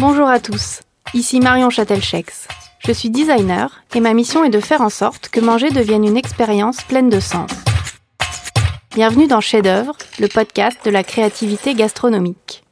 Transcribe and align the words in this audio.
Bonjour 0.00 0.28
à 0.28 0.38
tous, 0.38 0.82
ici 1.12 1.40
Marion 1.40 1.70
Châtelchex. 1.70 2.46
Je 2.86 2.92
suis 2.92 3.10
designer 3.10 3.82
et 3.96 4.00
ma 4.00 4.14
mission 4.14 4.44
est 4.44 4.48
de 4.48 4.60
faire 4.60 4.80
en 4.80 4.90
sorte 4.90 5.28
que 5.28 5.40
manger 5.40 5.70
devienne 5.70 6.04
une 6.04 6.16
expérience 6.16 6.82
pleine 6.82 7.08
de 7.08 7.18
sens. 7.18 7.50
Bienvenue 8.94 9.26
dans 9.26 9.40
Chef 9.40 9.62
d'œuvre, 9.62 9.96
le 10.20 10.28
podcast 10.28 10.78
de 10.84 10.92
la 10.92 11.02
créativité 11.02 11.74
gastronomique. 11.74 12.62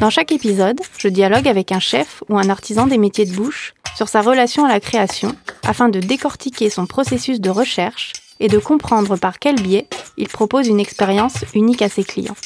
Dans 0.00 0.10
chaque 0.10 0.30
épisode, 0.30 0.80
je 0.98 1.08
dialogue 1.08 1.48
avec 1.48 1.72
un 1.72 1.80
chef 1.80 2.22
ou 2.28 2.38
un 2.38 2.48
artisan 2.48 2.86
des 2.86 2.98
métiers 2.98 3.26
de 3.26 3.34
bouche 3.34 3.74
sur 3.96 4.08
sa 4.08 4.22
relation 4.22 4.64
à 4.64 4.68
la 4.68 4.78
création 4.78 5.34
afin 5.64 5.88
de 5.88 5.98
décortiquer 5.98 6.70
son 6.70 6.86
processus 6.86 7.40
de 7.40 7.50
recherche 7.50 8.12
et 8.40 8.48
de 8.48 8.58
comprendre 8.58 9.16
par 9.16 9.38
quel 9.38 9.56
biais 9.56 9.86
il 10.16 10.28
propose 10.28 10.68
une 10.68 10.80
expérience 10.80 11.44
unique 11.54 11.82
à 11.82 11.88
ses 11.88 12.04
clients. 12.04 12.36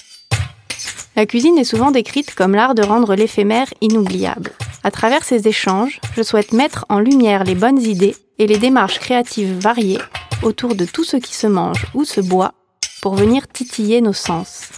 La 1.16 1.26
cuisine 1.26 1.58
est 1.58 1.64
souvent 1.64 1.90
décrite 1.90 2.34
comme 2.34 2.54
l'art 2.54 2.74
de 2.74 2.82
rendre 2.82 3.14
l'éphémère 3.14 3.66
inoubliable. 3.80 4.52
À 4.84 4.90
travers 4.90 5.24
ces 5.24 5.48
échanges, 5.48 6.00
je 6.16 6.22
souhaite 6.22 6.52
mettre 6.52 6.86
en 6.88 7.00
lumière 7.00 7.44
les 7.44 7.56
bonnes 7.56 7.80
idées 7.80 8.14
et 8.38 8.46
les 8.46 8.58
démarches 8.58 9.00
créatives 9.00 9.58
variées 9.58 9.98
autour 10.42 10.74
de 10.74 10.84
tout 10.84 11.04
ce 11.04 11.16
qui 11.16 11.34
se 11.34 11.46
mange 11.46 11.86
ou 11.94 12.04
se 12.04 12.20
boit 12.20 12.54
pour 13.02 13.14
venir 13.14 13.48
titiller 13.48 14.00
nos 14.00 14.12
sens. 14.12 14.68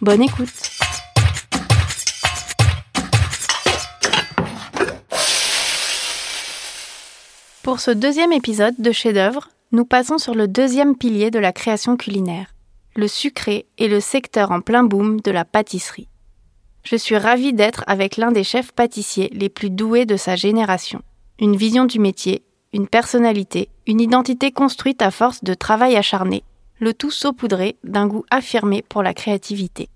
Bonne 0.00 0.22
écoute 0.22 0.48
Pour 7.62 7.80
ce 7.80 7.90
deuxième 7.90 8.32
épisode 8.32 8.74
de 8.78 8.90
chef-d'œuvre, 8.90 9.50
nous 9.72 9.84
passons 9.84 10.18
sur 10.18 10.34
le 10.34 10.48
deuxième 10.48 10.96
pilier 10.96 11.30
de 11.30 11.38
la 11.38 11.52
création 11.52 11.96
culinaire, 11.96 12.54
le 12.96 13.06
sucré 13.06 13.66
et 13.78 13.86
le 13.86 14.00
secteur 14.00 14.50
en 14.50 14.60
plein 14.60 14.82
boom 14.82 15.20
de 15.20 15.30
la 15.30 15.44
pâtisserie. 15.44 16.08
Je 16.82 16.96
suis 16.96 17.16
ravie 17.16 17.52
d'être 17.52 17.84
avec 17.86 18.16
l'un 18.16 18.32
des 18.32 18.42
chefs 18.42 18.72
pâtissiers 18.72 19.30
les 19.32 19.48
plus 19.48 19.70
doués 19.70 20.06
de 20.06 20.16
sa 20.16 20.34
génération. 20.34 21.02
Une 21.38 21.54
vision 21.54 21.84
du 21.84 22.00
métier, 22.00 22.42
une 22.72 22.88
personnalité, 22.88 23.68
une 23.86 24.00
identité 24.00 24.50
construite 24.50 25.02
à 25.02 25.12
force 25.12 25.44
de 25.44 25.54
travail 25.54 25.96
acharné, 25.96 26.42
le 26.80 26.92
tout 26.92 27.10
saupoudré 27.12 27.76
d'un 27.84 28.08
goût 28.08 28.24
affirmé 28.30 28.82
pour 28.82 29.04
la 29.04 29.14
créativité. 29.14 29.88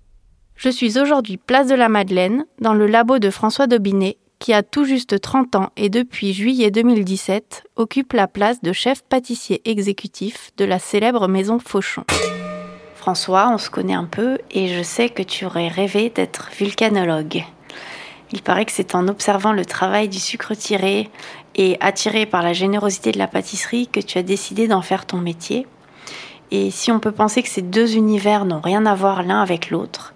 Je 0.55 0.69
suis 0.69 0.99
aujourd'hui 0.99 1.35
place 1.35 1.67
de 1.67 1.75
la 1.75 1.89
Madeleine, 1.89 2.45
dans 2.61 2.73
le 2.73 2.87
labo 2.87 3.19
de 3.19 3.29
François 3.29 3.67
Dobinet, 3.67 4.17
qui 4.45 4.53
a 4.53 4.61
tout 4.61 4.85
juste 4.85 5.19
30 5.19 5.55
ans 5.55 5.71
et 5.75 5.89
depuis 5.89 6.31
juillet 6.31 6.69
2017 6.69 7.63
occupe 7.77 8.13
la 8.13 8.27
place 8.27 8.61
de 8.61 8.73
chef 8.73 9.01
pâtissier 9.01 9.59
exécutif 9.67 10.51
de 10.57 10.65
la 10.65 10.77
célèbre 10.77 11.27
maison 11.27 11.57
Fauchon. 11.57 12.03
François, 12.93 13.49
on 13.51 13.57
se 13.57 13.71
connaît 13.71 13.95
un 13.95 14.05
peu 14.05 14.37
et 14.51 14.67
je 14.67 14.83
sais 14.83 15.09
que 15.09 15.23
tu 15.23 15.45
aurais 15.45 15.67
rêvé 15.67 16.11
d'être 16.11 16.51
vulcanologue. 16.55 17.43
Il 18.33 18.43
paraît 18.43 18.65
que 18.65 18.71
c'est 18.71 18.93
en 18.93 19.07
observant 19.07 19.51
le 19.51 19.65
travail 19.65 20.09
du 20.09 20.19
sucre 20.19 20.53
tiré 20.53 21.09
et 21.55 21.77
attiré 21.79 22.27
par 22.27 22.43
la 22.43 22.53
générosité 22.53 23.11
de 23.11 23.17
la 23.17 23.27
pâtisserie 23.27 23.87
que 23.87 23.99
tu 23.99 24.19
as 24.19 24.23
décidé 24.23 24.67
d'en 24.67 24.83
faire 24.83 25.07
ton 25.07 25.17
métier. 25.17 25.65
Et 26.51 26.69
si 26.69 26.91
on 26.91 26.99
peut 26.99 27.11
penser 27.11 27.41
que 27.41 27.49
ces 27.49 27.63
deux 27.63 27.95
univers 27.95 28.45
n'ont 28.45 28.61
rien 28.61 28.85
à 28.85 28.93
voir 28.93 29.23
l'un 29.23 29.41
avec 29.41 29.71
l'autre, 29.71 30.13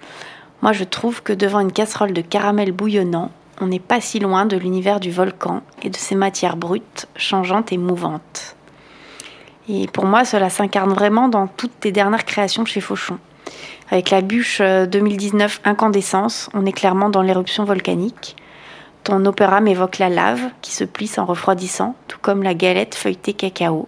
moi 0.62 0.72
je 0.72 0.84
trouve 0.84 1.24
que 1.24 1.34
devant 1.34 1.62
une 1.62 1.72
casserole 1.72 2.14
de 2.14 2.22
caramel 2.22 2.74
bouillonnant, 2.74 3.32
on 3.60 3.68
n'est 3.68 3.80
pas 3.80 4.02
si 4.02 4.20
loin 4.20 4.46
de 4.46 4.58
l'univers 4.58 5.00
du 5.00 5.12
volcan 5.12 5.62
et 5.82 5.90
de 5.90 5.96
ses 5.96 6.16
matières 6.16 6.58
brutes, 6.58 7.08
changeantes 7.16 7.72
et 7.72 7.78
mouvantes. 7.78 8.56
Et 9.68 9.88
pour 9.88 10.06
moi, 10.06 10.26
cela 10.26 10.50
s'incarne 10.50 10.94
vraiment 10.94 11.28
dans 11.28 11.48
toutes 11.48 11.80
tes 11.80 11.92
dernières 11.92 12.26
créations 12.26 12.66
chez 12.66 12.82
Fauchon. 12.82 13.20
Avec 13.92 14.10
la 14.10 14.22
bûche 14.22 14.62
2019 14.62 15.62
euh, 15.66 15.70
Incandescence, 15.70 16.50
on 16.54 16.66
est 16.66 16.72
clairement 16.72 17.10
dans 17.10 17.22
l'éruption 17.22 17.66
volcanique. 17.66 18.36
Ton 19.04 19.26
opéra 19.26 19.62
m'évoque 19.62 20.00
la 20.00 20.10
lave 20.10 20.42
qui 20.62 20.72
se 20.72 20.84
plisse 20.84 21.18
en 21.18 21.26
refroidissant, 21.26 21.96
tout 22.08 22.20
comme 22.22 22.44
la 22.44 22.54
galette 22.54 22.96
feuilletée 22.96 23.34
cacao. 23.34 23.88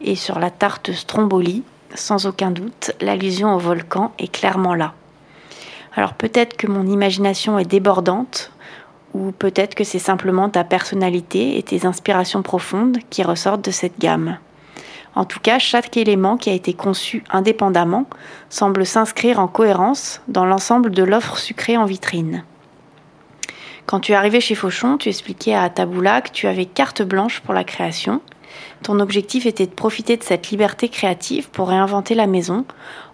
Et 0.00 0.16
sur 0.16 0.38
la 0.38 0.50
tarte 0.50 0.92
Stromboli, 0.92 1.64
sans 1.94 2.26
aucun 2.26 2.50
doute, 2.50 2.92
l'allusion 3.00 3.54
au 3.54 3.58
volcan 3.58 4.12
est 4.18 4.32
clairement 4.32 4.74
là. 4.74 4.94
Alors 5.94 6.14
peut-être 6.14 6.56
que 6.56 6.66
mon 6.66 6.86
imagination 6.86 7.58
est 7.58 7.64
débordante, 7.64 8.52
ou 9.14 9.32
peut-être 9.32 9.74
que 9.74 9.84
c'est 9.84 9.98
simplement 9.98 10.48
ta 10.48 10.64
personnalité 10.64 11.58
et 11.58 11.62
tes 11.62 11.86
inspirations 11.86 12.42
profondes 12.42 12.98
qui 13.10 13.22
ressortent 13.22 13.64
de 13.64 13.70
cette 13.70 13.98
gamme. 13.98 14.38
En 15.14 15.24
tout 15.24 15.40
cas, 15.40 15.58
chaque 15.58 15.96
élément 15.96 16.36
qui 16.36 16.50
a 16.50 16.52
été 16.52 16.74
conçu 16.74 17.24
indépendamment 17.30 18.06
semble 18.50 18.84
s'inscrire 18.84 19.40
en 19.40 19.48
cohérence 19.48 20.20
dans 20.28 20.44
l'ensemble 20.44 20.90
de 20.90 21.02
l'offre 21.02 21.38
sucrée 21.38 21.78
en 21.78 21.86
vitrine. 21.86 22.44
Quand 23.86 24.00
tu 24.00 24.12
es 24.12 24.16
arrivé 24.16 24.40
chez 24.40 24.54
Fauchon, 24.54 24.98
tu 24.98 25.08
expliquais 25.08 25.54
à 25.54 25.70
Taboula 25.70 26.20
que 26.20 26.30
tu 26.30 26.46
avais 26.46 26.66
carte 26.66 27.02
blanche 27.02 27.40
pour 27.40 27.54
la 27.54 27.64
création. 27.64 28.20
Ton 28.82 29.00
objectif 29.00 29.46
était 29.46 29.66
de 29.66 29.72
profiter 29.72 30.18
de 30.18 30.22
cette 30.22 30.50
liberté 30.50 30.88
créative 30.90 31.48
pour 31.50 31.68
réinventer 31.68 32.14
la 32.14 32.26
maison 32.26 32.66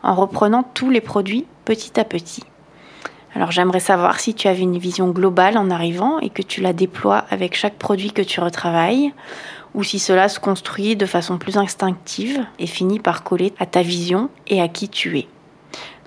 en 0.02 0.14
reprenant 0.14 0.64
tous 0.74 0.90
les 0.90 1.00
produits 1.00 1.46
petit 1.64 2.00
à 2.00 2.04
petit. 2.04 2.42
Alors 3.34 3.50
j'aimerais 3.50 3.80
savoir 3.80 4.20
si 4.20 4.34
tu 4.34 4.46
avais 4.48 4.60
une 4.60 4.78
vision 4.78 5.08
globale 5.08 5.56
en 5.56 5.70
arrivant 5.70 6.18
et 6.20 6.28
que 6.28 6.42
tu 6.42 6.60
la 6.60 6.72
déploies 6.72 7.24
avec 7.30 7.56
chaque 7.56 7.76
produit 7.76 8.12
que 8.12 8.22
tu 8.22 8.40
retravailles, 8.40 9.12
ou 9.74 9.82
si 9.82 9.98
cela 9.98 10.28
se 10.28 10.38
construit 10.38 10.96
de 10.96 11.06
façon 11.06 11.38
plus 11.38 11.56
instinctive 11.56 12.44
et 12.58 12.66
finit 12.66 13.00
par 13.00 13.24
coller 13.24 13.54
à 13.58 13.64
ta 13.64 13.80
vision 13.80 14.28
et 14.48 14.60
à 14.60 14.68
qui 14.68 14.88
tu 14.88 15.18
es. 15.18 15.28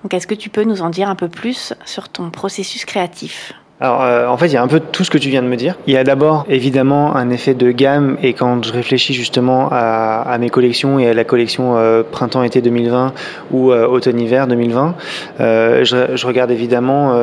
Donc 0.02 0.14
est-ce 0.14 0.28
que 0.28 0.36
tu 0.36 0.50
peux 0.50 0.62
nous 0.62 0.82
en 0.82 0.90
dire 0.90 1.08
un 1.08 1.16
peu 1.16 1.28
plus 1.28 1.74
sur 1.84 2.08
ton 2.08 2.30
processus 2.30 2.84
créatif? 2.84 3.54
Alors, 3.78 4.02
euh, 4.02 4.26
en 4.26 4.38
fait, 4.38 4.46
il 4.46 4.54
y 4.54 4.56
a 4.56 4.62
un 4.62 4.68
peu 4.68 4.80
tout 4.80 5.04
ce 5.04 5.10
que 5.10 5.18
tu 5.18 5.28
viens 5.28 5.42
de 5.42 5.48
me 5.48 5.56
dire. 5.56 5.76
Il 5.86 5.92
y 5.92 5.98
a 5.98 6.04
d'abord, 6.04 6.46
évidemment, 6.48 7.14
un 7.14 7.28
effet 7.28 7.52
de 7.52 7.70
gamme. 7.70 8.16
Et 8.22 8.32
quand 8.32 8.64
je 8.64 8.72
réfléchis 8.72 9.12
justement 9.12 9.68
à, 9.70 10.36
mes 10.40 10.48
collections 10.48 10.98
et 10.98 11.08
à 11.08 11.14
la 11.14 11.24
collection 11.24 11.76
euh, 11.76 12.02
printemps-été 12.02 12.62
2020 12.62 13.12
ou 13.50 13.72
euh, 13.72 13.86
automne-hiver 13.86 14.46
2020, 14.46 14.94
je, 15.38 15.82
je, 16.14 16.26
regarde 16.26 16.50
évidemment 16.50 17.14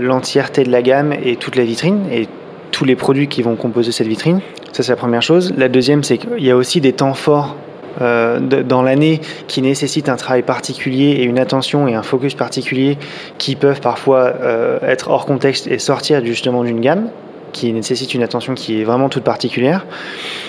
l'entièreté 0.00 0.64
de 0.64 0.70
la 0.70 0.82
gamme 0.82 1.12
et 1.12 1.36
toute 1.36 1.56
la 1.56 1.64
vitrine 1.64 2.06
et 2.10 2.28
tous 2.70 2.84
les 2.84 2.96
produits 2.96 3.28
qui 3.28 3.42
vont 3.42 3.56
composer 3.56 3.92
cette 3.92 4.06
vitrine. 4.06 4.40
Ça, 4.72 4.82
c'est 4.82 4.92
la 4.92 4.96
première 4.96 5.22
chose. 5.22 5.52
La 5.58 5.68
deuxième, 5.68 6.02
c'est 6.02 6.18
qu'il 6.18 6.42
y 6.42 6.50
a 6.50 6.56
aussi 6.56 6.80
des 6.80 6.94
temps 6.94 7.14
forts 7.14 7.56
euh, 8.00 8.40
dans 8.40 8.82
l'année 8.82 9.20
qui 9.48 9.62
nécessitent 9.62 10.08
un 10.08 10.16
travail 10.16 10.42
particulier 10.42 11.10
et 11.10 11.24
une 11.24 11.38
attention 11.38 11.88
et 11.88 11.94
un 11.94 12.02
focus 12.02 12.34
particulier 12.34 12.98
qui 13.38 13.56
peuvent 13.56 13.80
parfois 13.80 14.32
euh, 14.40 14.78
être 14.82 15.10
hors 15.10 15.26
contexte 15.26 15.66
et 15.66 15.78
sortir 15.78 16.24
justement 16.24 16.64
d'une 16.64 16.80
gamme 16.80 17.08
qui 17.52 17.72
nécessite 17.72 18.14
une 18.14 18.22
attention 18.22 18.54
qui 18.54 18.80
est 18.80 18.84
vraiment 18.84 19.08
toute 19.08 19.24
particulière. 19.24 19.86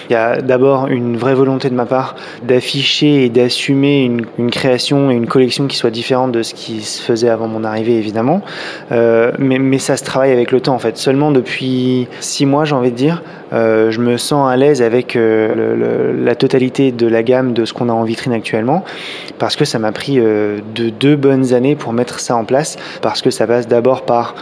Il 0.10 0.14
y 0.14 0.16
a 0.16 0.42
d'abord 0.42 0.88
une 0.88 1.18
vraie 1.18 1.34
volonté 1.34 1.70
de 1.70 1.76
ma 1.76 1.86
part 1.86 2.16
d'afficher 2.44 3.26
et 3.26 3.30
d'assumer 3.30 4.04
une, 4.38 4.52
création 4.52 5.10
et 5.10 5.16
une 5.16 5.28
collection 5.28 5.68
qui 5.68 5.78
soit 5.78 5.90
différente 5.90 6.32
de 6.32 6.44
ce 6.44 6.54
qui 6.54 6.82
se 6.82 7.02
faisait 7.02 7.30
avant 7.30 7.48
mon 7.48 7.64
arrivée, 7.64 7.98
évidemment. 7.98 8.42
Euh, 8.92 9.32
mais, 9.40 9.80
ça 9.80 9.98
se 9.98 10.04
travaille 10.04 10.32
avec 10.32 10.52
le 10.52 10.62
temps, 10.62 10.76
en 10.76 10.80
fait. 10.80 10.98
Seulement 10.98 11.32
depuis 11.32 12.08
six 12.20 12.46
mois, 12.46 12.66
j'ai 12.66 12.76
envie 12.76 12.92
de 12.92 12.96
dire, 12.96 13.24
euh, 13.54 13.92
je 13.92 14.00
me 14.00 14.18
sens 14.18 14.52
à 14.52 14.56
l'aise 14.56 14.82
avec 14.82 15.16
euh, 15.16 16.14
la 16.24 16.36
totalité 16.36 16.92
de 16.92 17.08
la 17.08 17.24
gamme 17.24 17.54
de 17.54 17.66
ce 17.66 17.74
qu'on 17.74 17.90
a 17.90 17.94
en 17.94 18.04
vitrine 18.04 18.34
actuellement, 18.34 18.84
parce 19.40 19.56
que 19.56 19.66
ça 19.66 19.80
m'a 19.80 19.92
pris 19.92 20.18
de 20.18 20.90
deux 20.90 21.16
bonnes 21.16 21.54
années 21.54 21.76
pour 21.76 21.94
mettre 21.94 22.20
ça 22.20 22.36
en 22.36 22.46
place, 22.46 22.78
parce 23.02 23.22
que 23.22 23.30
ça 23.30 23.48
passe 23.48 23.68
d'abord 23.68 24.04
par 24.04 24.36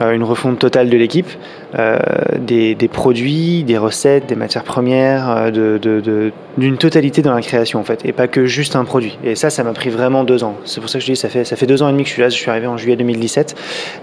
une 0.00 0.24
refonte 0.24 0.58
totale 0.58 0.90
de 0.90 0.96
l'équipe, 0.96 1.28
euh, 1.78 1.98
des, 2.38 2.76
produits, 2.88 3.64
des 3.64 3.78
recettes, 3.78 4.26
des 4.26 4.36
matières 4.36 4.64
premières, 4.64 5.30
euh, 5.30 6.30
d'une 6.56 6.76
totalité 6.76 7.22
dans 7.22 7.34
la 7.34 7.42
création 7.42 7.80
en 7.80 7.84
fait, 7.84 8.04
et 8.04 8.12
pas 8.12 8.28
que 8.28 8.46
juste 8.46 8.76
un 8.76 8.84
produit. 8.84 9.18
Et 9.24 9.34
ça, 9.34 9.50
ça 9.50 9.64
m'a 9.64 9.72
pris 9.72 9.90
vraiment 9.90 10.24
deux 10.24 10.44
ans. 10.44 10.56
C'est 10.64 10.80
pour 10.80 10.88
ça 10.88 10.98
que 10.98 11.04
je 11.04 11.12
dis, 11.12 11.16
ça 11.16 11.28
fait, 11.28 11.44
ça 11.44 11.56
fait 11.56 11.66
deux 11.66 11.82
ans 11.82 11.88
et 11.88 11.92
demi 11.92 12.04
que 12.04 12.08
je 12.08 12.14
suis 12.14 12.22
là, 12.22 12.28
je 12.28 12.36
suis 12.36 12.50
arrivé 12.50 12.66
en 12.66 12.76
juillet 12.76 12.96
2017, 12.96 13.54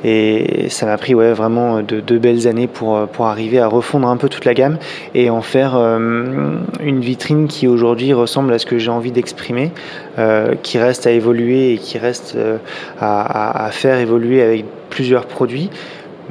et 0.03 0.67
ça 0.69 0.85
m'a 0.85 0.97
pris 0.97 1.15
ouais, 1.15 1.33
vraiment 1.33 1.81
deux, 1.81 2.01
deux, 2.01 2.19
belles 2.19 2.47
années 2.47 2.67
pour, 2.67 2.97
arriver 3.19 3.59
à 3.59 3.67
refondre 3.67 4.07
un 4.07 4.17
peu 4.17 4.29
toute 4.29 4.45
la 4.45 4.53
gamme 4.53 4.77
et 5.13 5.29
en 5.29 5.41
faire 5.41 5.75
euh, 5.75 6.57
une 6.83 6.99
vitrine 7.01 7.47
qui 7.47 7.67
aujourd'hui 7.67 8.13
ressemble 8.13 8.53
à 8.53 8.59
ce 8.59 8.65
que 8.65 8.77
j'ai 8.77 8.89
envie 8.89 9.11
d'exprimer, 9.11 9.71
euh, 10.19 10.55
qui 10.61 10.77
reste 10.77 11.07
à 11.07 11.11
évoluer 11.11 11.73
et 11.73 11.77
qui 11.77 11.97
reste 11.97 12.35
euh, 12.35 12.57
à, 12.99 13.69
faire 13.71 13.99
évoluer 13.99 14.41
avec 14.41 14.65
plusieurs 14.89 15.25
produits 15.25 15.69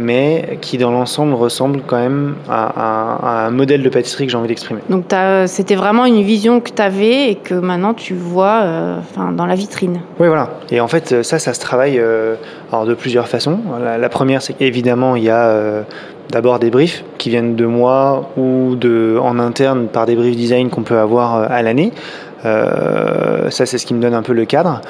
mais 0.00 0.58
qui 0.60 0.78
dans 0.78 0.90
l'ensemble 0.90 1.34
ressemble 1.34 1.82
quand 1.86 1.98
même 1.98 2.34
à, 2.48 3.46
un 3.46 3.50
modèle 3.50 3.82
de 3.82 3.88
pâtisserie 3.88 4.26
que 4.26 4.32
j'ai 4.32 4.38
envie 4.38 4.48
d'exprimer. 4.48 4.80
Donc 4.88 5.04
c'était 5.46 5.74
vraiment 5.74 6.06
une 6.06 6.22
vision 6.22 6.60
que 6.60 6.70
tu 6.70 6.82
avais 6.82 7.30
et 7.30 7.34
que 7.36 7.54
maintenant 7.54 7.94
tu 7.94 8.14
vois 8.14 8.60
euh, 8.62 8.96
dans 9.36 9.46
la 9.46 9.54
vitrine. 9.54 10.00
Oui, 10.18 10.28
voilà. 10.28 10.50
Et 10.70 10.80
en 10.80 10.88
fait, 10.88 11.22
ça, 11.22 11.38
ça 11.38 11.54
se 11.54 11.60
travaille 11.60 11.98
euh, 11.98 12.34
alors 12.72 12.86
de 12.86 12.94
plusieurs 12.94 13.28
façons. 13.28 13.58
La, 13.80 14.08
première, 14.08 14.42
c'est 14.42 14.54
qu'évidemment, 14.54 15.16
il 15.16 15.24
y 15.24 15.30
a 15.30 15.46
euh, 15.46 15.82
d'abord 16.30 16.58
des 16.58 16.70
briefs 16.70 17.04
qui 17.18 17.30
viennent 17.30 17.56
de 17.56 17.66
moi 17.66 18.30
ou 18.36 18.76
de, 18.76 19.18
en 19.22 19.38
interne 19.38 19.88
par 19.88 20.06
des 20.06 20.16
briefs 20.16 20.36
design 20.36 20.70
qu'on 20.70 20.82
peut 20.82 20.98
avoir 20.98 21.50
à 21.50 21.62
l'année. 21.62 21.92
ça, 22.42 23.66
c'est 23.66 23.78
ce 23.78 23.86
qui 23.86 23.94
me 23.94 24.00
donne 24.00 24.14
un 24.14 24.22
peu 24.22 24.32
le 24.32 24.44
cadre. 24.44 24.80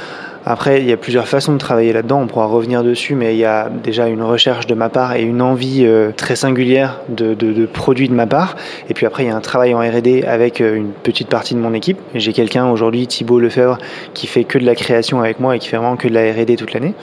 Après, 0.47 0.81
il 0.81 0.89
y 0.89 0.93
a 0.93 0.97
plusieurs 0.97 1.29
façons 1.29 1.53
de 1.53 1.59
travailler 1.59 1.93
là-dedans, 1.93 2.23
on 2.23 2.27
pourra 2.27 2.47
revenir 2.47 2.83
dessus, 2.83 3.15
mais 3.15 3.35
il 3.35 3.39
y 3.39 3.45
a 3.45 3.69
déjà 3.69 4.09
une 4.09 4.23
recherche 4.23 4.67
de 4.67 4.75
ma 4.75 4.89
part 4.89 5.15
et 5.15 5.23
une 5.23 5.43
envie 5.43 5.85
euh, 5.85 6.13
très 6.17 6.35
singulière 6.35 7.01
de, 7.09 7.35
de, 7.35 7.67
produits 7.67 8.09
de 8.09 8.15
ma 8.15 8.27
part. 8.27 8.57
Et 8.89 8.95
puis 8.95 9.05
après, 9.05 9.25
il 9.25 9.27
y 9.27 9.31
a 9.31 9.37
un 9.37 9.41
travail 9.43 9.75
en 9.75 9.81
R&D 9.81 10.25
avec 10.27 10.61
euh, 10.61 10.77
une 10.77 10.93
petite 10.93 11.29
partie 11.29 11.55
de 11.55 11.61
mon 11.61 11.75
équipe. 11.75 11.99
J'ai 12.15 12.33
quelqu'un 12.33 12.71
aujourd'hui, 12.71 13.07
Thibaut 13.07 13.39
Lefebvre, 13.39 13.79
qui 14.15 14.27
fait 14.27 14.45
que 14.45 14.59
de 14.59 14.65
la 14.65 14.75
création 14.75 15.21
avec 15.21 15.41
moi 15.41 15.57
et 15.57 15.59
qui 15.59 15.69
fait 15.69 15.77
vraiment 15.77 15.97
que 15.97 16.09
de 16.09 16.15
la 16.15 16.33
R&D 16.33 16.57
toute 16.57 16.73
l'année. 16.73 16.95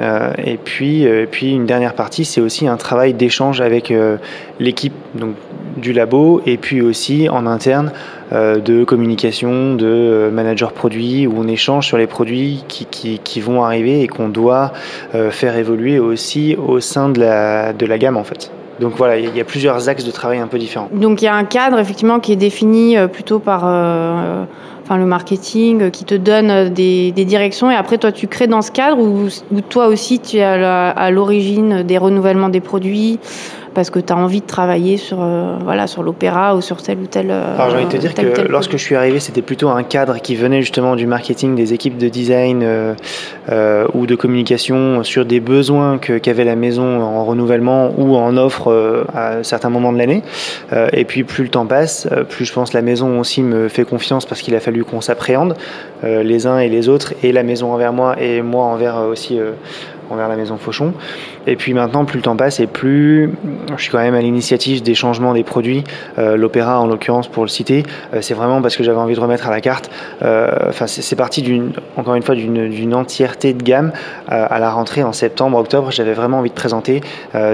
Euh, 0.00 0.32
et 0.42 0.56
puis, 0.56 1.06
euh, 1.06 1.26
puis 1.30 1.52
une 1.52 1.66
dernière 1.66 1.94
partie, 1.94 2.24
c'est 2.24 2.40
aussi 2.40 2.66
un 2.66 2.76
travail 2.76 3.14
d'échange 3.14 3.60
avec 3.60 3.90
euh, 3.90 4.16
l'équipe 4.58 4.94
du 5.76 5.92
labo 5.92 6.40
et 6.46 6.56
puis 6.56 6.80
aussi 6.80 7.28
en 7.28 7.46
interne 7.46 7.90
de 8.32 8.84
communication, 8.84 9.74
de 9.74 10.30
manager 10.32 10.72
produit 10.72 11.26
où 11.26 11.34
on 11.36 11.46
échange 11.46 11.86
sur 11.86 11.98
les 11.98 12.06
produits 12.06 12.64
qui, 12.66 12.86
qui, 12.86 13.18
qui 13.18 13.40
vont 13.40 13.62
arriver 13.62 14.02
et 14.02 14.08
qu'on 14.08 14.28
doit 14.28 14.72
faire 15.30 15.56
évoluer 15.56 15.98
aussi 15.98 16.56
au 16.56 16.80
sein 16.80 17.08
de 17.08 17.20
la, 17.20 17.72
de 17.72 17.86
la 17.86 17.98
gamme 17.98 18.16
en 18.16 18.24
fait. 18.24 18.50
Donc 18.80 18.94
voilà, 18.96 19.18
il 19.18 19.36
y 19.36 19.40
a 19.40 19.44
plusieurs 19.44 19.88
axes 19.88 20.04
de 20.04 20.10
travail 20.10 20.38
un 20.38 20.46
peu 20.46 20.58
différents. 20.58 20.88
Donc 20.92 21.22
il 21.22 21.26
y 21.26 21.28
a 21.28 21.34
un 21.34 21.44
cadre 21.44 21.78
effectivement 21.78 22.18
qui 22.18 22.32
est 22.32 22.36
défini 22.36 22.96
plutôt 23.12 23.40
par 23.40 23.64
enfin 24.84 24.98
le 24.98 25.06
marketing 25.06 25.82
euh, 25.82 25.90
qui 25.90 26.04
te 26.04 26.14
donne 26.14 26.50
euh, 26.50 26.68
des, 26.68 27.10
des, 27.12 27.24
directions. 27.24 27.70
Et 27.70 27.74
après 27.74 27.98
toi 27.98 28.12
tu 28.12 28.28
crées 28.28 28.46
dans 28.46 28.62
ce 28.62 28.70
cadre 28.70 29.00
ou, 29.00 29.28
toi 29.62 29.86
aussi 29.86 30.20
tu 30.20 30.36
es 30.36 30.42
à 30.42 31.10
l'origine 31.10 31.82
des 31.82 31.98
renouvellements 31.98 32.50
des 32.50 32.60
produits? 32.60 33.18
Parce 33.74 33.90
que 33.90 33.98
tu 33.98 34.12
as 34.12 34.16
envie 34.16 34.40
de 34.40 34.46
travailler 34.46 34.96
sur, 34.96 35.18
euh, 35.20 35.56
voilà, 35.62 35.86
sur 35.86 36.02
l'opéra 36.02 36.54
ou 36.54 36.60
sur 36.60 36.80
tel 36.80 36.98
ou 36.98 37.06
tel. 37.06 37.30
Euh, 37.30 37.54
Alors 37.54 37.70
j'ai 37.70 37.76
envie 37.76 37.86
de 37.86 37.90
te 37.90 37.96
dire 37.96 38.14
que 38.14 38.42
lorsque 38.48 38.72
je 38.72 38.82
suis 38.82 38.94
arrivé, 38.94 39.20
c'était 39.20 39.42
plutôt 39.42 39.68
un 39.68 39.82
cadre 39.82 40.18
qui 40.20 40.36
venait 40.36 40.62
justement 40.62 40.96
du 40.96 41.06
marketing, 41.06 41.54
des 41.54 41.74
équipes 41.74 41.98
de 41.98 42.08
design 42.08 42.60
euh, 42.62 43.86
ou 43.92 44.06
de 44.06 44.14
communication 44.14 45.02
sur 45.02 45.24
des 45.24 45.40
besoins 45.40 45.98
qu'avait 45.98 46.44
la 46.44 46.56
maison 46.56 47.02
en 47.02 47.24
renouvellement 47.24 47.92
ou 47.98 48.16
en 48.16 48.36
offre 48.36 49.04
à 49.14 49.42
certains 49.42 49.70
moments 49.70 49.92
de 49.92 49.98
l'année. 49.98 50.22
et 50.92 51.04
puis 51.04 51.24
plus 51.24 51.44
le 51.44 51.50
temps 51.50 51.66
passe, 51.66 52.08
plus 52.28 52.44
je 52.44 52.52
pense 52.52 52.72
la 52.72 52.82
maison 52.82 53.18
aussi 53.18 53.42
me 53.42 53.68
fait 53.68 53.84
confiance 53.84 54.26
parce 54.26 54.40
qu'il 54.40 54.54
a 54.54 54.60
fallu 54.60 54.84
qu'on 54.84 55.00
s'appréhende 55.00 55.56
les 56.02 56.46
uns 56.46 56.58
et 56.58 56.68
les 56.68 56.88
autres 56.88 57.14
et 57.22 57.32
la 57.32 57.42
maison 57.42 57.72
envers 57.72 57.92
moi 57.92 58.16
et 58.20 58.42
moi 58.42 58.64
envers 58.64 58.98
aussi 58.98 59.38
envers 60.14 60.28
la 60.28 60.36
maison 60.36 60.56
Fauchon. 60.56 60.94
Et 61.46 61.56
puis 61.56 61.74
maintenant, 61.74 62.04
plus 62.04 62.18
le 62.18 62.22
temps 62.22 62.36
passe 62.36 62.60
et 62.60 62.66
plus 62.66 63.30
je 63.76 63.82
suis 63.82 63.90
quand 63.90 63.98
même 63.98 64.14
à 64.14 64.20
l'initiative 64.20 64.82
des 64.82 64.94
changements 64.94 65.34
des 65.34 65.44
produits. 65.44 65.84
Euh, 66.18 66.36
L'opéra, 66.36 66.80
en 66.80 66.86
l'occurrence, 66.86 67.28
pour 67.28 67.42
le 67.44 67.48
citer, 67.48 67.84
euh, 68.12 68.18
c'est 68.20 68.34
vraiment 68.34 68.62
parce 68.62 68.76
que 68.76 68.82
j'avais 68.82 68.98
envie 68.98 69.14
de 69.14 69.20
remettre 69.20 69.48
à 69.48 69.50
la 69.50 69.60
carte. 69.60 69.90
Euh, 70.22 70.50
enfin, 70.68 70.86
c'est 70.86 71.16
parti 71.16 71.42
d'une, 71.42 71.72
encore 71.96 72.14
une 72.14 72.22
fois, 72.22 72.34
d'une 72.34 72.94
entièreté 72.94 73.52
de 73.52 73.62
gamme. 73.62 73.92
à 74.28 74.58
la 74.58 74.70
rentrée 74.70 75.02
en 75.02 75.12
septembre, 75.12 75.58
octobre, 75.58 75.90
j'avais 75.90 76.12
vraiment 76.12 76.38
envie 76.38 76.50
de 76.50 76.54
présenter 76.54 77.00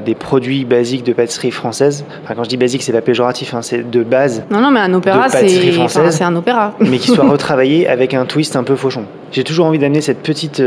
des 0.04 0.14
produits 0.14 0.64
basiques 0.64 1.04
de 1.04 1.12
pâtisserie 1.12 1.50
française. 1.50 2.04
Enfin, 2.22 2.34
quand 2.34 2.44
je 2.44 2.48
dis 2.48 2.56
basique, 2.56 2.82
c'est 2.82 2.92
pas 2.92 3.00
péjoratif, 3.00 3.54
hein, 3.54 3.62
c'est 3.62 3.88
de 3.88 4.02
base. 4.02 4.44
Non, 4.50 4.60
non, 4.60 4.70
mais 4.70 4.80
un 4.80 4.92
opéra, 4.94 5.28
c'est 5.28 6.24
un 6.24 6.36
opéra. 6.36 6.74
mais 6.80 6.98
qui 6.98 7.10
soit 7.10 7.24
retravaillé 7.28 7.88
avec 7.88 8.14
un 8.14 8.24
twist 8.24 8.56
un 8.56 8.64
peu 8.64 8.76
fauchon. 8.76 9.04
J'ai 9.32 9.44
toujours 9.44 9.66
envie 9.66 9.78
d'amener 9.78 10.00
cette 10.00 10.22
petite 10.22 10.62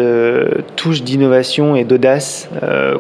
touche 0.76 1.04
d'innovation 1.04 1.76
et 1.76 1.84
d'audace 1.84 2.48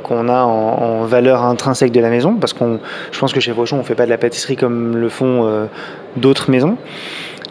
qu'on 0.03 0.27
a 0.27 0.43
en, 0.43 1.05
valeur 1.05 1.43
intrinsèque 1.43 1.91
de 1.91 1.99
la 1.99 2.09
maison, 2.09 2.35
parce 2.35 2.53
qu'on, 2.53 2.79
je 3.11 3.19
pense 3.19 3.33
que 3.33 3.39
chez 3.39 3.53
Fauchon, 3.53 3.77
on 3.79 3.83
fait 3.83 3.95
pas 3.95 4.05
de 4.05 4.09
la 4.09 4.17
pâtisserie 4.17 4.55
comme 4.55 4.97
le 4.97 5.09
font 5.09 5.45
euh, 5.45 5.65
d'autres 6.17 6.49
maisons. 6.51 6.77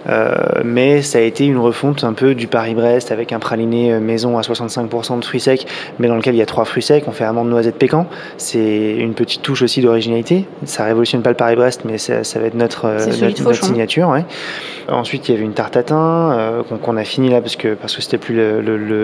Euh, 0.09 0.35
mais 0.65 1.03
ça 1.03 1.19
a 1.19 1.21
été 1.21 1.47
une 1.47 1.59
refonte 1.59 2.05
un 2.05 2.13
peu 2.13 2.35
du 2.35 2.47
Paris-Brest 2.47 3.13
avec 3.13 3.33
un 3.33 3.39
praliné 3.39 3.93
euh, 3.93 4.01
maison 4.01 4.39
à 4.39 4.43
65% 4.43 5.21
de 5.21 5.25
fruits 5.25 5.41
secs, 5.41 5.67
mais 5.99 6.09
dans 6.09 6.17
lequel 6.17 6.35
il 6.35 6.39
y 6.39 6.43
a 6.43 6.47
trois 6.47 6.65
fruits 6.65 6.83
secs. 6.83 7.05
On 7.07 7.13
fait 7.13 7.25
amande, 7.25 7.49
noisette, 7.49 7.77
pécan. 7.77 8.07
C'est 8.37 8.97
une 8.97 9.15
petite 9.15 9.43
touche 9.43 9.63
aussi 9.63 9.81
d'originalité. 9.81 10.47
Ça 10.65 10.85
révolutionne 10.85 11.23
pas 11.23 11.31
le 11.31 11.37
Paris-Brest, 11.37 11.83
mais 11.85 11.99
ça, 11.99 12.25
ça, 12.25 12.41
va 12.41 12.47
être 12.47 12.55
notre, 12.55 12.87
euh, 12.87 13.07
notre, 13.21 13.55
signature. 13.55 14.09
Ouais. 14.09 14.25
Ensuite, 14.89 15.29
il 15.29 15.33
y 15.33 15.35
avait 15.37 15.45
une 15.45 15.55
tarte 15.55 15.77
à 15.77 15.83
thym 15.83 16.65
qu'on 16.83 16.97
a 16.97 17.05
fini 17.05 17.29
là 17.29 17.41
parce 17.41 17.57
que 17.57 17.75
parce 17.75 17.95
que 17.95 18.03
c'était 18.03 18.19
plus 18.19 18.37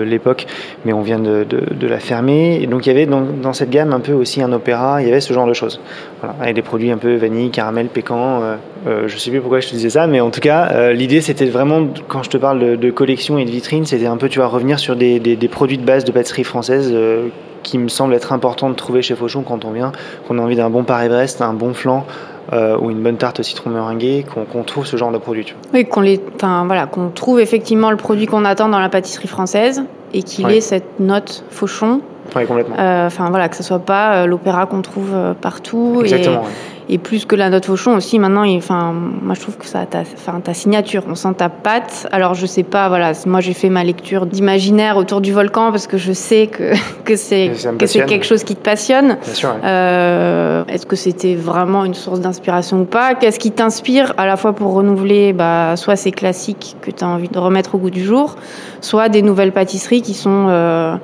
l'époque, 0.05 0.45
mais 0.85 0.93
on 0.93 1.01
vient 1.01 1.19
de, 1.19 1.45
de, 1.45 1.61
de, 1.73 1.87
la 1.87 1.99
fermer. 1.99 2.59
Et 2.61 2.67
donc 2.67 2.85
il 2.85 2.89
y 2.89 2.91
avait 2.91 3.05
dans, 3.05 3.21
dans, 3.21 3.53
cette 3.53 3.69
gamme 3.69 3.93
un 3.93 3.99
peu 3.99 4.13
aussi 4.13 4.41
un 4.41 4.51
opéra. 4.51 5.01
Il 5.01 5.07
y 5.07 5.11
avait 5.11 5.21
ce 5.21 5.33
genre 5.33 5.47
de 5.47 5.53
choses, 5.53 5.79
voilà, 6.19 6.35
avec 6.41 6.55
des 6.55 6.61
produits 6.61 6.91
un 6.91 6.97
peu 6.97 7.15
vanille, 7.15 7.49
caramel, 7.49 7.87
pécan. 7.87 8.41
Euh, 8.41 8.55
je 8.85 9.17
sais 9.17 9.29
plus 9.29 9.41
pourquoi 9.41 9.59
je 9.59 9.67
te 9.67 9.73
disais 9.73 9.89
ça, 9.89 10.07
mais 10.07 10.19
en 10.21 10.29
tout 10.29 10.39
cas 10.39 10.69
euh, 10.71 10.93
l'idée, 10.93 11.21
c'était 11.21 11.45
vraiment, 11.45 11.87
quand 12.07 12.23
je 12.23 12.29
te 12.29 12.37
parle 12.37 12.77
de, 12.77 12.91
collection 12.91 13.37
et 13.37 13.45
de 13.45 13.49
vitrine, 13.49 13.85
c'était 13.85 14.07
un 14.07 14.17
peu, 14.17 14.29
tu 14.29 14.39
vois, 14.39 14.47
revenir 14.47 14.79
sur 14.79 14.95
des, 14.95 15.49
produits 15.51 15.77
de 15.77 15.85
base 15.85 16.05
de 16.05 16.11
pâtisserie 16.11 16.43
française 16.43 16.89
euh, 16.93 17.27
qui 17.63 17.77
me 17.77 17.89
semble 17.89 18.13
être 18.13 18.31
important 18.31 18.69
de 18.69 18.75
trouver 18.75 19.01
chez 19.01 19.15
Fauchon 19.15 19.43
quand 19.43 19.65
on 19.65 19.71
vient, 19.71 19.91
qu'on 20.27 20.37
a 20.39 20.41
envie 20.41 20.55
d'un 20.55 20.69
bon 20.69 20.83
Paris-Brest, 20.83 21.41
un 21.41 21.53
bon 21.53 21.73
flan. 21.73 22.05
ou 22.51 22.89
une 22.89 23.03
bonne 23.03 23.17
tarte 23.17 23.41
au 23.41 23.43
citron 23.43 23.69
meringuée, 23.69 24.25
qu'on 24.51 24.63
trouve 24.63 24.85
ce 24.85 24.97
genre 24.97 25.11
de 25.11 25.19
produit. 25.19 25.45
Tu 25.45 25.55
Oui, 25.73 25.85
qu'on 25.85 26.01
les, 26.01 26.19
voilà, 26.39 26.87
qu'on 26.87 27.09
trouve 27.09 27.39
effectivement 27.39 27.91
le 27.91 27.97
produit 27.97 28.25
qu'on 28.25 28.45
attend 28.45 28.69
dans 28.69 28.79
la 28.79 28.89
pâtisserie 28.89 29.27
française 29.27 29.83
et 30.13 30.23
qu'il 30.23 30.49
ait 30.49 30.61
cette 30.61 30.99
note 30.99 31.43
Fauchon. 31.51 32.01
Oui, 32.35 32.45
complètement. 32.45 32.75
Enfin 32.77 33.29
voilà, 33.29 33.49
que 33.49 33.55
ce 33.55 33.63
soit 33.63 33.79
pas 33.79 34.25
l'opéra 34.25 34.65
qu'on 34.65 34.81
trouve 34.81 35.13
partout. 35.41 35.99
Exactement 36.01 36.45
et 36.78 36.78
plus 36.97 37.25
que 37.25 37.35
la 37.35 37.49
note 37.49 37.65
Fauchon 37.65 37.95
aussi 37.95 38.19
maintenant 38.19 38.45
enfin 38.57 38.93
moi 38.93 39.35
je 39.35 39.41
trouve 39.41 39.57
que 39.57 39.65
ça 39.65 39.85
ta 39.85 40.01
enfin 40.01 40.39
ta 40.39 40.53
signature. 40.53 41.03
On 41.07 41.15
sent 41.15 41.35
ta 41.37 41.49
patte. 41.49 42.07
Alors 42.11 42.33
je 42.33 42.45
sais 42.45 42.63
pas 42.63 42.89
voilà 42.89 43.11
moi 43.25 43.41
j'ai 43.41 43.53
fait 43.53 43.69
ma 43.69 43.83
lecture 43.83 44.25
d'imaginaire 44.25 44.97
autour 44.97 45.21
du 45.21 45.31
volcan 45.31 45.71
parce 45.71 45.87
que 45.87 45.97
je 45.97 46.11
sais 46.13 46.47
que 46.47 46.73
que 47.05 47.15
c'est 47.15 47.51
que 47.77 47.85
c'est 47.85 48.05
quelque 48.05 48.25
chose 48.25 48.43
qui 48.43 48.55
te 48.55 48.63
passionne. 48.63 49.17
Bien 49.23 49.33
sûr, 49.33 49.55
euh, 49.63 50.63
est-ce 50.67 50.85
que 50.85 50.95
c'était 50.95 51.35
vraiment 51.35 51.85
une 51.85 51.93
source 51.93 52.19
d'inspiration 52.19 52.81
ou 52.81 52.85
pas? 52.85 53.15
Qu'est-ce 53.15 53.39
qui 53.39 53.51
t'inspire 53.51 54.13
à 54.17 54.25
la 54.25 54.37
fois 54.37 54.53
pour 54.53 54.73
renouveler 54.73 55.33
bah 55.33 55.75
soit 55.75 55.95
ces 55.95 56.11
classiques 56.11 56.75
que 56.81 56.91
tu 56.91 57.03
as 57.03 57.07
envie 57.07 57.29
de 57.29 57.39
remettre 57.39 57.75
au 57.75 57.77
goût 57.77 57.91
du 57.91 58.03
jour 58.03 58.35
soit 58.81 59.09
des 59.09 59.21
nouvelles 59.21 59.51
pâtisseries 59.51 60.01
qui 60.01 60.13
sont 60.13 60.47
euh, 60.49 60.95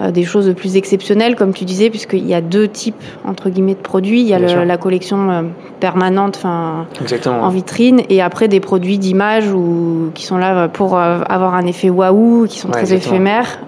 des 0.00 0.24
choses 0.24 0.54
plus 0.54 0.76
exceptionnelles, 0.76 1.34
comme 1.34 1.52
tu 1.52 1.64
disais, 1.64 1.90
puisqu'il 1.90 2.26
y 2.26 2.34
a 2.34 2.40
deux 2.40 2.68
types 2.68 3.02
entre 3.24 3.50
guillemets 3.50 3.74
de 3.74 3.80
produits. 3.80 4.20
Il 4.20 4.28
y 4.28 4.34
a 4.34 4.38
la 4.38 4.76
collection 4.76 5.30
euh, 5.30 5.42
permanente, 5.80 6.36
enfin 6.36 6.86
en 7.26 7.48
vitrine, 7.48 8.02
et 8.08 8.22
après 8.22 8.48
des 8.48 8.60
produits 8.60 8.98
d'image 8.98 9.50
ou 9.52 10.10
qui 10.14 10.24
sont 10.24 10.38
là 10.38 10.68
pour 10.68 10.96
euh, 10.96 11.20
avoir 11.28 11.54
un 11.54 11.66
effet 11.66 11.90
waouh, 11.90 12.46
qui 12.48 12.58
sont 12.58 12.68
très 12.68 12.92
éphémères. 12.92 13.60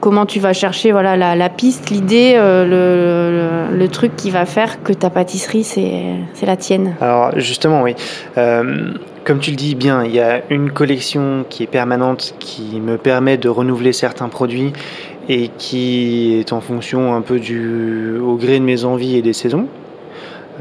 comment 0.00 0.26
tu 0.26 0.40
vas 0.40 0.52
chercher 0.52 0.92
voilà 0.92 1.16
la, 1.16 1.34
la 1.34 1.48
piste, 1.48 1.90
l'idée, 1.90 2.34
le, 2.36 3.76
le, 3.76 3.88
truc 3.88 4.14
qui 4.16 4.30
va 4.30 4.46
faire 4.46 4.82
que 4.82 4.92
ta 4.92 5.10
pâtisserie 5.10 5.64
c'est 5.64 6.46
la 6.46 6.56
tienne? 6.56 6.94
Alors 7.00 7.32
justement, 7.38 7.82
oui. 7.82 7.94
Comme 9.24 9.38
tu 9.38 9.50
le 9.50 9.56
dis 9.56 9.74
bien, 9.74 10.02
il 10.02 10.12
y 10.12 10.20
a 10.20 10.40
une 10.48 10.70
collection 10.70 11.44
qui 11.48 11.62
est 11.62 11.66
permanente, 11.66 12.34
qui 12.38 12.80
me 12.80 12.96
permet 12.96 13.36
de 13.36 13.50
renouveler 13.50 13.92
certains 13.92 14.28
produits 14.28 14.72
et 15.28 15.48
qui 15.58 16.36
est 16.38 16.52
en 16.52 16.60
fonction 16.60 17.14
un 17.14 17.20
peu 17.20 17.38
du, 17.38 18.18
au 18.18 18.36
gré 18.36 18.58
de 18.58 18.64
mes 18.64 18.84
envies 18.84 19.16
et 19.16 19.22
des 19.22 19.32
saisons. 19.32 19.66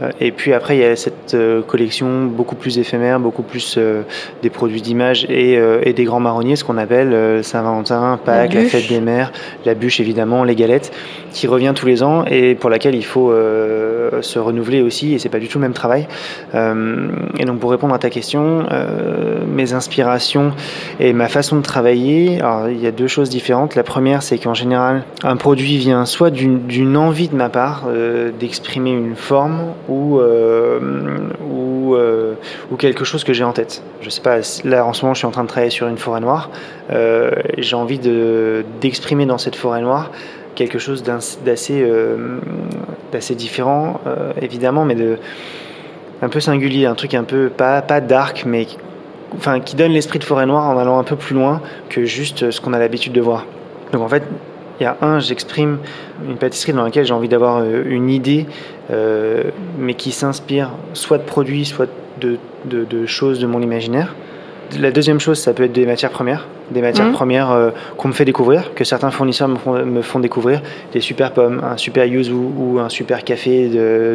Euh, 0.01 0.11
et 0.19 0.31
puis 0.31 0.53
après, 0.53 0.77
il 0.77 0.81
y 0.81 0.85
a 0.85 0.95
cette 0.95 1.33
euh, 1.33 1.61
collection 1.61 2.25
beaucoup 2.25 2.55
plus 2.55 2.79
éphémère, 2.79 3.19
beaucoup 3.19 3.43
plus 3.43 3.75
euh, 3.77 4.03
des 4.41 4.49
produits 4.49 4.81
d'image 4.81 5.25
et, 5.29 5.59
et, 5.83 5.93
des 5.93 6.03
grands 6.03 6.19
marronniers, 6.19 6.55
ce 6.55 6.63
qu'on 6.63 6.77
appelle 6.77 7.43
Saint-Valentin, 7.43 8.19
Pâques, 8.23 8.53
la, 8.53 8.65
fête 8.65 8.87
des 8.87 9.01
mères, 9.01 9.31
la 9.65 9.73
bûche 9.73 9.99
évidemment, 9.99 10.43
les 10.43 10.55
galettes, 10.55 10.91
qui 11.31 11.47
revient 11.47 11.73
tous 11.75 11.85
les 11.85 12.03
ans 12.03 12.25
et 12.25 12.55
pour 12.55 12.69
laquelle 12.69 12.95
il 12.95 13.05
faut 13.05 13.33
se 14.21 14.39
renouveler 14.39 14.81
aussi. 14.81 15.13
Et 15.13 15.19
c'est 15.19 15.29
pas 15.29 15.39
du 15.39 15.47
tout 15.47 15.57
le 15.57 15.63
même 15.63 15.73
travail. 15.73 16.07
et 16.53 17.45
donc 17.45 17.59
pour 17.59 17.71
répondre 17.71 17.93
à 17.93 17.99
ta 17.99 18.09
question, 18.09 18.65
mes 19.47 19.73
inspirations 19.73 20.53
et 20.99 21.13
ma 21.13 21.27
façon 21.27 21.57
de 21.57 21.61
travailler, 21.61 22.39
alors 22.39 22.69
il 22.69 22.79
y 22.79 22.87
a 22.87 22.91
deux 22.91 23.07
choses 23.07 23.29
différentes. 23.29 23.75
La 23.75 23.83
première, 23.83 24.23
c'est 24.23 24.37
qu'en 24.37 24.53
général, 24.53 25.03
un 25.23 25.35
produit 25.35 25.77
vient 25.77 26.05
soit 26.05 26.31
d'une 26.31 26.97
envie 26.97 27.27
de 27.27 27.35
ma 27.35 27.49
part 27.49 27.87
d'exprimer 28.39 28.91
une 28.91 29.15
forme 29.15 29.73
ou, 29.87 30.19
euh, 30.19 30.79
ou, 31.49 31.95
euh, 31.95 32.35
quelque 32.77 33.03
chose 33.03 33.23
que 33.23 33.33
j'ai 33.33 33.43
en 33.43 33.51
tête. 33.51 33.83
Je 34.01 34.09
sais 34.09 34.21
pas, 34.21 34.37
là 34.63 34.85
en 34.85 34.93
ce 34.93 35.03
moment 35.03 35.13
je 35.13 35.19
suis 35.19 35.27
en 35.27 35.31
train 35.31 35.43
de 35.43 35.49
travailler 35.49 35.71
sur 35.71 35.87
une 35.87 35.97
forêt 35.97 36.21
noire. 36.21 36.49
Euh, 36.91 37.31
j'ai 37.57 37.75
envie 37.75 37.99
d'exprimer 37.99 39.25
dans 39.25 39.37
cette 39.37 39.55
forêt 39.55 39.81
noire 39.81 40.11
quelque 40.67 40.79
chose 40.79 41.03
d'assez 41.03 41.85
d'assez 43.11 43.35
différent, 43.35 44.01
évidemment, 44.41 44.85
mais 44.85 44.95
de 44.95 45.17
un 46.21 46.29
peu 46.29 46.39
singulier, 46.39 46.85
un 46.85 46.95
truc 46.95 47.13
un 47.13 47.23
peu 47.23 47.49
pas, 47.49 47.81
pas 47.81 48.01
dark, 48.01 48.43
mais 48.45 48.67
enfin, 49.35 49.61
qui 49.61 49.75
donne 49.75 49.93
l'esprit 49.93 50.19
de 50.19 50.25
forêt 50.25 50.45
noire 50.45 50.67
en 50.69 50.77
allant 50.77 50.99
un 50.99 51.03
peu 51.03 51.15
plus 51.15 51.33
loin 51.33 51.61
que 51.89 52.03
juste 52.03 52.51
ce 52.51 52.59
qu'on 52.59 52.73
a 52.73 52.79
l'habitude 52.79 53.13
de 53.13 53.21
voir. 53.21 53.45
Donc 53.93 54.01
en 54.01 54.09
fait, 54.09 54.23
il 54.79 54.83
y 54.83 54.85
a 54.85 54.97
un, 55.01 55.19
j'exprime 55.19 55.79
une 56.27 56.37
pâtisserie 56.37 56.73
dans 56.73 56.83
laquelle 56.83 57.05
j'ai 57.05 57.13
envie 57.13 57.29
d'avoir 57.29 57.63
une 57.63 58.09
idée 58.09 58.47
mais 59.77 59.93
qui 59.93 60.11
s'inspire 60.11 60.71
soit 60.93 61.19
de 61.19 61.23
produits, 61.23 61.65
soit 61.65 61.89
de, 62.19 63.05
choses 63.05 63.39
de 63.39 63.47
mon 63.47 63.61
imaginaire. 63.61 64.15
La 64.77 64.91
deuxième 64.91 65.19
chose, 65.19 65.39
ça 65.39 65.53
peut 65.53 65.63
être 65.63 65.71
des 65.71 65.85
matières 65.85 66.11
premières, 66.11 66.45
des 66.71 66.81
matières 66.81 67.07
Mhm. 67.07 67.13
premières 67.13 67.51
euh, 67.51 67.69
qu'on 67.97 68.09
me 68.09 68.13
fait 68.13 68.25
découvrir, 68.25 68.73
que 68.75 68.83
certains 68.83 69.09
fournisseurs 69.11 69.47
me 69.47 69.55
font, 69.55 69.83
me 69.85 70.01
font 70.01 70.19
découvrir, 70.19 70.61
des 70.93 71.01
super 71.01 71.31
pommes, 71.31 71.61
un 71.63 71.77
super 71.77 72.05
yuzu 72.05 72.31
ou 72.33 72.79
un 72.79 72.89
super 72.89 73.23
café 73.23 73.69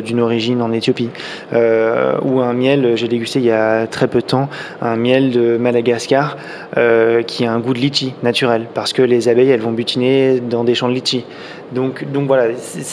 d'une 0.04 0.20
origine 0.20 0.62
en 0.62 0.70
Éthiopie, 0.72 1.10
euh, 1.52 2.14
ou 2.22 2.40
un 2.40 2.52
miel, 2.52 2.92
j'ai 2.96 3.08
dégusté 3.08 3.38
il 3.40 3.46
y 3.46 3.50
a 3.50 3.86
très 3.86 4.06
peu 4.06 4.20
de 4.20 4.26
temps, 4.26 4.48
un 4.82 4.96
miel 4.96 5.30
de 5.30 5.56
Madagascar 5.56 6.36
euh, 6.76 7.22
qui 7.22 7.44
a 7.46 7.52
un 7.52 7.58
goût 7.58 7.74
de 7.74 7.78
litchi 7.80 8.14
naturel, 8.22 8.66
parce 8.74 8.92
que 8.92 9.02
les 9.02 9.28
abeilles, 9.28 9.50
elles 9.50 9.60
vont 9.60 9.72
butiner 9.72 10.40
dans 10.40 10.64
des 10.64 10.74
champs 10.74 10.88
de 10.88 10.94
litchi. 10.94 11.24
Donc, 11.72 12.04
donc 12.12 12.26
voilà, 12.26 12.44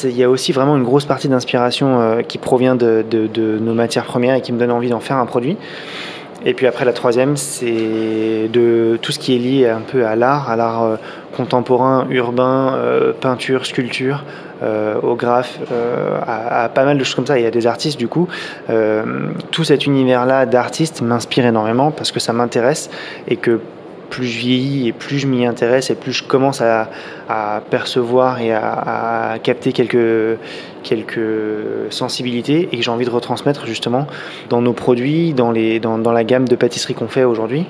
il 0.03 0.17
y 0.17 0.23
a 0.23 0.29
aussi 0.29 0.51
vraiment 0.53 0.75
une 0.77 0.83
grosse 0.83 1.05
partie 1.05 1.27
d'inspiration 1.27 2.17
qui 2.27 2.37
provient 2.39 2.75
de, 2.75 3.03
de- 3.09 3.27
de 3.27 3.59
nos 3.59 3.73
matières 3.73 4.05
premières 4.05 4.35
et 4.35 4.41
qui 4.41 4.53
me 4.53 4.57
donne 4.59 4.71
envie 4.71 4.89
d'en 4.89 4.99
faire 5.01 5.17
un 5.17 5.25
produit. 5.25 5.57
Et 6.43 6.53
puis 6.53 6.65
après, 6.65 6.85
la 6.85 6.93
troisième, 6.93 7.37
c'est 7.37 8.49
de 8.51 8.97
tout 9.01 9.11
ce 9.11 9.19
qui 9.19 9.35
est 9.35 9.39
lié 9.39 9.69
un 9.69 9.81
peu 9.81 10.05
à 10.05 10.15
l'art, 10.15 10.49
à 10.49 10.55
l'art 10.55 10.83
euh, 10.83 10.95
contemporain, 11.35 12.07
urbain, 12.09 12.73
euh, 12.75 13.13
peinture, 13.13 13.65
sculpture, 13.65 14.23
euh, 14.63 14.99
au 15.01 15.15
graphe, 15.15 15.59
à, 16.27 16.63
à 16.63 16.69
pas 16.69 16.83
mal 16.83 16.97
de 16.97 17.03
choses 17.03 17.15
comme 17.15 17.27
ça. 17.27 17.37
Il 17.37 17.43
y 17.43 17.47
a 17.47 17.51
des 17.51 17.67
artistes, 17.67 17.99
du 17.99 18.07
coup. 18.07 18.27
Tout 19.51 19.63
cet 19.63 19.85
univers-là 19.85 20.45
d'artistes 20.45 21.01
m'inspire 21.01 21.45
énormément 21.45 21.91
parce 21.91 22.11
que 22.11 22.19
ça 22.19 22.33
m'intéresse 22.33 22.89
et 23.27 23.37
que 23.37 23.59
plus 24.11 24.27
je 24.27 24.37
vieillis 24.37 24.89
et 24.89 24.91
plus 24.91 25.17
je 25.17 25.25
m'y 25.25 25.47
intéresse 25.47 25.89
et 25.89 25.95
plus 25.95 26.11
je 26.11 26.23
commence 26.23 26.61
à, 26.61 26.89
percevoir 27.71 28.41
et 28.41 28.51
à, 28.51 29.37
capter 29.41 29.71
quelques, 29.71 30.37
sensibilités 31.89 32.69
et 32.71 32.77
que 32.77 32.83
j'ai 32.83 32.91
envie 32.91 33.05
de 33.05 33.09
retransmettre 33.09 33.65
justement 33.65 34.05
dans 34.49 34.61
nos 34.61 34.73
produits, 34.73 35.33
dans, 35.33 35.51
la 35.51 36.23
gamme 36.23 36.47
de 36.47 36.55
pâtisseries 36.55 36.93
qu'on 36.93 37.07
fait 37.07 37.23
aujourd'hui. 37.23 37.65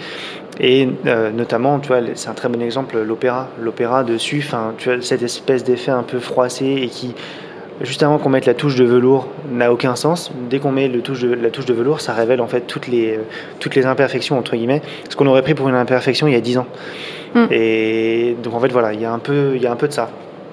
Et 0.60 0.90
euh, 1.06 1.32
notamment, 1.32 1.80
tu 1.80 1.88
vois, 1.88 2.02
c'est 2.16 2.30
un 2.30 2.34
très 2.34 2.50
bon 2.50 2.62
exemple, 2.62 3.00
l'opéra. 3.02 3.48
L'opéra 3.60 4.04
dessus, 4.04 4.44
enfin, 4.46 4.74
tu 4.78 5.02
cette 5.02 5.24
espèce 5.24 5.64
d'effet 5.64 5.92
un 5.92 6.04
peu 6.04 6.20
froissé 6.20 6.66
et 6.84 6.88
qui, 6.88 7.16
juste 7.84 8.04
avant 8.04 8.18
qu'on 8.18 8.30
mette 8.30 8.46
la 8.46 8.54
touche 8.54 8.76
de 8.76 8.84
velours, 8.84 9.28
n'a 9.52 9.72
aucun 9.72 9.96
sens. 9.96 10.32
Dès 10.50 10.60
qu'on 10.60 10.72
met 10.72 10.88
le 10.88 11.02
touche 11.02 11.22
de, 11.22 11.34
la 11.34 11.50
touche 11.50 11.66
de 11.66 11.74
velours, 11.74 12.02
ça 12.02 12.14
révèle 12.14 12.42
en 12.42 12.48
fait 12.48 12.62
toutes 12.62 12.88
les, 12.88 13.18
euh, 13.18 13.22
toutes 13.60 13.76
les 13.76 13.86
imperfections, 13.86 14.38
entre 14.38 14.56
guillemets, 14.56 14.82
ce 15.10 15.16
qu'on 15.16 15.28
aurait 15.28 15.42
pris 15.42 15.54
pour 15.54 15.70
une 15.70 15.76
imperfection 15.76 16.28
il 16.28 16.34
y 16.34 16.38
a 16.38 16.42
10 16.42 16.58
ans. 16.60 16.68
Mm. 17.36 17.46
Et 17.52 18.36
donc 18.44 18.54
en 18.54 18.60
fait, 18.60 18.72
voilà, 18.72 18.94
il 18.94 19.02
y, 19.02 19.06
a 19.06 19.12
un 19.12 19.20
peu- 19.20 19.54
il 19.56 19.62
y 19.62 19.68
a 19.68 19.72
un 19.72 19.76
peu 19.76 19.88
de 19.88 19.94
ça. 19.94 20.10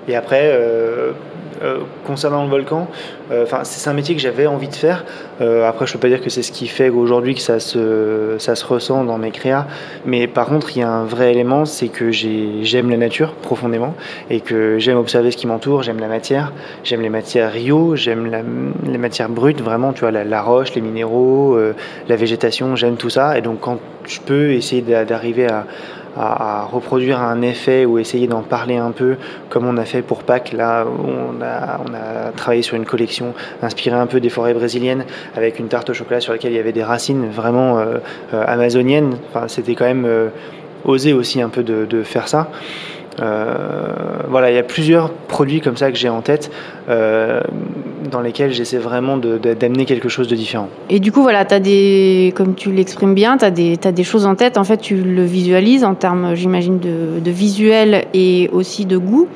Et 0.09 0.17
après, 0.17 0.43
euh, 0.45 1.13
euh, 1.62 1.79
concernant 2.07 2.43
le 2.45 2.49
volcan, 2.50 2.88
euh, 3.31 3.45
c'est 3.65 3.88
un 3.91 3.93
métier 3.93 4.15
que 4.15 4.21
j'avais 4.21 4.47
envie 4.47 4.69
de 4.69 4.75
faire. 4.75 5.05
Euh, 5.41 5.69
après, 5.69 5.87
je 5.87 5.93
peux 5.93 5.99
pas 5.99 6.09
dire 6.09 6.21
que 6.21 6.31
c'est 6.31 6.43
ce 6.43 6.53
qui 6.53 6.67
fait 6.67 6.88
aujourd'hui 6.88 7.35
que 7.35 7.41
ça 7.41 7.61
se, 7.61 8.37
ça 8.38 8.55
se 8.55 8.65
ressent 8.65 9.05
dans 9.05 9.19
mes 9.19 9.31
créas. 9.31 9.67
Mais 10.07 10.27
par 10.27 10.47
contre, 10.47 10.77
il 10.77 10.81
y 10.81 10.83
a 10.83 10.88
un 10.91 11.05
vrai 11.05 11.31
élément, 11.33 11.65
c'est 11.65 11.88
que 11.88 12.11
j'ai- 12.11 12.62
j'aime 12.65 12.91
la 12.91 12.97
nature 12.97 13.33
profondément 13.35 13.95
et 14.31 14.41
que 14.41 14.79
j'aime 14.79 14.99
observer 14.99 15.31
ce 15.31 15.37
qui 15.37 15.47
m'entoure. 15.47 15.83
J'aime 15.83 16.00
la 16.00 16.09
matière, 16.09 16.53
j'aime 16.85 17.03
les 17.03 17.11
matières 17.11 17.53
Rio, 17.53 17.97
j'aime 17.97 18.31
les 18.87 18.99
matières 18.99 19.29
brutes, 19.29 19.61
vraiment, 19.61 19.93
tu 19.93 20.00
vois, 20.00 20.11
la, 20.11 20.43
roche, 20.43 20.75
les 20.75 20.81
minéraux, 20.81 21.59
la 22.09 22.17
végétation, 22.17 22.77
j'aime 22.77 22.97
tout 22.97 23.11
ça. 23.11 23.37
Et 23.38 23.43
donc, 23.43 23.61
quand 23.61 23.79
je 24.07 24.21
peux 24.21 24.53
essayer 24.53 24.83
d'a- 24.83 25.05
d'arriver 25.05 25.47
à, 25.49 25.67
à, 26.17 26.69
reproduire 26.71 27.21
un 27.21 27.43
effet 27.43 27.85
ou 27.85 27.99
essayer 27.99 28.27
d'en 28.27 28.43
parler 28.43 28.77
un 28.77 28.91
peu, 28.91 29.17
comme 29.49 29.67
on 29.67 29.77
a 29.77 29.85
fait 29.85 30.03
pour 30.03 30.23
Pâques, 30.23 30.53
là, 30.53 30.85
on 30.87 31.43
a, 31.43 31.81
on 31.87 31.95
a 31.95 32.33
travaillé 32.33 32.62
sur 32.62 32.77
une 32.77 32.85
collection 32.85 33.35
inspirée 33.62 33.97
un 33.97 34.07
peu 34.07 34.21
des 34.21 34.31
forêts 34.31 34.55
brésiliennes, 34.55 35.05
avec 35.37 35.59
une 35.59 35.69
tarte 35.69 35.91
au 35.91 35.95
chocolat 35.95 36.21
sur 36.21 36.33
laquelle 36.33 36.53
il 36.53 36.57
y 36.57 36.61
avait 36.61 36.73
des 36.73 36.85
racines 36.85 37.29
vraiment 37.29 37.79
euh, 37.79 37.99
euh, 38.35 38.45
amazoniennes. 38.47 39.17
Enfin, 39.29 39.49
c'était 39.49 39.75
quand 39.75 39.87
même 39.87 40.05
euh, 40.07 40.29
osé 40.85 41.12
aussi 41.12 41.41
un 41.41 41.49
peu 41.49 41.62
de 41.62 42.03
faire 42.03 42.29
ça. 42.29 42.50
Euh, 43.21 43.95
voilà, 44.29 44.51
il 44.51 44.55
y 44.55 44.59
a 44.59 44.63
plusieurs 44.63 45.11
produits 45.13 45.61
comme 45.61 45.77
ça 45.77 45.91
que 45.91 45.99
j'ai 45.99 46.09
en 46.09 46.21
tête, 46.21 46.51
euh, 46.89 47.41
dans 48.11 48.21
lesquels 48.21 48.53
j'essaie 48.53 48.79
vraiment 48.79 49.17
d'amener 49.17 49.85
quelque 49.85 50.09
chose 50.09 50.29
de 50.29 50.37
différent. 50.37 50.69
Et 50.91 51.01
du 51.01 51.13
coup, 51.13 51.23
voilà, 51.23 51.45
as 51.51 51.61
des, 51.61 52.33
comme 52.37 52.55
tu 52.55 52.73
l'exprimes 52.73 53.15
bien, 53.15 53.37
tu 53.37 53.45
as, 53.45 53.51
des 53.51 54.05
choses 54.05 54.27
en 54.27 54.35
tête. 54.35 54.57
En 54.57 54.65
fait, 54.65 54.79
tu 54.79 54.97
le 54.97 55.25
visualises 55.25 55.85
en 55.85 55.95
termes, 55.95 56.35
j'imagine, 56.35 56.79
de, 56.79 57.21
de 57.21 57.31
visuel 57.31 58.07
et 58.15 58.49
aussi 58.53 58.85
de 58.85 58.97
goût. 58.97 59.29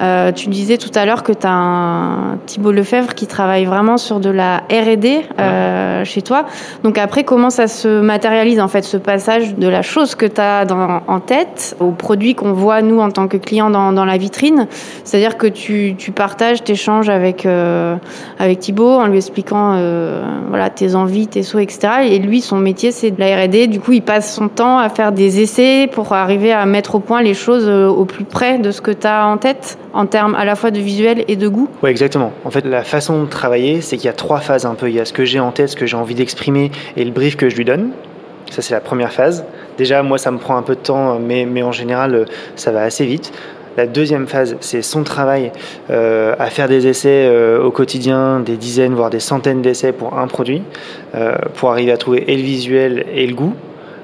Euh, 0.00 0.32
tu 0.32 0.48
disais 0.48 0.78
tout 0.78 0.90
à 0.94 1.04
l'heure 1.04 1.22
que 1.22 1.32
tu 1.32 1.46
as 1.46 1.52
un 1.52 2.38
Thibault 2.46 2.72
Lefebvre 2.72 3.14
qui 3.14 3.26
travaille 3.26 3.64
vraiment 3.64 3.98
sur 3.98 4.20
de 4.20 4.30
la 4.30 4.62
R&D 4.70 5.22
euh, 5.38 6.04
chez 6.04 6.22
toi. 6.22 6.46
Donc 6.84 6.98
après, 6.98 7.24
comment 7.24 7.50
ça 7.50 7.66
se 7.66 8.00
matérialise 8.00 8.60
en 8.60 8.68
fait 8.68 8.82
ce 8.82 8.96
passage 8.96 9.54
de 9.56 9.68
la 9.68 9.82
chose 9.82 10.14
que 10.14 10.26
tu 10.26 10.40
as 10.40 10.64
dans, 10.64 11.02
en 11.06 11.20
tête 11.20 11.76
au 11.80 11.90
produit 11.90 12.34
qu'on 12.34 12.52
voit 12.52 12.82
nous 12.82 13.00
en 13.00 13.10
tant 13.10 13.28
que 13.28 13.36
client 13.36 13.70
dans, 13.70 13.92
dans 13.92 14.04
la 14.04 14.16
vitrine? 14.16 14.66
C'est-à-dire 15.04 15.36
que 15.36 15.46
tu, 15.46 15.94
tu 15.98 16.12
partages, 16.12 16.64
tu 16.64 16.72
échanges 16.72 17.08
avec, 17.08 17.44
euh, 17.46 17.96
avec 18.38 18.60
Thibault 18.60 18.98
en 19.00 19.06
lui 19.06 19.16
expliquant 19.16 19.74
euh, 19.76 20.24
voilà, 20.48 20.70
tes 20.70 20.94
envies, 20.94 21.26
tes 21.26 21.42
souhaits, 21.42 21.70
etc. 21.70 21.92
Et 22.10 22.18
lui, 22.18 22.40
son 22.40 22.56
métier, 22.56 22.90
c'est 22.90 23.10
de 23.10 23.20
la 23.20 23.44
R&D. 23.44 23.66
Du 23.66 23.80
coup, 23.80 23.92
il 23.92 24.02
passe 24.02 24.34
son 24.34 24.48
temps 24.48 24.78
à 24.78 24.88
faire 24.88 25.12
des 25.12 25.40
essais 25.40 25.88
pour 25.92 26.12
arriver 26.12 26.52
à 26.52 26.64
mettre 26.66 26.94
au 26.94 27.00
point 27.00 27.22
les 27.22 27.34
choses 27.34 27.66
euh, 27.66 27.88
au 27.88 28.04
plus 28.04 28.24
près 28.24 28.58
de 28.58 28.70
ce 28.70 28.80
que 28.80 28.90
tu 28.90 29.06
as 29.06 29.26
en 29.26 29.36
tête? 29.36 29.78
En 29.92 30.06
termes 30.06 30.34
à 30.34 30.44
la 30.44 30.56
fois 30.56 30.70
de 30.70 30.78
visuel 30.78 31.24
et 31.28 31.36
de 31.36 31.48
goût 31.48 31.68
Oui, 31.82 31.90
exactement. 31.90 32.32
En 32.44 32.50
fait, 32.50 32.64
la 32.64 32.84
façon 32.84 33.24
de 33.24 33.28
travailler, 33.28 33.80
c'est 33.80 33.96
qu'il 33.96 34.06
y 34.06 34.10
a 34.10 34.14
trois 34.14 34.40
phases 34.40 34.66
un 34.66 34.74
peu. 34.74 34.88
Il 34.88 34.94
y 34.94 35.00
a 35.00 35.04
ce 35.04 35.12
que 35.12 35.24
j'ai 35.24 35.40
en 35.40 35.52
tête, 35.52 35.70
ce 35.70 35.76
que 35.76 35.86
j'ai 35.86 35.96
envie 35.96 36.14
d'exprimer 36.14 36.70
et 36.96 37.04
le 37.04 37.10
brief 37.10 37.36
que 37.36 37.48
je 37.48 37.56
lui 37.56 37.64
donne. 37.64 37.90
Ça, 38.50 38.62
c'est 38.62 38.74
la 38.74 38.80
première 38.80 39.12
phase. 39.12 39.44
Déjà, 39.78 40.02
moi, 40.02 40.18
ça 40.18 40.30
me 40.30 40.38
prend 40.38 40.56
un 40.56 40.62
peu 40.62 40.74
de 40.74 40.80
temps, 40.80 41.18
mais, 41.18 41.46
mais 41.46 41.62
en 41.62 41.72
général, 41.72 42.26
ça 42.56 42.72
va 42.72 42.82
assez 42.82 43.06
vite. 43.06 43.32
La 43.76 43.86
deuxième 43.86 44.26
phase, 44.26 44.56
c'est 44.60 44.82
son 44.82 45.04
travail 45.04 45.52
euh, 45.90 46.34
à 46.38 46.46
faire 46.46 46.68
des 46.68 46.88
essais 46.88 47.28
euh, 47.28 47.62
au 47.62 47.70
quotidien, 47.70 48.40
des 48.40 48.56
dizaines, 48.56 48.94
voire 48.94 49.10
des 49.10 49.20
centaines 49.20 49.62
d'essais 49.62 49.92
pour 49.92 50.18
un 50.18 50.26
produit, 50.26 50.62
euh, 51.14 51.36
pour 51.54 51.70
arriver 51.70 51.92
à 51.92 51.96
trouver 51.96 52.24
et 52.30 52.36
le 52.36 52.42
visuel 52.42 53.06
et 53.14 53.26
le 53.26 53.34
goût. 53.34 53.54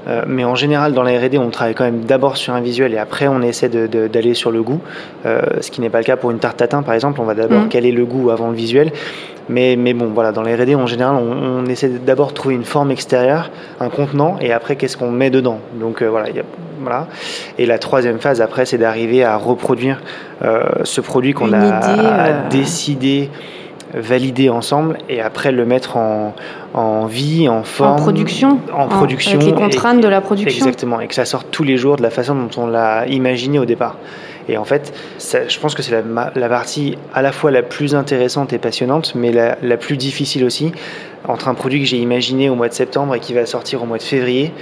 Euh, 0.08 0.22
mais 0.26 0.44
en 0.44 0.54
général, 0.54 0.92
dans 0.92 1.02
la 1.02 1.18
R&D, 1.18 1.38
on 1.38 1.50
travaille 1.50 1.74
quand 1.74 1.84
même 1.84 2.04
d'abord 2.04 2.36
sur 2.36 2.54
un 2.54 2.60
visuel 2.60 2.94
et 2.94 2.98
après 2.98 3.28
on 3.28 3.42
essaie 3.42 3.68
d'aller 3.68 4.34
sur 4.34 4.50
le 4.50 4.62
goût. 4.62 4.80
Euh, 5.24 5.40
ce 5.60 5.70
qui 5.70 5.80
n'est 5.80 5.90
pas 5.90 5.98
le 5.98 6.04
cas 6.04 6.16
pour 6.16 6.30
une 6.30 6.38
tarte 6.38 6.56
tatin, 6.56 6.82
par 6.82 6.94
exemple. 6.94 7.20
On 7.20 7.24
va 7.24 7.34
d'abord 7.34 7.62
mmh. 7.62 7.68
caler 7.68 7.92
le 7.92 8.04
goût 8.04 8.30
avant 8.30 8.48
le 8.48 8.56
visuel. 8.56 8.92
Mais, 9.48 9.76
mais 9.76 9.94
bon, 9.94 10.06
voilà, 10.12 10.32
dans 10.32 10.42
la 10.42 10.56
R&D, 10.56 10.74
en 10.74 10.86
général, 10.86 11.16
on, 11.16 11.62
on 11.62 11.66
essaie 11.66 11.88
d'abord 11.88 12.28
de 12.28 12.34
trouver 12.34 12.56
une 12.56 12.64
forme 12.64 12.90
extérieure, 12.90 13.50
un 13.78 13.90
contenant, 13.90 14.38
et 14.40 14.52
après, 14.52 14.74
qu'est-ce 14.74 14.96
qu'on 14.96 15.12
met 15.12 15.30
dedans. 15.30 15.60
Donc 15.74 16.02
euh, 16.02 16.08
voilà, 16.08 16.30
y 16.30 16.40
a, 16.40 16.42
voilà. 16.80 17.06
Et 17.56 17.64
la 17.64 17.78
troisième 17.78 18.18
phase, 18.18 18.40
après, 18.40 18.66
c'est 18.66 18.78
d'arriver 18.78 19.22
à 19.22 19.36
reproduire 19.36 20.02
ce 20.84 21.00
produit 21.00 21.32
qu'on 21.32 21.52
a 21.54 21.80
idée, 22.50 22.58
décidé 22.58 23.30
valider 23.96 24.50
ensemble 24.50 24.98
et 25.08 25.20
après 25.20 25.50
le 25.50 25.64
mettre 25.64 25.96
en, 25.96 26.34
en 26.74 27.06
vie, 27.06 27.48
en 27.48 27.62
forme. 27.64 27.92
En 27.92 28.02
production. 28.02 28.60
En 28.72 28.86
production. 28.88 29.40
Avec 29.40 29.46
les 29.46 29.52
contraintes 29.54 29.98
et, 29.98 30.02
de 30.02 30.08
la 30.08 30.20
production. 30.20 30.66
Exactement. 30.66 31.00
Et 31.00 31.08
que 31.08 31.14
ça 31.14 31.24
sorte 31.24 31.48
tous 31.50 31.64
les 31.64 31.76
jours 31.76 31.96
de 31.96 32.02
la 32.02 32.10
façon 32.10 32.34
dont 32.34 32.62
on 32.62 32.66
l'a 32.66 33.06
imaginé 33.08 33.58
au 33.58 33.64
départ. 33.64 33.96
Et 34.48 34.58
en 34.58 34.64
fait, 34.64 34.94
ça, 35.18 35.48
je 35.48 35.58
pense 35.58 35.74
que 35.74 35.82
c'est 35.82 35.90
la, 35.90 36.30
la, 36.34 36.48
partie 36.48 36.96
à 37.12 37.22
la 37.22 37.32
fois 37.32 37.50
la 37.50 37.62
plus 37.62 37.96
intéressante 37.96 38.52
et 38.52 38.58
passionnante, 38.58 39.14
mais 39.16 39.32
la, 39.32 39.56
la 39.60 39.76
plus 39.76 39.96
difficile 39.96 40.44
aussi, 40.44 40.70
entre 41.26 41.48
un 41.48 41.54
produit 41.54 41.80
que 41.80 41.86
j'ai 41.86 41.96
imaginé 41.96 42.48
au 42.48 42.54
mois 42.54 42.68
de 42.68 42.74
septembre 42.74 43.16
et 43.16 43.20
qui 43.20 43.34
va 43.34 43.44
sortir 43.44 43.82
au 43.82 43.86
mois 43.86 43.98
de 43.98 44.04
février. 44.04 44.52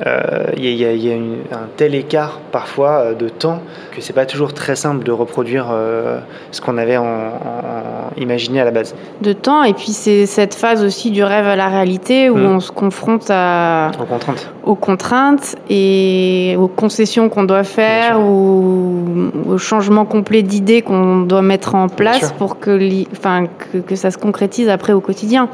Il 0.00 0.06
euh, 0.06 0.44
y, 0.56 0.74
y, 0.76 0.84
a, 0.86 0.94
y 0.94 1.10
a 1.10 1.14
une, 1.14 1.40
un 1.52 1.68
tel 1.76 1.94
écart 1.94 2.40
parfois 2.52 2.90
euh, 2.90 3.14
de 3.14 3.28
temps 3.28 3.60
que 3.92 4.00
c'est 4.00 4.14
pas 4.14 4.24
toujours 4.24 4.54
très 4.54 4.74
simple 4.74 5.04
de 5.04 5.12
reproduire 5.12 5.66
euh, 5.70 6.20
ce 6.52 6.62
qu'on 6.62 6.78
avait 6.78 6.96
en, 6.96 7.04
en, 7.04 8.16
imaginé 8.16 8.62
à 8.62 8.64
la 8.64 8.70
base. 8.70 8.94
De 9.20 9.34
temps 9.34 9.62
et 9.62 9.74
puis 9.74 9.92
c'est 9.92 10.24
cette 10.24 10.54
phase 10.54 10.82
aussi 10.82 11.10
du 11.10 11.22
rêve 11.22 11.46
à 11.46 11.54
la 11.54 11.68
réalité 11.68 12.30
où 12.30 12.38
mmh. 12.38 12.46
on 12.46 12.60
se 12.60 12.72
confronte 12.72 13.26
à, 13.28 13.90
aux 14.00 14.06
contraintes, 14.06 14.52
aux 14.64 14.74
contraintes 14.74 15.56
et 15.68 16.56
aux 16.58 16.68
concessions 16.68 17.28
qu'on 17.28 17.44
doit 17.44 17.64
faire 17.64 18.20
ou 18.20 19.04
au 19.50 19.58
changement 19.58 20.06
complet 20.06 20.42
d'idées 20.42 20.80
qu'on 20.80 21.18
doit 21.18 21.42
mettre 21.42 21.74
en 21.74 21.88
place 21.88 22.32
pour 22.38 22.58
que, 22.58 22.80
enfin, 23.12 23.44
que, 23.72 23.78
que, 23.78 23.96
ça 23.96 24.10
se 24.10 24.16
concrétise 24.16 24.70
après 24.70 24.94
au 24.94 25.00
quotidien. 25.00 25.50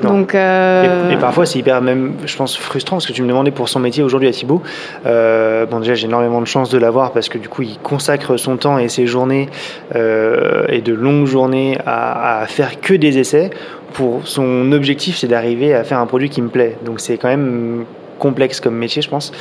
Donc, 0.00 0.36
euh... 0.36 1.10
et, 1.10 1.14
et, 1.14 1.16
parfois 1.16 1.44
c'est 1.44 1.58
hyper 1.58 1.82
même, 1.82 2.14
je 2.24 2.36
pense, 2.36 2.56
frustrant 2.56 2.96
parce 2.96 3.06
que 3.06 3.12
tu 3.12 3.22
me 3.22 3.28
demandais 3.28 3.50
pour 3.50 3.68
son 3.68 3.79
métier 3.80 4.02
aujourd'hui 4.02 4.28
à 4.28 4.32
Thibaut. 4.32 4.62
Euh, 5.06 5.66
bon, 5.66 5.80
déjà, 5.80 5.94
j'ai 5.94 6.06
énormément 6.06 6.40
de 6.40 6.46
chance 6.46 6.70
de 6.70 6.78
l'avoir 6.78 7.12
parce 7.12 7.28
que 7.28 7.38
du 7.38 7.48
coup, 7.48 7.62
il 7.62 7.78
consacre 7.78 8.36
son 8.36 8.56
temps 8.56 8.78
et 8.78 8.88
ses 8.88 9.06
journées 9.06 9.48
euh, 9.94 10.64
et 10.68 10.80
de 10.80 10.92
longues 10.92 11.26
journées 11.26 11.78
à, 11.86 12.44
faire 12.46 12.80
que 12.80 12.94
des 12.94 13.18
essais. 13.18 13.50
Pour 13.92 14.26
son 14.26 14.70
objectif, 14.72 15.16
c'est 15.16 15.26
d'arriver 15.26 15.74
à 15.74 15.82
faire 15.82 15.98
un 15.98 16.06
produit 16.06 16.30
qui 16.30 16.42
me 16.42 16.48
plaît. 16.48 16.76
Donc, 16.84 17.00
c'est 17.00 17.18
quand 17.18 17.28
même 17.28 17.84
complexe 18.18 18.60
comme 18.60 18.76
métier, 18.76 19.00
je 19.00 19.08
pense, 19.08 19.32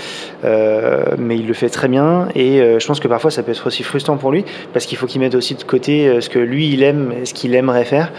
euh, 0.45 1.03
mais 1.17 1.35
il 1.35 1.45
le 1.47 1.53
fait 1.53 1.67
très 1.67 1.89
bien 1.89 2.29
et 2.33 2.61
je 2.79 2.87
pense 2.87 3.01
que 3.01 3.09
parfois 3.09 3.29
ça 3.29 3.43
peut 3.43 3.51
être 3.51 3.67
aussi 3.67 3.83
frustrant 3.83 4.15
pour 4.15 4.31
lui 4.31 4.45
parce 4.71 4.85
qu'il 4.85 4.97
faut 4.97 5.05
qu'il 5.05 5.19
mette 5.19 5.35
aussi 5.35 5.55
de 5.55 5.63
côté 5.63 6.21
ce 6.21 6.29
que 6.29 6.39
lui 6.39 6.69
il 6.69 6.81
aime, 6.83 7.13
ce 7.25 7.33
qu'il 7.33 7.55
aimerait 7.55 7.83
faire 7.83 8.13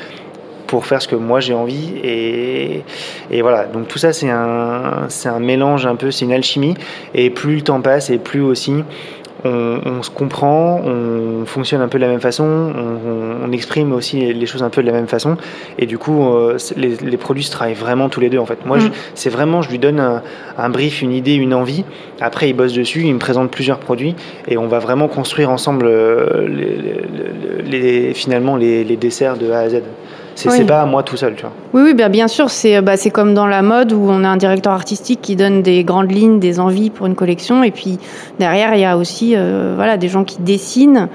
pour 0.71 0.87
faire 0.87 1.03
ce 1.03 1.09
que 1.09 1.17
moi 1.17 1.41
j'ai 1.41 1.53
envie. 1.53 1.95
Et, 2.05 2.85
et, 3.33 3.43
voilà, 3.43 3.65
donc 3.65 3.89
tout 3.89 3.99
ça, 3.99 4.13
c'est 4.13 4.31
un, 4.31 5.07
c'est 5.09 5.29
un 5.29 5.41
mélange 5.41 5.85
un 5.85 5.97
peu, 5.97 6.13
c'est 6.13 6.25
une 6.25 6.33
alchimie. 6.33 6.75
Et 7.13 7.31
plus 7.31 7.57
le 7.57 7.63
temps 7.63 7.81
passe, 7.81 8.09
et 8.09 8.19
plus 8.19 8.41
aussi 8.41 8.85
on, 9.45 10.03
se 10.03 10.11
comprend, 10.11 10.81
on 10.85 11.47
fonctionne 11.47 11.81
un 11.81 11.89
peu 11.89 11.99
de 11.99 12.05
la 12.05 12.11
même 12.11 12.21
façon, 12.21 12.45
on, 12.45 13.51
exprime 13.53 13.93
aussi 13.93 14.33
les 14.33 14.47
choses 14.47 14.63
un 14.63 14.69
peu 14.69 14.81
de 14.83 14.87
la 14.87 14.93
même 14.93 15.09
façon, 15.09 15.37
et 15.79 15.87
du 15.87 15.99
coup, 15.99 16.29
euh, 16.35 16.57
les, 16.77 17.17
produits 17.17 17.43
se 17.43 17.51
travaillent 17.51 17.75
vraiment 17.75 18.09
tous 18.09 18.21
les 18.21 18.29
deux 18.29 18.39
en 18.39 18.47
fait. 18.47 18.65
Moi, 18.65 18.79
mm. 18.79 18.91
c'est 19.15 19.31
vraiment, 19.31 19.63
je 19.63 19.71
lui 19.71 19.79
donne 19.79 20.21
un, 20.59 20.69
brief, 20.69 21.03
une 21.03 21.13
idée, 21.13 21.35
une 21.35 21.55
envie. 21.55 21.85
Après, 22.21 22.49
il 22.49 22.53
bosse 22.53 22.75
dessus, 22.75 23.03
il 23.03 23.15
me 23.15 23.19
présente 23.19 23.51
plusieurs 23.51 23.79
produits, 23.79 24.15
et 24.47 24.57
on 24.57 24.69
va 24.69 24.79
vraiment 24.79 25.09
construire 25.09 25.51
ensemble 25.51 25.87
euh, 25.87 26.47
les, 27.65 28.13
finalement 28.15 28.57
les 28.57 28.97
desserts 28.97 29.37
de 29.37 29.51
A 29.51 29.61
à 29.61 29.69
Z. 29.71 29.83
C'est 30.49 30.65
pas 30.65 30.85
moi 30.87 31.03
tout 31.03 31.17
seul, 31.17 31.35
tu 31.35 31.43
vois. 31.43 31.53
Oui, 31.75 31.83
oui, 31.85 31.95
bien, 31.95 32.09
bien 32.09 32.29
sûr. 32.29 32.51
C'est 32.51 32.81
bah, 32.81 32.95
comme 33.13 33.35
dans 33.35 33.47
la 33.47 33.63
mode 33.63 33.93
où 33.93 34.07
on 34.09 34.25
a 34.25 34.29
un 34.29 34.37
directeur 34.37 34.73
artistique 34.73 35.21
qui 35.21 35.37
donne 35.37 35.63
des 35.63 35.85
grandes 35.85 36.11
lignes, 36.11 36.39
des 36.39 36.61
envies 36.61 36.91
pour 36.91 37.07
une 37.07 37.15
collection. 37.15 37.63
Et 37.63 37.71
puis 37.71 37.99
derrière, 38.39 38.75
il 38.75 38.81
y 38.81 38.85
a 38.85 38.97
aussi 38.97 39.35
euh, 39.37 39.75
voilà, 39.77 39.97
des 39.97 40.09
gens 40.09 40.25
qui 40.25 40.41
dessinent. 40.41 41.09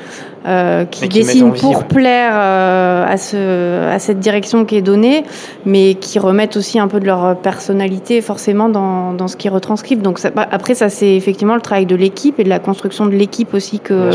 Euh, 0.47 0.85
qui, 0.85 1.09
dessinent 1.09 1.53
pour 1.53 1.85
plaire 1.85 2.33
euh, 2.35 3.03
à, 3.07 3.17
ce, 3.17 3.89
à 3.89 3.97
cette 3.97 4.19
direction 4.19 4.63
qui 4.63 4.75
est 4.75 4.83
donnée, 4.83 5.23
mais 5.65 5.95
qui 5.95 6.19
remettent 6.19 6.55
aussi 6.55 6.77
un 6.77 6.87
peu 6.87 6.99
de 6.99 7.05
leur 7.07 7.35
personnalité 7.37 8.21
forcément 8.21 8.69
dans, 8.69 9.13
dans 9.13 9.27
ce 9.27 9.37
qu'ils 9.37 9.49
retranscrivent. 9.49 10.03
Donc 10.03 10.21
bah, 10.35 10.47
après, 10.51 10.75
ça 10.75 10.89
c'est 10.89 11.15
effectivement 11.15 11.55
le 11.55 11.61
travail 11.61 11.87
de 11.87 11.95
l'équipe 11.95 12.39
et 12.39 12.43
de 12.43 12.49
la 12.49 12.59
construction 12.59 13.07
de 13.07 13.15
l'équipe 13.15 13.55
aussi 13.55 13.79
que, 13.79 14.11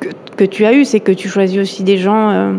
que, 0.00 0.08
que, 0.36 0.44
tu 0.44 0.66
as 0.66 0.74
eu, 0.74 0.84
c'est 0.84 1.00
que 1.00 1.12
tu 1.12 1.30
choisis 1.30 1.58
aussi 1.58 1.82
des 1.82 1.96
gens 1.96 2.52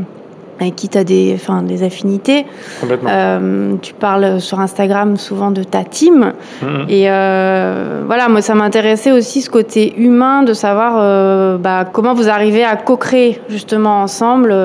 avec 0.60 0.75
qui 0.75 0.89
tu 0.89 0.98
as 0.98 1.04
des, 1.04 1.34
enfin, 1.36 1.62
des 1.63 1.84
affinités. 1.84 2.46
Euh, 2.84 3.75
tu 3.82 3.94
parles 3.94 4.42
sur 4.42 4.60
Instagram 4.60 5.18
souvent 5.18 5.51
de 5.51 5.63
ta 5.63 5.84
team. 5.84 6.34
Mm-hmm. 6.62 6.89
Et 6.89 7.10
euh, 7.10 8.04
voilà, 8.06 8.30
moi, 8.30 8.42
ça 8.42 8.56
m'intéressait 8.56 9.12
aussi 9.12 9.42
ce 9.42 9.50
côté 9.50 10.00
humain 10.00 10.44
de 10.44 10.54
savoir 10.54 10.98
euh, 10.98 11.58
bah, 11.58 11.86
comment 11.92 12.13
vous 12.13 12.30
arrivez 12.30 12.63
à 12.63 12.75
co-créer 12.75 13.42
justement 13.50 14.01
ensemble 14.01 14.56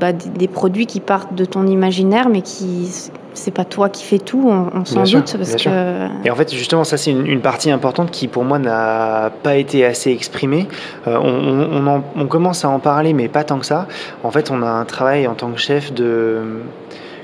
bah, 0.00 0.12
des, 0.12 0.48
produits 0.48 0.86
qui 0.86 1.00
partent 1.00 1.34
de 1.34 1.44
ton 1.44 1.66
imaginaire, 1.66 2.28
mais 2.28 2.42
qui 2.42 3.10
c'est 3.34 3.50
pas 3.50 3.64
toi 3.64 3.88
qui 3.88 4.04
fais 4.04 4.18
tout, 4.18 4.50
on, 4.50 4.84
s'en 4.84 5.02
doute. 5.02 5.36
Parce 5.36 5.56
que... 5.56 6.08
Et 6.24 6.30
en 6.30 6.34
fait, 6.34 6.52
justement, 6.54 6.84
ça, 6.84 6.96
c'est 6.96 7.10
une, 7.10 7.40
partie 7.40 7.70
importante 7.70 8.10
qui, 8.10 8.28
pour 8.28 8.44
moi, 8.44 8.58
n'a 8.58 9.30
pas 9.42 9.56
été 9.56 9.84
assez 9.84 10.10
exprimée. 10.10 10.68
Euh, 11.06 11.16
on, 11.16 12.02
on, 12.16 12.26
commence 12.26 12.64
à 12.64 12.68
en 12.68 12.78
parler, 12.78 13.12
mais 13.12 13.28
pas 13.28 13.44
tant 13.44 13.58
que 13.58 13.66
ça. 13.66 13.86
En 14.22 14.30
fait, 14.30 14.50
on 14.50 14.62
a 14.62 14.68
un 14.68 14.84
travail 14.84 15.26
en 15.26 15.34
tant 15.34 15.50
que 15.50 15.58
chef 15.58 15.92
de. 15.92 16.60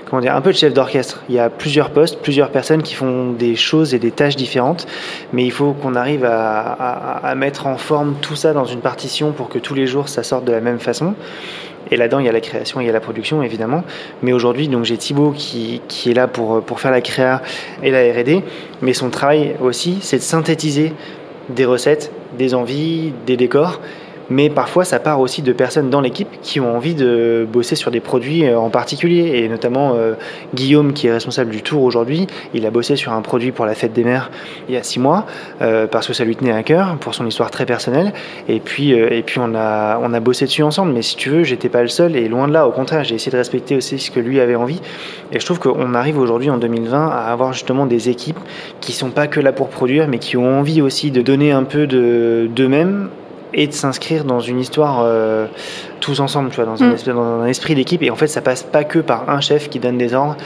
Comment 0.07 0.23
dire, 0.23 0.35
un 0.35 0.41
peu 0.41 0.53
de 0.53 0.57
chef 0.57 0.73
d'orchestre. 0.73 1.23
Il 1.29 1.35
y 1.35 1.39
a 1.39 1.51
plusieurs 1.51 1.91
postes, 1.91 2.23
plusieurs 2.23 2.49
personnes 2.49 2.83
qui 2.83 2.95
font 2.95 3.33
des 3.33 3.57
choses 3.57 3.93
et 3.93 3.99
des 3.99 4.11
tâches 4.11 4.37
différentes, 4.37 4.87
mais 5.35 5.45
il 5.45 5.53
faut 5.53 5.75
qu'on 5.75 5.95
arrive 5.95 6.25
à, 6.25 6.61
à, 6.61 7.29
à 7.29 7.35
mettre 7.35 7.67
en 7.67 7.77
forme 7.77 8.15
tout 8.23 8.35
ça 8.35 8.55
dans 8.55 8.65
une 8.65 8.81
partition 8.81 9.33
pour 9.33 9.51
que 9.51 9.59
tous 9.59 9.75
les 9.75 9.87
jours 9.87 10.09
ça 10.09 10.23
sorte 10.23 10.47
de 10.47 10.53
la 10.53 10.63
même 10.63 10.79
façon. 10.79 11.15
Et 11.91 11.97
là-dedans, 11.97 12.19
il 12.19 12.27
y 12.27 12.29
a 12.29 12.33
la 12.33 12.41
création, 12.41 12.81
il 12.81 12.87
y 12.87 12.91
a 12.91 12.93
la 12.93 13.01
production, 13.01 13.43
évidemment. 13.43 13.85
Mais 14.23 14.33
aujourd'hui, 14.33 14.69
donc 14.69 14.85
j'ai 14.85 14.97
Thibaut 14.97 15.33
qui, 15.35 15.81
qui, 15.89 16.11
est 16.11 16.15
là 16.15 16.27
pour, 16.29 16.63
pour 16.63 16.81
faire 16.81 16.91
la 16.91 17.01
créa 17.01 17.43
et 17.83 17.91
la 17.91 18.01
R&D. 18.13 18.43
Mais 18.83 18.93
son 18.93 19.11
travail 19.11 19.57
aussi, 19.61 19.99
c'est 20.01 20.19
de 20.19 20.23
synthétiser 20.23 20.93
des 21.49 21.65
recettes, 21.65 22.13
des 22.37 22.55
envies, 22.55 23.13
des 23.27 23.37
décors 23.37 23.81
mais 24.31 24.51
parfois 24.51 24.85
ça 24.85 24.99
part 24.99 25.21
aussi 25.21 25.43
de 25.43 25.53
personnes 25.53 25.91
dans 25.91 26.01
l'équipe 26.01 26.29
qui 26.43 26.61
ont 26.61 26.77
envie 26.77 26.95
de 26.95 27.47
bosser 27.51 27.77
sur 27.77 27.91
des 27.91 28.01
produits 28.01 28.45
euh, 28.45 28.59
en 28.59 28.71
particulier, 28.71 29.39
et 29.39 29.49
notamment 29.49 29.95
euh, 29.95 30.15
Guillaume 30.55 30.93
qui 30.93 31.07
est 31.07 31.13
responsable 31.13 31.51
du 31.51 31.63
tour 31.63 31.83
aujourd'hui, 31.83 32.27
il 32.55 32.67
a 32.67 32.71
bossé 32.71 32.97
sur 32.97 33.13
un 33.13 33.23
produit 33.23 33.53
pour 33.53 33.67
la 33.67 33.75
fête 33.75 33.93
des 33.93 34.05
mères 34.05 34.31
il 34.69 34.75
y 34.75 34.79
a 34.79 34.83
six 34.83 35.01
mois, 35.01 35.27
euh, 35.63 35.87
parce 35.87 36.07
que 36.07 36.13
ça 36.13 36.25
lui 36.25 36.37
tenait 36.37 36.53
à 36.53 36.63
cœur, 36.63 36.97
pour 36.99 37.15
son 37.15 37.27
histoire 37.27 37.51
très 37.51 37.67
personnelle, 37.67 38.13
et 38.49 38.61
puis, 38.61 38.91
et 38.91 39.23
puis 39.23 39.39
on, 39.41 39.55
a, 39.55 39.99
on 40.03 40.13
a 40.13 40.21
bossé 40.21 40.45
dessus 40.45 40.63
ensemble, 40.63 40.93
mais 40.93 41.03
si 41.03 41.17
tu 41.17 41.31
veux, 41.31 41.43
j'étais 41.45 41.69
pas 41.69 41.83
le 41.83 41.89
seul, 41.89 42.17
et 42.17 42.29
loin 42.29 42.49
de 42.49 42.53
là, 42.53 42.67
au 42.67 42.73
contraire, 42.73 43.05
j'ai 43.05 43.15
essayé 43.15 43.33
de 43.33 43.37
respecter 43.37 43.77
aussi 43.77 43.99
ce 43.99 44.11
que 44.11 44.21
lui 44.21 44.41
avait 44.41 44.57
envie, 44.57 44.81
et 45.33 45.41
je 45.41 45.45
trouve 45.45 45.59
qu'on 45.59 45.95
arrive 45.95 46.19
aujourd'hui 46.19 46.51
en 46.51 46.59
2020 46.59 47.09
à 47.09 47.33
avoir 47.33 47.53
justement 47.53 47.87
des 47.87 48.09
équipes 48.09 48.39
qui 48.81 48.93
sont 48.93 49.11
pas 49.11 49.27
que 49.27 49.41
là 49.41 49.53
pour 49.53 49.69
produire, 49.69 50.09
mais 50.09 50.19
qui 50.19 50.37
ont 50.37 50.59
envie 50.59 50.83
aussi 50.83 51.11
de 51.11 51.23
donner 51.23 51.53
un 51.53 51.65
peu 51.65 51.87
d'eux-mêmes 51.87 53.09
et 53.55 53.67
de 53.67 53.73
s'inscrire 53.73 54.25
dans 54.25 54.41
une 54.41 54.61
histoire 54.61 55.03
euh, 55.03 55.47
tous 56.01 56.21
ensemble, 56.21 56.51
tu 56.51 56.57
vois, 56.57 56.65
dans, 56.65 56.83
un, 56.83 56.91
mm. 56.91 56.97
dans 57.07 57.43
un 57.43 57.47
esprit 57.47 57.75
d'équipe. 57.75 58.03
Et 58.03 58.11
en 58.11 58.17
fait, 58.17 58.27
ça 58.27 58.41
passe 58.41 58.63
pas 58.63 58.85
que 58.85 58.99
par 58.99 59.31
un 59.31 59.41
chef 59.41 59.69
qui 59.69 59.79
donne 59.79 59.99
des 59.99 60.15
ordres. 60.15 60.37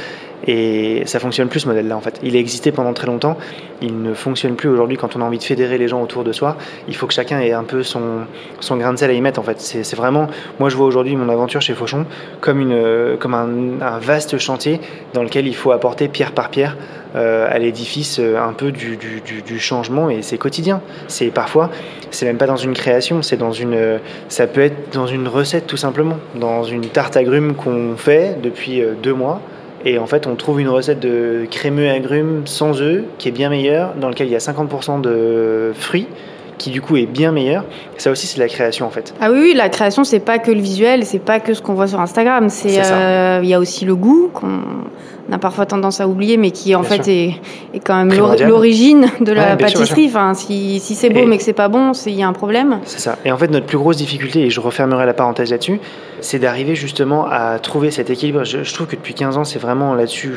Et 0.46 1.02
ça 1.06 1.20
fonctionne 1.20 1.48
plus 1.48 1.60
ce 1.60 1.68
modèle-là 1.68 1.96
en 1.96 2.00
fait. 2.00 2.18
Il 2.22 2.36
a 2.36 2.38
existé 2.38 2.72
pendant 2.72 2.92
très 2.92 3.06
longtemps, 3.06 3.36
il 3.80 4.02
ne 4.02 4.14
fonctionne 4.14 4.56
plus 4.56 4.68
aujourd'hui 4.68 4.96
quand 4.96 5.16
on 5.16 5.20
a 5.20 5.24
envie 5.24 5.38
de 5.38 5.44
fédérer 5.44 5.78
les 5.78 5.88
gens 5.88 6.02
autour 6.02 6.24
de 6.24 6.32
soi. 6.32 6.56
Il 6.88 6.96
faut 6.96 7.06
que 7.06 7.14
chacun 7.14 7.40
ait 7.40 7.52
un 7.52 7.64
peu 7.64 7.82
son, 7.82 8.26
son 8.60 8.76
grain 8.76 8.92
de 8.92 8.98
sel 8.98 9.10
à 9.10 9.12
y 9.12 9.20
mettre 9.20 9.38
en 9.38 9.44
fait. 9.44 9.60
C'est 9.60 9.96
vraiment, 9.96 10.26
moi 10.58 10.68
je 10.68 10.76
vois 10.76 10.86
aujourd'hui 10.86 11.14
mon 11.16 11.28
aventure 11.28 11.60
chez 11.60 11.74
Fauchon 11.74 12.06
comme, 12.40 12.60
une, 12.60 13.16
comme 13.18 13.34
un, 13.34 13.98
vaste 13.98 14.38
chantier 14.38 14.80
dans 15.14 15.22
lequel 15.22 15.46
il 15.46 15.54
faut 15.54 15.70
apporter 15.70 16.08
pierre 16.08 16.32
par 16.32 16.50
pierre 16.50 16.76
euh, 17.14 17.46
à 17.48 17.58
l'édifice 17.58 18.18
euh, 18.18 18.38
un 18.38 18.52
peu 18.52 18.72
du, 18.72 18.96
du, 18.96 19.58
changement 19.60 20.10
et 20.10 20.22
c'est 20.22 20.38
quotidien. 20.38 20.80
C'est 21.08 21.26
parfois, 21.26 21.70
c'est 22.10 22.26
même 22.26 22.38
pas 22.38 22.46
dans 22.46 22.56
une 22.56 22.72
création, 22.72 23.22
c'est 23.22 23.36
dans 23.36 23.52
une, 23.52 24.00
ça 24.28 24.46
peut 24.46 24.62
être 24.62 24.92
dans 24.94 25.06
une 25.06 25.28
recette 25.28 25.66
tout 25.66 25.76
simplement, 25.76 26.18
dans 26.34 26.64
une 26.64 26.86
tarte 26.86 27.16
agrumes 27.16 27.54
qu'on 27.54 27.96
fait 27.96 28.40
depuis 28.42 28.80
euh, 28.80 28.94
deux 29.00 29.12
mois. 29.12 29.40
Et 29.84 29.98
en 29.98 30.06
fait, 30.06 30.26
on 30.26 30.36
trouve 30.36 30.60
une 30.60 30.68
recette 30.68 31.00
de 31.00 31.46
crémeux 31.50 31.90
agrumes 31.90 32.42
sans 32.46 32.80
œufs 32.80 33.02
qui 33.18 33.28
est 33.28 33.32
bien 33.32 33.50
meilleure, 33.50 33.94
dans 33.94 34.08
lequel 34.08 34.28
il 34.28 34.32
y 34.32 34.36
a 34.36 34.38
50% 34.38 35.00
de 35.00 35.72
fruits 35.74 36.06
qui 36.58 36.70
du 36.70 36.80
coup 36.80 36.96
est 36.96 37.06
bien 37.06 37.32
meilleur. 37.32 37.64
Ça 37.98 38.10
aussi, 38.12 38.26
c'est 38.28 38.38
la 38.38 38.46
création 38.46 38.86
en 38.86 38.90
fait. 38.90 39.12
Ah 39.20 39.32
oui, 39.32 39.38
oui 39.40 39.54
la 39.54 39.68
création, 39.68 40.04
c'est 40.04 40.20
pas 40.20 40.38
que 40.38 40.52
le 40.52 40.60
visuel, 40.60 41.04
c'est 41.04 41.18
pas 41.18 41.40
que 41.40 41.54
ce 41.54 41.62
qu'on 41.62 41.74
voit 41.74 41.88
sur 41.88 42.00
Instagram. 42.00 42.48
C'est, 42.50 42.80
il 43.42 43.48
y 43.48 43.54
a 43.54 43.58
aussi 43.58 43.84
le 43.84 43.96
goût 43.96 44.30
qu'on 44.32 44.60
on 45.28 45.32
a 45.32 45.38
parfois 45.38 45.66
tendance 45.66 46.00
à 46.00 46.08
oublier, 46.08 46.36
mais 46.36 46.50
qui 46.50 46.74
en 46.74 46.82
fait 46.82 47.06
est, 47.08 47.34
est, 47.74 47.80
quand 47.80 47.96
même 47.96 48.12
l'origine 48.46 49.06
de 49.20 49.32
la 49.32 49.56
pâtisserie. 49.56 50.06
enfin, 50.06 50.34
si, 50.34 50.80
si 50.80 50.94
c'est 50.94 51.10
beau 51.10 51.26
mais 51.26 51.36
que 51.38 51.44
c'est 51.44 51.52
pas 51.52 51.68
bon, 51.68 51.92
il 52.06 52.14
y 52.14 52.22
a 52.22 52.28
un 52.28 52.32
problème. 52.32 52.80
C'est 52.84 53.00
ça. 53.00 53.16
Et 53.24 53.30
en 53.30 53.38
fait, 53.38 53.48
notre 53.48 53.66
plus 53.66 53.78
grosse 53.78 53.96
difficulté, 53.96 54.40
et 54.42 54.50
je 54.50 54.60
refermerai 54.60 55.06
la 55.06 55.14
parenthèse 55.14 55.50
là-dessus, 55.50 55.80
c'est 56.22 56.38
d'arriver 56.38 56.74
justement 56.74 57.26
à 57.26 57.58
trouver 57.58 57.90
cet 57.90 58.10
équilibre. 58.10 58.44
Je, 58.44 58.72
trouve 58.72 58.86
que 58.86 58.96
depuis 58.96 59.14
15 59.14 59.36
ans, 59.36 59.44
c'est 59.44 59.58
vraiment 59.58 59.94
là-dessus, 59.94 60.34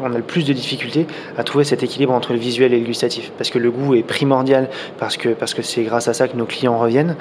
on 0.00 0.12
a 0.12 0.16
le 0.16 0.22
plus 0.22 0.44
de 0.44 0.52
difficultés 0.52 1.06
à 1.36 1.44
trouver 1.44 1.64
cet 1.64 1.82
équilibre 1.82 2.12
entre 2.12 2.32
le 2.32 2.38
visuel 2.38 2.72
et 2.72 2.78
le 2.78 2.86
gustatif, 2.86 3.32
parce 3.36 3.50
que 3.50 3.58
le 3.58 3.70
goût 3.70 3.94
est 3.94 4.02
primordial, 4.02 4.68
parce 4.98 5.16
que 5.16 5.30
parce 5.30 5.54
que 5.54 5.62
c'est 5.62 5.82
grâce 5.82 6.08
à 6.08 6.14
ça 6.14 6.28
que 6.28 6.36
nos 6.36 6.46
clients 6.46 6.78
reviennent. 6.78 7.16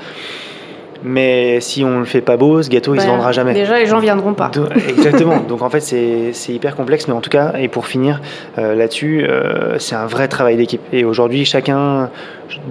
Mais 1.07 1.59
si 1.61 1.83
on 1.83 1.99
le 1.99 2.05
fait 2.05 2.21
pas 2.21 2.37
beau, 2.37 2.61
ce 2.61 2.69
gâteau, 2.69 2.95
il 2.95 3.01
se 3.01 3.05
bah, 3.05 3.13
vendra 3.13 3.31
jamais. 3.31 3.53
Déjà, 3.53 3.79
les 3.79 3.85
gens 3.85 3.99
viendront 3.99 4.33
pas. 4.33 4.51
Exactement. 4.89 5.39
Donc 5.47 5.61
en 5.61 5.69
fait, 5.69 5.81
c'est 5.81 6.53
hyper 6.53 6.75
complexe, 6.75 7.07
mais 7.07 7.13
en 7.13 7.21
tout 7.21 7.29
cas, 7.29 7.53
et 7.57 7.67
pour 7.67 7.87
finir 7.87 8.21
euh, 8.57 8.75
là-dessus, 8.75 9.23
euh, 9.23 9.79
c'est 9.79 9.95
un 9.95 10.07
vrai 10.07 10.27
travail 10.27 10.57
d'équipe. 10.57 10.81
Et 10.91 11.03
aujourd'hui, 11.05 11.45
chacun 11.45 12.09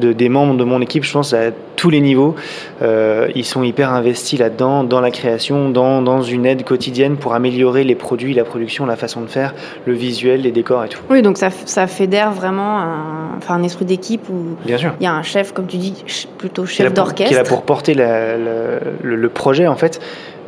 de, 0.01 0.12
des 0.12 0.29
membres 0.29 0.57
de 0.57 0.64
mon 0.64 0.81
équipe, 0.81 1.05
je 1.05 1.12
pense 1.12 1.33
à 1.33 1.51
tous 1.77 1.90
les 1.90 2.01
niveaux, 2.01 2.35
euh, 2.83 3.29
ils 3.35 3.44
sont 3.44 3.62
hyper 3.62 3.92
investis 3.92 4.38
là-dedans, 4.38 4.85
dans 4.85 5.01
la 5.01 5.11
création, 5.11 5.68
dans, 5.68 6.03
dans, 6.03 6.22
une 6.22 6.46
aide 6.46 6.64
quotidienne 6.64 7.16
pour 7.16 7.35
améliorer 7.35 7.85
les 7.85 7.94
produits, 7.94 8.33
la 8.35 8.44
production, 8.44 8.87
la 8.87 8.96
façon 8.96 9.20
de 9.20 9.27
faire, 9.27 9.55
le 9.85 9.92
visuel, 9.92 10.42
les 10.42 10.53
décors 10.53 10.85
et 10.85 10.88
tout. 10.88 11.01
Oui, 11.11 11.22
donc 11.22 11.37
ça, 11.37 11.51
ça 11.66 11.87
fédère 11.87 12.33
vraiment 12.33 12.81
un, 12.81 13.37
enfin, 13.37 13.55
un 13.55 13.62
esprit 13.62 13.85
d'équipe 13.85 14.29
où 14.31 14.57
Bien 14.64 14.79
sûr. 14.79 14.94
il 15.01 15.05
y 15.05 15.07
a 15.07 15.12
un 15.12 15.22
chef, 15.22 15.53
comme 15.53 15.66
tu 15.66 15.77
dis, 15.77 16.05
plutôt 16.38 16.64
chef 16.66 16.92
d'orchestre. 16.92 17.27
Qui 17.27 17.35
est 17.35 17.37
là 17.37 17.44
pour 17.44 17.62
porter 17.62 17.94
la, 17.94 18.26
le, 18.37 19.17
le, 19.17 19.29
projet 19.29 19.67
en 19.67 19.77
fait. 19.77 20.01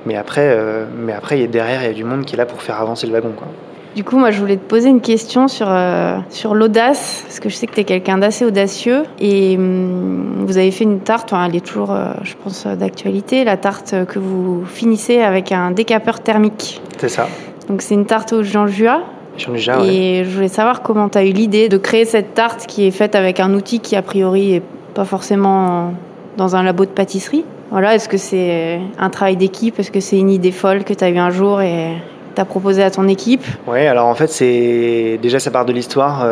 Mais 0.07 0.17
après, 0.17 0.49
euh, 0.49 0.85
mais 0.97 1.13
après, 1.13 1.47
derrière, 1.47 1.83
il 1.83 1.87
y 1.87 1.91
a 1.91 1.95
du 1.95 2.05
monde 2.05 2.25
qui 2.25 2.35
est 2.35 2.39
là 2.39 2.47
pour 2.47 2.63
faire 2.63 2.81
avancer 2.81 3.07
le 3.07 3.13
wagon. 3.13 3.33
Quoi. 3.37 3.49
Du 3.95 4.05
coup, 4.05 4.17
moi, 4.17 4.31
je 4.31 4.39
voulais 4.39 4.57
te 4.57 4.65
poser 4.65 4.89
une 4.89 5.01
question 5.01 5.49
sur, 5.49 5.67
euh, 5.69 6.19
sur 6.31 6.55
l'audace, 6.55 7.23
parce 7.27 7.41
que 7.41 7.49
je 7.49 7.57
sais 7.57 7.67
que 7.67 7.75
tu 7.75 7.81
es 7.81 7.85
quelqu'un 7.85 8.19
d'assez 8.19 8.45
audacieux. 8.45 9.03
Et 9.19 9.57
hum, 9.57 10.45
vous 10.47 10.57
avez 10.57 10.71
fait 10.71 10.85
une 10.85 11.01
tarte, 11.01 11.33
elle 11.33 11.57
est 11.57 11.65
toujours, 11.65 11.93
euh, 11.93 12.13
je 12.23 12.35
pense, 12.43 12.67
d'actualité, 12.67 13.45
la 13.45 13.57
tarte 13.57 13.95
que 14.07 14.19
vous 14.19 14.65
finissez 14.67 15.21
avec 15.21 15.53
un 15.53 15.73
décapeur 15.73 16.21
thermique. 16.21 16.81
C'est 16.99 17.09
ça. 17.09 17.29
Donc, 17.69 17.83
c'est 17.83 17.95
une 17.95 18.07
tarte 18.07 18.33
au 18.33 18.43
Jean 18.43 18.67
Jua. 18.67 19.01
Jean 19.37 19.57
Jua, 19.57 19.85
Et 19.85 20.25
je 20.25 20.31
voulais 20.31 20.49
savoir 20.49 20.83
comment 20.83 21.09
tu 21.09 21.19
as 21.19 21.25
eu 21.25 21.33
l'idée 21.33 21.69
de 21.69 21.77
créer 21.77 22.05
cette 22.05 22.35
tarte 22.35 22.67
qui 22.67 22.87
est 22.87 22.91
faite 22.93 23.15
avec 23.15 23.41
un 23.41 23.53
outil 23.53 23.81
qui, 23.81 23.95
a 23.95 24.03
priori, 24.03 24.55
est 24.55 24.63
pas 24.95 25.05
forcément 25.05 25.93
dans 26.39 26.57
un 26.57 26.63
labo 26.63 26.87
de 26.87 26.91
pâtisserie. 26.91 27.45
Voilà, 27.71 27.95
est-ce 27.95 28.09
que 28.09 28.17
c'est 28.17 28.81
un 28.99 29.11
travail 29.11 29.37
d'équipe? 29.37 29.79
Est-ce 29.79 29.91
que 29.91 30.01
c'est 30.01 30.19
une 30.19 30.31
idée 30.31 30.53
folle 30.53 30.85
que 30.85 30.95
tu 30.95 31.05
as 31.05 31.11
eu 31.11 31.19
un 31.19 31.29
jour 31.29 31.61
et 31.61 31.97
tu 32.43 32.49
proposé 32.49 32.83
à 32.83 32.91
ton 32.91 33.09
équipe 33.09 33.45
Oui, 33.67 33.87
alors 33.87 34.07
en 34.07 34.15
fait, 34.15 34.29
c'est 34.29 35.19
déjà 35.21 35.39
ça 35.39 35.51
part 35.51 35.65
de 35.65 35.73
l'histoire. 35.73 36.27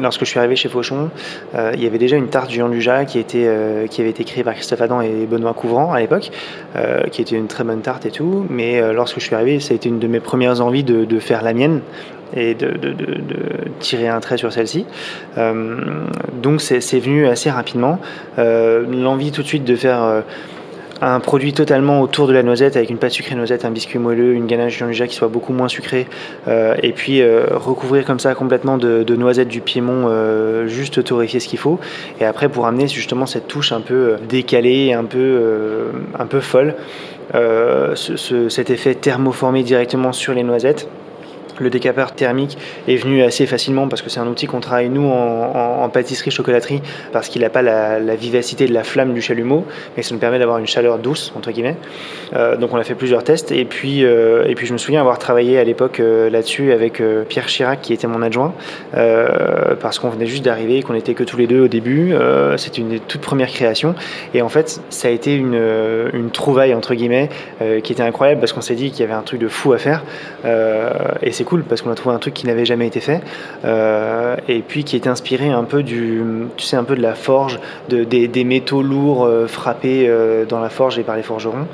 lorsque 0.00 0.20
je 0.20 0.30
suis 0.30 0.38
arrivé 0.38 0.56
chez 0.56 0.68
Fauchon, 0.68 1.10
il 1.54 1.82
y 1.82 1.86
avait 1.86 1.98
déjà 1.98 2.16
une 2.16 2.28
tarte 2.28 2.50
Jean 2.50 2.68
Luja 2.68 3.04
qui, 3.04 3.18
était, 3.18 3.48
qui 3.90 4.00
avait 4.00 4.10
été 4.10 4.24
créée 4.24 4.44
par 4.44 4.54
Christophe 4.54 4.80
Adam 4.80 5.00
et 5.00 5.26
Benoît 5.26 5.54
Couvrant 5.54 5.92
à 5.92 6.00
l'époque, 6.00 6.30
qui 7.10 7.22
était 7.22 7.36
une 7.36 7.48
très 7.48 7.64
bonne 7.64 7.80
tarte 7.80 8.06
et 8.06 8.10
tout. 8.10 8.46
Mais 8.50 8.92
lorsque 8.92 9.20
je 9.20 9.24
suis 9.24 9.34
arrivé, 9.34 9.60
ça 9.60 9.72
a 9.72 9.76
été 9.76 9.88
une 9.88 9.98
de 9.98 10.06
mes 10.06 10.20
premières 10.20 10.60
envies 10.60 10.84
de, 10.84 11.18
faire 11.18 11.42
la 11.42 11.54
mienne 11.54 11.80
et 12.34 12.54
de, 12.54 12.74
tirer 13.78 14.08
un 14.08 14.20
trait 14.20 14.36
sur 14.36 14.52
celle-ci. 14.52 14.86
Euh, 15.38 15.76
donc 16.42 16.60
c'est 16.60 16.98
venu 16.98 17.26
assez 17.26 17.50
rapidement. 17.50 17.98
Euh, 18.38 18.84
l'envie 18.88 19.32
tout 19.32 19.42
de 19.42 19.46
suite 19.46 19.64
de 19.64 19.76
faire 19.76 20.02
euh, 20.02 20.20
un 21.00 21.20
produit 21.20 21.52
totalement 21.52 22.00
autour 22.00 22.26
de 22.26 22.32
la 22.32 22.42
noisette 22.42 22.76
avec 22.76 22.90
une 22.90 22.98
pâte 22.98 23.12
sucrée 23.12 23.34
noisette, 23.34 23.64
un 23.64 23.70
biscuit 23.70 23.98
moelleux, 23.98 24.34
une 24.34 24.46
ganache 24.46 24.78
Jean 24.78 24.90
qui 25.06 25.14
soit 25.14 25.28
beaucoup 25.28 25.52
moins 25.52 25.68
sucrée 25.68 26.06
et 26.48 26.92
puis 26.92 27.22
recouvrir 27.22 28.04
comme 28.04 28.20
ça 28.20 28.34
complètement 28.34 28.78
de, 28.78 29.16
noisettes 29.16 29.48
du 29.48 29.60
Piémont, 29.60 30.66
juste 30.66 31.02
torréfier 31.04 31.40
ce 31.40 31.48
qu'il 31.48 31.58
faut. 31.58 31.78
Et 32.20 32.24
après 32.24 32.48
pour 32.48 32.66
amener 32.66 32.88
justement 32.88 33.26
cette 33.26 33.48
touche 33.48 33.72
un 33.72 33.80
peu 33.80 34.16
décalée, 34.28 34.92
un 34.92 35.04
peu, 35.04 35.90
un 36.18 36.26
peu 36.26 36.40
folle, 36.40 36.74
cet 37.96 38.70
effet 38.70 38.94
thermoformé 38.94 39.62
directement 39.62 40.12
sur 40.12 40.34
les 40.34 40.42
noisettes 40.42 40.88
le 41.60 41.70
décapeur 41.70 42.12
thermique 42.12 42.58
est 42.88 42.96
venu 42.96 43.22
assez 43.22 43.46
facilement 43.46 43.88
parce 43.88 44.02
que 44.02 44.10
c'est 44.10 44.20
un 44.20 44.26
outil 44.26 44.46
qu'on 44.46 44.60
travaille 44.60 44.88
nous 44.88 45.06
en, 45.08 45.88
pâtisserie 45.88 46.30
chocolaterie 46.30 46.82
parce 47.12 47.28
qu'il 47.28 47.42
n'a 47.42 47.50
pas 47.50 47.62
la, 47.62 47.98
vivacité 48.16 48.66
de 48.66 48.72
la 48.72 48.82
flamme 48.82 49.14
du 49.14 49.20
chalumeau, 49.20 49.64
mais 49.96 50.02
ça 50.02 50.14
nous 50.14 50.20
permet 50.20 50.38
d'avoir 50.38 50.58
une 50.58 50.66
chaleur 50.66 50.98
douce 50.98 51.32
entre 51.36 51.50
guillemets. 51.50 51.76
Euh, 52.34 52.56
donc 52.56 52.72
on 52.72 52.76
a 52.76 52.84
fait 52.84 52.94
plusieurs 52.94 53.24
tests 53.24 53.52
et 53.52 53.64
puis 53.64 54.04
euh, 54.04 54.44
et 54.46 54.54
puis 54.54 54.66
je 54.66 54.72
me 54.72 54.78
souviens 54.78 55.00
avoir 55.00 55.18
travaillé 55.18 55.58
à 55.58 55.64
l'époque 55.64 56.00
euh, 56.00 56.28
là-dessus 56.30 56.72
avec 56.72 57.02
Pierre 57.28 57.46
Chirac 57.46 57.80
qui 57.80 57.92
était 57.92 58.06
mon 58.06 58.22
adjoint 58.22 58.54
parce 59.80 59.98
qu'on 59.98 60.08
venait 60.08 60.26
juste 60.26 60.44
d'arriver, 60.44 60.82
qu'on 60.82 60.94
était 60.94 61.14
que 61.14 61.24
tous 61.24 61.36
les 61.36 61.46
deux 61.46 61.60
au 61.60 61.68
début. 61.68 62.14
C'était 62.56 62.80
une 62.80 62.88
des 62.88 63.00
toutes 63.00 63.20
premières 63.20 63.48
créations 63.50 63.94
et 64.34 64.42
en 64.42 64.48
fait 64.48 64.80
ça 64.90 65.08
a 65.08 65.10
été 65.10 65.34
une, 65.34 65.58
une 66.12 66.30
trouvaille 66.30 66.74
entre 66.74 66.94
guillemets 66.94 67.28
qui 67.82 67.92
était 67.92 68.02
incroyable 68.02 68.40
parce 68.40 68.52
qu'on 68.52 68.60
s'est 68.60 68.74
dit 68.74 68.90
qu'il 68.90 69.00
y 69.00 69.04
avait 69.04 69.14
un 69.14 69.22
truc 69.22 69.40
de 69.40 69.48
fou 69.48 69.72
à 69.72 69.78
faire 69.78 70.04
et 71.22 71.32
c'est 71.32 71.44
cool 71.46 71.64
parce 71.64 71.80
qu'on 71.80 71.90
a 71.90 71.94
trouvé 71.94 72.14
un 72.14 72.18
truc 72.18 72.34
qui 72.34 72.46
n'avait 72.46 72.66
jamais 72.66 72.86
été 72.86 73.00
fait 73.00 73.22
euh, 73.64 74.36
et 74.48 74.60
puis 74.60 74.84
qui 74.84 74.96
est 74.96 75.06
inspiré 75.06 75.48
un 75.48 75.64
peu 75.64 75.82
du, 75.82 76.22
tu 76.58 76.66
sais, 76.66 76.76
un 76.76 76.84
peu 76.84 76.96
de 76.96 77.00
la 77.00 77.14
forge, 77.14 77.58
de, 77.88 78.04
des, 78.04 78.44
métaux 78.44 78.82
lourds 78.82 79.24
euh, 79.24 79.46
frappés 79.46 80.06
euh, 80.06 80.44
dans 80.44 80.60
la 80.60 80.68
forge 80.68 80.98
et 80.98 81.02
par 81.02 81.16
les 81.16 81.22
forgerons. 81.22 81.66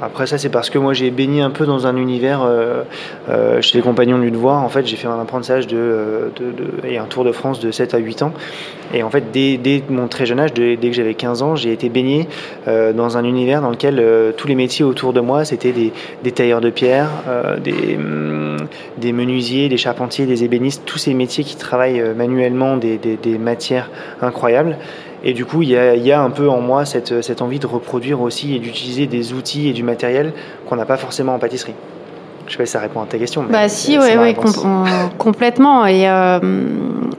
Après 0.00 0.26
ça, 0.26 0.38
c'est 0.38 0.48
parce 0.48 0.70
que 0.70 0.78
moi 0.78 0.92
j'ai 0.92 1.10
baigné 1.10 1.42
un 1.42 1.50
peu 1.50 1.66
dans 1.66 1.86
un 1.86 1.96
univers 1.96 2.42
euh, 2.42 2.82
euh, 3.28 3.60
chez 3.60 3.76
les 3.76 3.82
compagnons 3.82 4.18
du 4.18 4.30
devoir. 4.30 4.62
En 4.62 4.68
fait, 4.68 4.86
j'ai 4.86 4.96
fait 4.96 5.08
un 5.08 5.20
apprentissage 5.20 5.66
et 6.84 6.98
un 6.98 7.04
tour 7.06 7.24
de 7.24 7.32
France 7.32 7.58
de 7.60 7.70
7 7.70 7.94
à 7.94 7.98
8 7.98 8.22
ans. 8.22 8.32
Et 8.94 9.02
en 9.02 9.10
fait, 9.10 9.32
dès, 9.32 9.82
mon 9.88 10.06
très 10.06 10.24
jeune 10.24 10.40
âge, 10.40 10.54
dès, 10.54 10.76
que 10.76 10.92
j'avais 10.92 11.14
15 11.14 11.42
ans, 11.42 11.56
j'ai 11.56 11.72
été 11.72 11.88
baigné 11.88 12.28
euh, 12.68 12.92
dans 12.92 13.16
un 13.16 13.24
univers 13.24 13.60
dans 13.60 13.70
lequel 13.70 14.02
tous 14.36 14.46
les 14.46 14.54
métiers 14.54 14.84
autour 14.84 15.12
de 15.12 15.20
moi, 15.20 15.44
c'était 15.44 15.72
des, 15.72 16.32
tailleurs 16.32 16.60
de 16.60 16.70
pierre, 16.70 17.08
des, 17.62 17.96
hum, 17.96 18.47
des, 18.96 19.12
menuisiers, 19.12 19.68
des 19.68 19.76
charpentiers, 19.76 20.26
des 20.26 20.44
ébénistes, 20.44 20.82
tous 20.84 20.98
ces 20.98 21.14
métiers 21.14 21.44
qui 21.44 21.56
travaillent 21.56 22.02
manuellement 22.16 22.76
des, 22.76 22.98
des 22.98 23.38
matières 23.38 23.90
incroyables. 24.20 24.76
Et 25.24 25.32
du 25.32 25.44
coup, 25.44 25.62
il 25.62 25.70
y 25.70 26.12
a, 26.12 26.20
un 26.20 26.30
peu 26.30 26.48
en 26.48 26.60
moi 26.60 26.84
cette, 26.84 27.22
cette 27.22 27.42
envie 27.42 27.58
de 27.58 27.66
reproduire 27.66 28.20
aussi 28.20 28.54
et 28.54 28.58
d'utiliser 28.60 29.06
des 29.06 29.32
outils 29.32 29.68
et 29.68 29.72
du 29.72 29.82
matériel 29.82 30.32
qu'on 30.66 30.76
n'a 30.76 30.86
pas 30.86 30.96
forcément 30.96 31.34
en 31.34 31.38
pâtisserie. 31.38 31.74
Je 32.48 32.54
sais 32.54 32.58
pas 32.58 32.66
si 32.66 32.72
ça 32.72 32.80
répond 32.80 33.02
à 33.02 33.06
ta 33.06 33.18
question. 33.18 33.44
bah 33.50 33.68
si, 33.68 33.98
oui, 33.98 34.16
ouais, 34.16 34.34
complètement. 35.18 35.84
Et 35.84 36.08
euh, 36.08 36.40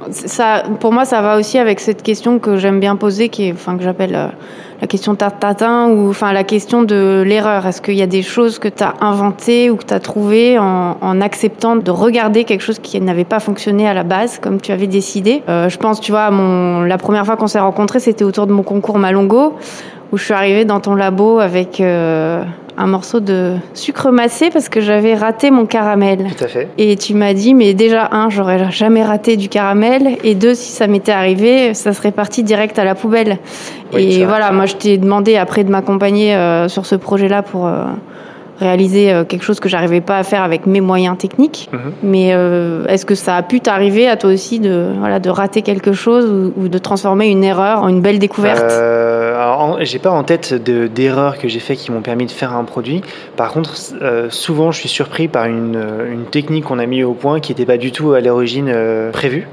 ça, 0.09 0.63
pour 0.79 0.91
moi, 0.91 1.05
ça 1.05 1.21
va 1.21 1.37
aussi 1.37 1.59
avec 1.59 1.79
cette 1.79 2.01
question 2.01 2.39
que 2.39 2.57
j'aime 2.57 2.79
bien 2.79 2.95
poser, 2.95 3.29
qui 3.29 3.47
est, 3.47 3.53
enfin, 3.53 3.77
que 3.77 3.83
j'appelle 3.83 4.15
euh, 4.15 4.27
la 4.81 4.87
question 4.87 5.13
tatin 5.13 5.87
ou 5.89 6.09
enfin 6.09 6.33
la 6.33 6.43
question 6.43 6.81
de 6.81 7.23
l'erreur. 7.25 7.67
Est-ce 7.67 7.79
qu'il 7.79 7.93
y 7.93 8.01
a 8.01 8.07
des 8.07 8.23
choses 8.23 8.57
que 8.57 8.67
tu 8.67 8.83
as 8.83 8.95
inventées 9.01 9.69
ou 9.69 9.75
que 9.75 9.85
tu 9.85 9.93
as 9.93 9.99
trouvées 9.99 10.57
en, 10.57 10.97
en, 10.99 11.21
acceptant 11.21 11.75
de 11.75 11.91
regarder 11.91 12.43
quelque 12.43 12.61
chose 12.61 12.79
qui 12.79 12.99
n'avait 12.99 13.23
pas 13.23 13.39
fonctionné 13.39 13.87
à 13.87 13.93
la 13.93 14.03
base, 14.03 14.39
comme 14.39 14.59
tu 14.59 14.71
avais 14.71 14.87
décidé? 14.87 15.43
Euh, 15.47 15.69
Je 15.69 15.77
pense, 15.77 16.01
tu 16.01 16.11
vois, 16.11 16.31
mon, 16.31 16.81
la 16.81 16.97
première 16.97 17.25
fois 17.27 17.37
qu'on 17.37 17.47
s'est 17.47 17.59
rencontrés, 17.59 17.99
c'était 17.99 18.23
autour 18.23 18.47
de 18.47 18.53
mon 18.53 18.63
concours 18.63 18.97
Malongo, 18.97 19.53
où 20.11 20.17
je 20.17 20.23
suis 20.23 20.33
arrivée 20.33 20.65
dans 20.65 20.79
ton 20.79 20.95
labo 20.95 21.37
avec 21.39 21.79
un 22.79 22.87
morceau 22.87 23.19
de 23.19 23.55
sucre 23.73 24.09
massé 24.09 24.49
parce 24.51 24.69
que 24.69 24.79
j'avais 24.79 25.13
raté 25.13 25.51
mon 25.51 25.65
caramel. 25.65 26.27
Tout 26.37 26.45
à 26.45 26.47
fait. 26.47 26.69
Et 26.77 26.95
tu 26.95 27.13
m'as 27.13 27.33
dit, 27.33 27.53
mais 27.53 27.73
déjà, 27.73 28.07
un, 28.13 28.29
j'aurais 28.29 28.71
jamais 28.71 29.03
raté 29.03 29.35
du 29.35 29.49
caramel, 29.49 30.17
et 30.23 30.33
deux, 30.33 30.55
si 30.55 30.71
ça 30.71 30.87
m'était 30.87 31.11
arrivé, 31.11 31.73
ça 31.73 31.91
serait 31.91 32.13
parti 32.13 32.41
direct 32.41 32.79
à 32.79 32.85
la 32.85 32.95
poubelle. 32.95 33.37
et 33.93 34.23
voilà, 34.25 34.51
moi, 34.53 34.65
je 34.65 34.75
t'ai 34.75 34.97
demandé 34.97 35.35
après 35.35 35.65
de 35.65 35.69
m'accompagner 35.69 36.35
euh, 36.35 36.67
sur 36.69 36.85
ce 36.85 36.95
projet-là 36.95 37.43
pour. 37.43 37.67
Euh, 37.67 37.83
réaliser 38.59 39.13
euh, 39.13 39.23
quelque 39.23 39.43
chose 39.43 39.61
que 39.61 39.69
j'arrivais 39.69 40.01
pas 40.01 40.17
à 40.17 40.23
faire 40.23 40.43
avec 40.43 40.65
mes 40.65 40.81
moyens 40.81 41.17
techniques. 41.17 41.69
Mhm. 41.71 41.79
Mais 42.03 42.27
est-ce 42.89 43.05
que 43.05 43.15
ça 43.15 43.37
a 43.37 43.41
pu 43.41 43.61
t'arriver 43.61 44.05
à 44.09 44.17
toi 44.17 44.31
aussi 44.31 44.59
de, 44.59 44.87
voilà, 44.99 45.21
de 45.21 45.29
rater 45.29 45.61
quelque 45.61 45.93
chose 45.93 46.29
ou, 46.57 46.67
de 46.67 46.77
transformer 46.77 47.27
une 47.27 47.45
erreur 47.45 47.83
en 47.83 47.87
une 47.87 48.01
belle 48.01 48.19
découverte? 48.19 48.69
J'ai 49.81 49.99
pas 49.99 50.11
en 50.11 50.23
tête 50.23 50.53
d'erreurs 50.53 51.37
que 51.37 51.47
j'ai 51.47 51.59
fait 51.59 51.75
qui 51.75 51.91
m'ont 51.91 52.01
permis 52.01 52.25
de 52.25 52.31
faire 52.31 52.53
un 52.53 52.63
produit. 52.63 53.01
Par 53.35 53.51
contre, 53.51 53.75
euh, 54.01 54.29
souvent, 54.29 54.71
je 54.71 54.79
suis 54.79 54.89
surpris 54.89 55.27
par 55.27 55.45
une, 55.45 55.81
une 56.11 56.25
technique 56.25 56.65
qu'on 56.65 56.79
a 56.79 56.85
mis 56.85 57.03
au 57.03 57.13
point 57.13 57.39
qui 57.39 57.51
n'était 57.51 57.65
pas 57.65 57.77
du 57.77 57.91
tout 57.91 58.13
à 58.13 58.21
l'origine 58.21 58.69
euh, 58.69 59.11
prévue. 59.11 59.47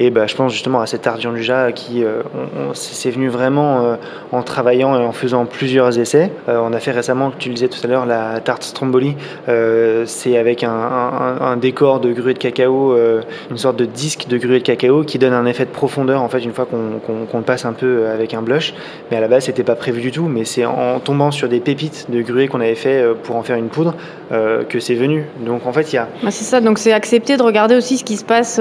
Et 0.00 0.10
bah, 0.10 0.28
je 0.28 0.36
pense 0.36 0.52
justement 0.52 0.80
à 0.80 0.86
cet 0.86 1.08
art 1.08 1.18
Luja 1.32 1.72
qui 1.72 2.04
euh, 2.04 2.22
c'est 2.72 3.10
venu 3.10 3.28
vraiment 3.28 3.80
euh, 3.80 3.96
en 4.30 4.42
travaillant 4.42 4.94
et 4.94 5.04
en 5.04 5.10
faisant 5.10 5.44
plusieurs 5.44 5.98
essais. 5.98 6.30
Euh, 6.48 6.60
on 6.62 6.72
a 6.72 6.78
fait 6.78 6.92
récemment, 6.92 7.32
tu 7.36 7.48
le 7.48 7.56
disais 7.56 7.66
tout 7.66 7.80
à 7.82 7.88
l'heure, 7.88 8.06
la 8.06 8.38
tarte 8.38 8.62
Stromboli. 8.62 9.16
c'est 10.06 10.38
avec 10.38 10.62
un, 10.62 11.56
décor 11.60 11.98
de 11.98 12.12
gruée 12.12 12.34
de 12.34 12.38
cacao, 12.38 12.96
une 13.50 13.56
sorte 13.56 13.76
de 13.76 13.86
disque 13.86 14.28
de 14.28 14.38
gruée 14.38 14.60
de 14.60 14.64
cacao 14.64 15.02
qui 15.02 15.18
donne 15.18 15.32
un 15.32 15.46
effet 15.46 15.64
de 15.64 15.70
profondeur 15.70 16.22
en 16.22 16.28
fait 16.28 16.44
une 16.44 16.52
fois 16.52 16.66
qu'on 16.66 17.38
le 17.38 17.44
passe 17.44 17.64
un 17.64 17.72
peu 17.72 18.06
avec 18.06 18.34
un 18.34 18.42
blush. 18.42 18.74
Mais 19.10 19.16
à 19.16 19.20
la 19.20 19.26
base, 19.26 19.46
c'était 19.46 19.64
pas 19.64 19.74
prévu 19.74 20.00
du 20.00 20.12
tout. 20.12 20.28
Mais 20.28 20.44
c'est 20.44 20.64
en 20.64 21.00
tombant 21.00 21.32
sur 21.32 21.48
des 21.48 21.58
pépites 21.58 22.06
de 22.08 22.22
gruée 22.22 22.46
qu'on 22.46 22.60
avait 22.60 22.76
fait 22.76 23.04
pour 23.24 23.34
en 23.34 23.42
faire 23.42 23.56
une 23.56 23.68
poudre 23.68 23.94
que 24.30 24.78
c'est 24.78 24.94
venu. 24.94 25.24
Donc 25.40 25.66
en 25.66 25.72
fait, 25.72 25.92
il 25.92 25.96
y 25.96 25.98
a. 25.98 26.06
Bah, 26.22 26.30
c'est 26.30 26.44
ça. 26.44 26.60
Donc 26.60 26.78
c'est 26.78 26.92
accepter 26.92 27.36
de 27.36 27.42
regarder 27.42 27.74
aussi 27.74 27.98
ce 27.98 28.04
qui 28.04 28.16
se 28.16 28.24
passe 28.24 28.60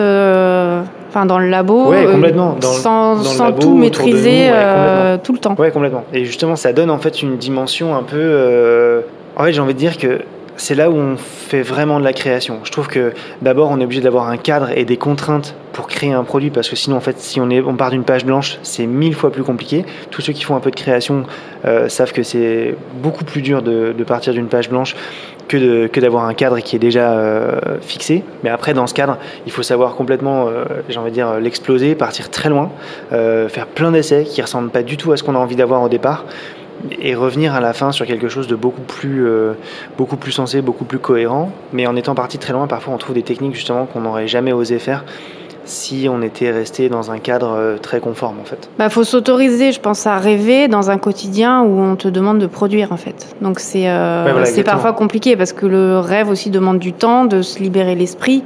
enfin 1.09 1.25
dans 1.27 1.39
le 1.39 1.49
labo, 1.49 1.89
ouais, 1.89 2.05
complètement. 2.05 2.55
Dans, 2.59 2.67
sans, 2.71 3.23
sans 3.23 3.51
tout 3.51 3.75
maîtriser 3.75 4.47
euh, 4.49 5.17
tout 5.21 5.33
le 5.33 5.39
temps. 5.39 5.55
Ouais, 5.57 5.71
complètement. 5.71 6.03
Et 6.13 6.25
justement, 6.25 6.55
ça 6.55 6.73
donne 6.73 6.89
en 6.89 6.97
fait 6.97 7.21
une 7.21 7.37
dimension 7.37 7.95
un 7.95 8.03
peu. 8.03 8.17
Euh, 8.17 9.01
en 9.35 9.43
fait, 9.43 9.53
j'ai 9.53 9.61
envie 9.61 9.73
de 9.73 9.79
dire 9.79 9.97
que 9.97 10.21
c'est 10.55 10.75
là 10.75 10.89
où 10.89 10.95
on 10.95 11.17
fait 11.17 11.61
vraiment 11.61 11.99
de 11.99 12.03
la 12.03 12.13
création. 12.13 12.59
Je 12.63 12.71
trouve 12.71 12.87
que 12.87 13.13
d'abord, 13.41 13.69
on 13.71 13.79
est 13.79 13.83
obligé 13.83 14.01
d'avoir 14.01 14.27
un 14.27 14.37
cadre 14.37 14.69
et 14.75 14.85
des 14.85 14.97
contraintes 14.97 15.55
pour 15.77 15.87
créer 15.87 16.11
un 16.11 16.23
produit 16.23 16.49
parce 16.49 16.67
que 16.69 16.75
sinon, 16.75 16.97
en 16.97 17.01
fait, 17.01 17.19
si 17.19 17.39
on, 17.39 17.51
est, 17.51 17.61
on 17.61 17.75
part 17.75 17.91
d'une 17.91 18.03
page 18.03 18.25
blanche, 18.25 18.57
c'est 18.63 18.87
mille 18.87 19.13
fois 19.13 19.31
plus 19.31 19.43
compliqué. 19.43 19.85
Tous 20.09 20.21
ceux 20.21 20.33
qui 20.33 20.43
font 20.43 20.55
un 20.55 20.59
peu 20.59 20.71
de 20.71 20.75
création 20.75 21.21
euh, 21.65 21.87
savent 21.87 22.13
que 22.13 22.23
c'est 22.23 22.73
beaucoup 23.03 23.23
plus 23.23 23.43
dur 23.43 23.61
de, 23.61 23.93
partir 24.03 24.33
d'une 24.33 24.47
page 24.47 24.71
blanche 24.71 24.95
que 25.47 25.99
d'avoir 25.99 26.25
un 26.25 26.33
cadre 26.33 26.57
qui 26.61 26.75
est 26.75 26.79
déjà 26.79 27.11
euh, 27.11 27.77
fixé. 27.81 28.23
Mais 28.43 28.49
après, 28.49 28.73
dans 28.73 28.87
ce 28.87 28.95
cadre, 28.95 29.19
il 29.45 29.51
faut 29.51 29.61
savoir 29.61 29.93
complètement, 29.93 30.47
euh, 30.47 30.65
j'ai 30.89 30.97
envie 30.97 31.11
de 31.11 31.13
dire, 31.13 31.39
l'exploser, 31.39 31.93
partir 31.93 32.31
très 32.31 32.49
loin, 32.49 32.71
euh, 33.13 33.47
faire 33.47 33.67
plein 33.67 33.91
d'essais 33.91 34.23
qui 34.23 34.41
ressemblent 34.41 34.71
pas 34.71 34.81
du 34.81 34.97
tout 34.97 35.11
à 35.11 35.17
ce 35.17 35.21
qu'on 35.21 35.35
a 35.35 35.39
envie 35.39 35.55
d'avoir 35.55 35.83
au 35.83 35.89
départ 35.89 36.25
et 36.99 37.13
revenir 37.13 37.53
à 37.53 37.59
la 37.59 37.73
fin 37.73 37.91
sur 37.91 38.07
quelque 38.07 38.29
chose 38.29 38.47
de 38.47 38.55
beaucoup 38.55 38.81
plus, 38.81 39.27
beaucoup 39.97 40.17
plus 40.17 40.31
sensé, 40.31 40.61
beaucoup 40.61 40.85
plus 40.85 40.99
cohérent. 40.99 41.51
Mais 41.71 41.85
en 41.85 41.95
étant 41.95 42.15
parti 42.15 42.39
très 42.39 42.53
loin, 42.53 42.65
parfois 42.65 42.95
on 42.95 42.97
trouve 42.97 43.15
des 43.15 43.23
techniques 43.23 43.55
justement 43.55 43.85
qu'on 43.85 44.01
n'aurait 44.01 44.27
jamais 44.27 44.53
osé 44.53 44.77
faire 44.77 45.03
si 45.67 46.07
on 46.09 46.21
était 46.21 46.51
resté 46.51 46.89
dans 46.89 47.11
un 47.11 47.19
cadre 47.19 47.55
euh, 47.57 47.77
très 47.77 47.99
conforme 47.99 48.39
en 48.39 48.45
fait. 48.45 48.69
Bah 48.79 48.89
faut 48.89 49.03
s'autoriser, 49.03 49.71
je 49.71 49.79
pense, 49.79 50.07
à 50.07 50.17
rêver 50.17 50.67
dans 50.67 50.89
un 50.89 50.97
quotidien 50.97 51.61
où 51.61 51.79
on 51.79 51.95
te 51.95 52.07
demande 52.07 52.39
de 52.39 52.47
produire 52.47 52.91
en 52.91 52.97
fait. 52.97 53.35
Donc 53.41 53.59
c'est 53.59 53.89
euh, 53.89 54.45
c'est 54.45 54.63
parfois 54.63 54.93
compliqué 54.93 55.35
parce 55.35 55.53
que 55.53 55.65
le 55.65 55.99
rêve 55.99 56.29
aussi 56.29 56.49
demande 56.49 56.79
du 56.79 56.93
temps, 56.93 57.25
de 57.25 57.41
se 57.41 57.59
libérer 57.59 57.95
l'esprit. 57.95 58.43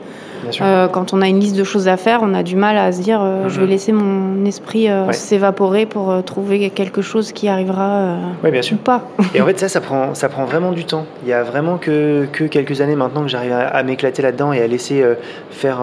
Euh, 0.62 0.88
quand 0.88 1.14
on 1.14 1.22
a 1.22 1.28
une 1.28 1.40
liste 1.40 1.56
de 1.56 1.64
choses 1.64 1.88
à 1.88 1.98
faire, 1.98 2.20
on 2.24 2.34
a 2.34 2.44
du 2.44 2.56
mal 2.56 2.78
à 2.78 2.92
se 2.92 3.02
dire 3.02 3.22
euh, 3.22 3.50
je 3.50 3.60
vais 3.60 3.66
mhm. 3.66 3.72
laisser 3.72 3.92
mon 3.92 4.46
esprit 4.46 4.90
euh, 4.90 5.12
s'évaporer 5.12 5.86
pour 5.86 6.24
trouver 6.24 6.70
quelque 6.70 7.02
chose 7.02 7.32
qui 7.32 7.48
arrivera 7.48 8.18
bien 8.44 8.62
sûr. 8.62 8.78
ou 8.78 8.80
pas. 8.80 9.08
Et 9.34 9.42
en 9.42 9.46
fait, 9.48 9.60
ça, 9.60 9.70
ça 9.70 9.82
prend, 9.82 10.14
ça 10.16 10.30
prend 10.30 10.46
vraiment 10.46 10.72
du 10.72 10.86
temps. 10.86 11.06
Il 11.24 11.30
y 11.30 11.34
a 11.34 11.44
vraiment 11.44 11.78
que, 11.78 12.28
que 12.32 12.44
quelques 12.46 12.82
années 12.82 12.96
maintenant 12.96 13.22
que 13.22 13.30
j'arrive 13.30 13.54
à, 13.54 13.84
m'éclater 13.84 14.22
là-dedans 14.22 14.54
et 14.54 14.62
à 14.62 14.68
laisser 14.68 15.04
faire 15.50 15.80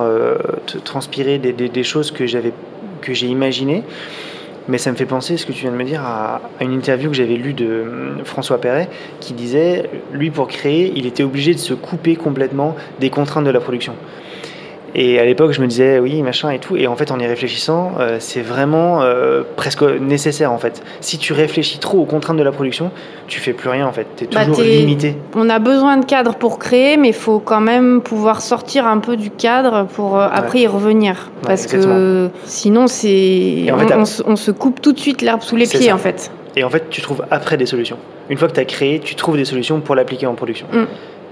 transpirer 0.85 1.39
des, 1.39 1.53
des, 1.53 1.69
des 1.69 1.83
choses 1.83 2.11
que 2.11 2.27
j'avais 2.27 2.53
que 3.01 3.15
j'ai 3.15 3.27
imaginées. 3.27 3.83
mais 4.69 4.79
ça 4.79 4.93
me 4.93 4.97
fait 4.97 5.07
penser, 5.07 5.37
ce 5.37 5.47
que 5.47 5.53
tu 5.53 5.63
viens 5.63 5.73
de 5.73 5.77
me 5.77 5.85
dire, 5.85 6.03
à, 6.03 6.41
une 6.61 6.73
interview 6.73 7.11
que 7.11 7.17
j'avais 7.17 7.37
lue 7.37 7.55
de 7.55 7.65
euh, 7.65 8.25
François 8.25 8.61
Perret, 8.61 8.89
qui 9.21 9.33
disait, 9.33 9.89
lui, 10.13 10.31
pour 10.31 10.47
créer, 10.47 10.93
il 10.95 11.07
était 11.07 11.23
obligé 11.23 11.55
de 11.55 11.59
se 11.59 11.73
couper 11.73 12.17
complètement 12.17 12.77
des 13.01 13.09
contraintes 13.09 13.45
de 13.45 13.51
la 13.51 13.61
production. 13.61 13.95
Et 14.95 15.19
à 15.19 15.25
l'époque, 15.25 15.53
je 15.53 15.61
me 15.61 15.67
disais, 15.67 15.99
oui, 15.99 16.23
machin 16.23 16.51
et 16.51 16.59
tout. 16.59 16.77
Et 16.77 16.87
en 16.87 16.97
fait, 16.97 17.11
en 17.11 17.19
y 17.19 17.27
réfléchissant, 17.27 17.93
euh, 17.99 18.17
c'est 18.21 18.41
vraiment 18.41 19.03
euh, 19.03 19.43
presque 19.57 19.83
nécessaire, 19.83 20.53
en 20.53 20.59
fait. 20.59 20.83
Si 21.01 21.19
tu 21.19 21.33
réfléchis 21.33 21.79
trop 21.79 21.99
aux 21.99 22.05
contraintes 22.05 22.37
de 22.37 22.43
la 22.43 22.53
production, 22.53 22.91
tu 23.27 23.41
fais 23.41 23.53
plus 23.53 23.69
rien, 23.69 23.87
en 23.87 23.93
fait. 23.93 24.07
Tu 24.17 24.25
es 24.25 24.27
bah, 24.29 24.47
toujours 24.47 24.65
limité. 24.65 25.17
On 25.35 25.51
a 25.51 25.59
besoin 25.59 25.99
de 25.99 26.05
cadre 26.05 26.37
pour 26.37 26.59
créer, 26.59 26.97
mais 26.97 27.09
il 27.09 27.15
faut 27.15 27.39
quand 27.39 27.61
même 27.61 28.01
pouvoir 28.01 28.41
sortir 28.41 28.87
un 28.87 28.99
peu 28.99 29.17
du 29.17 29.31
cadre 29.31 29.87
pour 29.87 30.19
euh, 30.19 30.29
après 30.33 30.61
y 30.61 30.67
revenir. 30.67 31.31
Parce 31.43 31.67
que 31.67 32.31
sinon, 32.45 32.87
c'est 32.87 33.67
on, 34.27 34.37
se 34.37 34.51
coupe 34.51 34.81
tout 34.81 34.93
de 34.93 34.99
suite 34.99 35.23
l'herbe 35.23 35.43
sous 35.43 35.57
les 35.57 35.67
pieds, 35.67 35.93
en 35.93 35.99
fait. 35.99 36.31
Et 36.57 36.65
en 36.65 36.71
fait, 36.71 36.89
tu 36.91 37.03
trouves 37.03 37.25
après 37.31 37.57
des 37.57 37.67
solutions. 37.67 37.99
Une 38.31 38.39
fois 38.39 38.49
que 38.49 38.55
tu 38.55 38.61
as 38.61 38.65
créé, 38.65 38.99
tu 38.99 39.15
trouves 39.15 39.37
des 39.37 39.45
solutions 39.45 39.81
pour 39.81 39.95
l'appliquer 39.95 40.27
en 40.27 40.35
production. 40.35 40.67
Mm. 40.73 40.85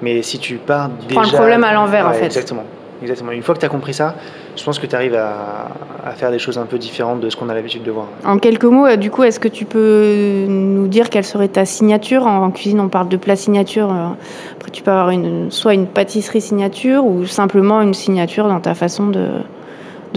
Mais 0.03 0.23
si 0.23 0.39
tu 0.39 0.57
pars 0.57 0.89
déjà... 0.89 1.09
Tu 1.09 1.15
prends 1.15 1.23
le 1.23 1.29
problème 1.29 1.65
à 1.65 1.73
l'envers, 1.73 2.07
en 2.07 2.13
fait. 2.13 2.27
Exactement. 2.27 2.65
Exactement. 3.03 3.33
Une 3.33 3.43
fois 3.43 3.55
que 3.55 3.61
tu 3.61 3.67
as 3.67 3.71
compris 3.71 3.95
ça, 3.95 4.15
je 4.57 4.65
pense 4.65 4.79
que 4.79 4.87
tu 4.87 4.95
arrives 4.95 5.15
à, 5.15 5.69
faire 6.17 6.31
des 6.31 6.39
choses 6.39 6.57
un 6.57 6.67
peu 6.67 6.79
différentes 6.79 7.21
de 7.21 7.29
ce 7.29 7.37
qu'on 7.37 7.49
a 7.49 7.55
l'habitude 7.55 7.83
de 7.83 7.91
voir. 7.91 8.07
En 8.25 8.39
quelques 8.39 8.65
mots, 8.65 8.87
euh, 8.87 8.97
du 8.97 9.11
coup, 9.11 9.23
est-ce 9.23 9.41
que 9.41 9.49
tu 9.49 9.65
peux 9.65 10.47
nous 10.49 10.89
dire 10.89 11.11
quelle 11.11 11.25
serait 11.25 11.49
ta 11.49 11.65
signature 11.65 12.27
En 12.27 12.51
cuisine, 12.51 12.81
on 12.81 12.89
parle 12.89 13.09
de 13.09 13.17
plat 13.17 13.37
signature. 13.37 13.93
Euh, 13.93 14.09
après, 14.57 14.71
tu 14.71 14.83
peux 14.83 14.91
avoir 14.91 15.11
une, 15.11 15.51
soit 15.51 15.75
une 15.75 15.87
pâtisserie 15.87 16.41
signature 16.41 17.05
ou 17.05 17.27
simplement 17.27 17.83
une 17.83 17.95
signature 17.95 18.49
dans 18.49 18.61
ta 18.61 18.75
façon 18.75 19.09
de, 19.09 19.29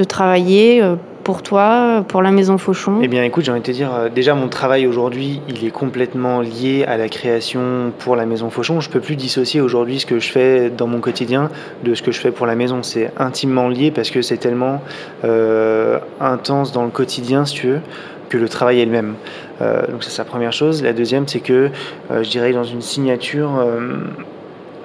travailler 0.08 0.82
euh, 0.82 0.96
pour 1.30 1.44
toi, 1.44 2.04
pour 2.08 2.24
la 2.24 2.32
Maison 2.32 2.58
Fauchon? 2.58 3.02
Eh 3.04 3.08
bien, 3.08 3.24
écoute, 3.24 3.44
j'ai 3.44 3.52
envie 3.52 3.62
de 3.62 3.66
te 3.68 3.70
dire, 3.70 3.94
euh, 3.94 4.10
déjà, 4.10 4.34
mon 4.34 4.48
travail 4.48 4.88
aujourd'hui, 4.88 5.42
il 5.48 5.64
est 5.64 5.70
complètement 5.70 6.42
lié 6.42 6.86
à 6.88 6.98
la 6.98 7.08
création 7.08 7.94
pour 8.00 8.16
la 8.16 8.26
Maison 8.26 8.50
Fauchon. 8.50 8.82
Je 8.82 8.90
peux 8.90 9.00
plus 9.00 9.16
dissocier 9.16 9.62
aujourd'hui 9.62 10.00
ce 10.00 10.08
que 10.08 10.20
je 10.20 10.32
fais 10.32 10.72
dans 10.72 10.88
mon 10.88 11.02
quotidien 11.02 11.52
de 11.84 11.94
ce 11.94 12.02
que 12.02 12.12
je 12.12 12.20
fais 12.20 12.32
pour 12.32 12.48
la 12.48 12.56
maison. 12.56 12.82
C'est 12.82 13.12
intimement 13.18 13.68
lié 13.68 13.92
parce 13.92 14.10
que 14.10 14.24
c'est 14.24 14.38
tellement 14.38 14.82
euh, 15.24 16.00
intense 16.20 16.72
dans 16.72 16.84
le 16.84 16.90
quotidien, 16.90 17.46
si 17.46 17.54
tu 17.54 17.68
veux, 17.68 17.82
que 18.30 18.40
le 18.40 18.50
travail 18.50 18.82
est 18.82 18.86
le 18.86 18.92
même. 18.92 19.14
Euh, 19.62 19.86
donc, 19.86 20.04
c'est 20.04 20.18
la 20.18 20.26
première 20.26 20.52
chose. 20.52 20.82
La 20.82 20.94
deuxième, 20.94 21.28
c'est 21.28 21.42
que 21.42 21.70
je 22.10 22.28
dirais 22.28 22.54
dans 22.54 22.64
une 22.64 22.82
signature 22.82 23.52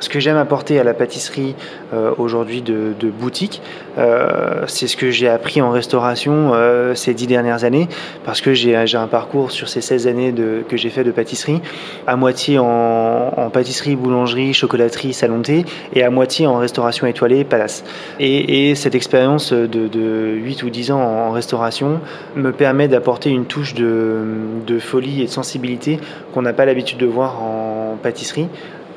ce 0.04 0.10
que 0.10 0.20
j'aime 0.20 0.36
apporter 0.36 0.78
à 0.78 0.84
la 0.84 0.92
pâtisserie 0.92 1.54
euh, 1.94 2.12
aujourd'hui 2.18 2.60
de, 2.60 2.94
boutique, 3.18 3.62
euh, 3.96 4.64
c'est 4.66 4.86
ce 4.86 4.98
que 4.98 5.10
j'ai 5.10 5.28
appris 5.28 5.62
en 5.62 5.70
restauration 5.70 6.50
euh, 6.52 6.94
ces 6.94 7.14
dix 7.14 7.26
dernières 7.26 7.64
années, 7.64 7.88
parce 8.24 8.42
que 8.42 8.52
j'ai 8.52 8.76
un 8.76 9.06
parcours 9.06 9.50
sur 9.50 9.68
ces 9.68 9.80
16 9.80 10.06
années 10.06 10.34
que 10.68 10.76
j'ai 10.76 10.90
fait 10.90 11.04
de 11.04 11.10
pâtisserie, 11.10 11.62
à 12.06 12.16
moitié 12.16 12.58
en, 12.58 13.48
pâtisserie, 13.50 13.96
boulangerie, 13.96 14.52
chocolaterie, 14.52 15.14
salon 15.14 15.40
thé, 15.40 15.64
et 15.94 16.02
à 16.02 16.10
moitié 16.10 16.46
en 16.46 16.58
restauration 16.58 17.06
étoilée, 17.06 17.44
palace. 17.44 17.82
Et, 18.20 18.74
cette 18.74 18.94
expérience 18.94 19.52
de, 19.52 19.66
de, 19.66 20.34
8 20.36 20.62
ou 20.64 20.70
10 20.70 20.90
ans 20.90 21.00
en 21.00 21.30
restauration 21.30 22.00
me 22.36 22.52
permet 22.52 22.88
d'apporter 22.88 23.30
une 23.30 23.46
touche 23.46 23.74
de 23.74 24.78
folie 24.80 25.22
et 25.22 25.26
de 25.26 25.30
sensibilité 25.30 25.98
qu'on 26.34 26.42
n'a 26.42 26.52
pas 26.52 26.66
l'habitude 26.66 26.98
de 26.98 27.06
voir 27.06 27.42
en 27.42 27.96
pâtisserie 28.02 28.48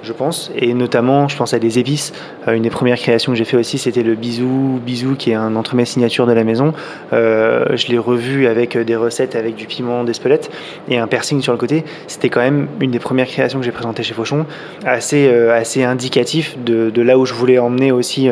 je 0.04 0.14
pense. 0.14 0.52
Et 0.56 0.74
notamment, 0.74 1.28
je 1.28 1.38
pense 1.38 1.54
à 1.54 1.60
des 1.60 1.80
épices. 1.80 2.14
Euh, 2.48 2.54
une 2.54 2.64
des 2.64 2.70
premières 2.70 2.98
créations 2.98 3.32
que 3.32 3.38
j'ai 3.38 3.46
fait 3.46 3.58
aussi, 3.58 3.78
c'était 3.78 4.04
le 4.04 4.16
bisou, 4.16 4.80
bisou 4.84 5.16
qui 5.16 5.32
est 5.32 5.36
un 5.36 5.56
entremets 5.56 5.86
signature 5.86 6.28
de 6.28 6.34
la 6.34 6.44
maison. 6.44 6.74
Euh, 7.14 7.66
je 7.76 7.88
l'ai 7.88 7.98
revu 7.98 8.48
avec 8.48 8.78
des 8.78 8.96
recettes 8.96 9.36
avec 9.36 9.56
du 9.56 9.66
piment 9.66 10.04
d'Espelette 10.04 10.52
et 10.90 10.98
un 10.98 11.08
piercing 11.08 11.42
sur 11.42 11.52
le 11.52 11.58
côté. 11.58 11.84
C'était 12.08 12.30
quand 12.30 12.42
même 12.42 12.68
une 12.80 12.92
des 12.92 13.00
premières 13.00 13.28
créations 13.28 13.60
que 13.60 13.66
j'ai 13.66 13.72
présentées 13.72 14.04
chez 14.04 14.14
Fauchon, 14.14 14.46
assez, 14.86 15.28
euh, 15.28 15.56
assez 15.56 15.84
indicatif 15.84 16.58
de, 16.64 17.02
là 17.02 17.18
où 17.18 17.26
je 17.26 17.34
voulais 17.34 17.60
emmener 17.60 17.92
aussi 17.92 18.30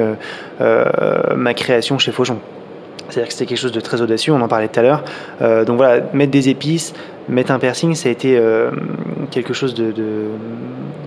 ma 0.60 1.54
création 1.54 1.98
chez 1.98 2.12
Fauchon. 2.12 2.40
C'est-à-dire 3.10 3.28
que 3.28 3.34
c'était 3.34 3.46
quelque 3.46 3.60
chose 3.60 3.72
de 3.72 3.80
très 3.80 4.02
audacieux, 4.02 4.34
on 4.34 4.42
en 4.42 4.48
parlait 4.48 4.68
tout 4.68 4.80
à 4.80 4.84
l'heure. 4.84 5.04
donc 5.66 5.78
voilà, 5.78 6.02
mettre 6.14 6.32
des 6.32 6.50
épices, 6.50 6.94
mettre 7.30 7.52
un 7.52 7.60
piercing, 7.60 7.94
ça 7.96 8.10
a 8.10 8.12
été 8.12 8.40
quelque 9.32 9.54
chose 9.54 9.76
de, 9.76 9.94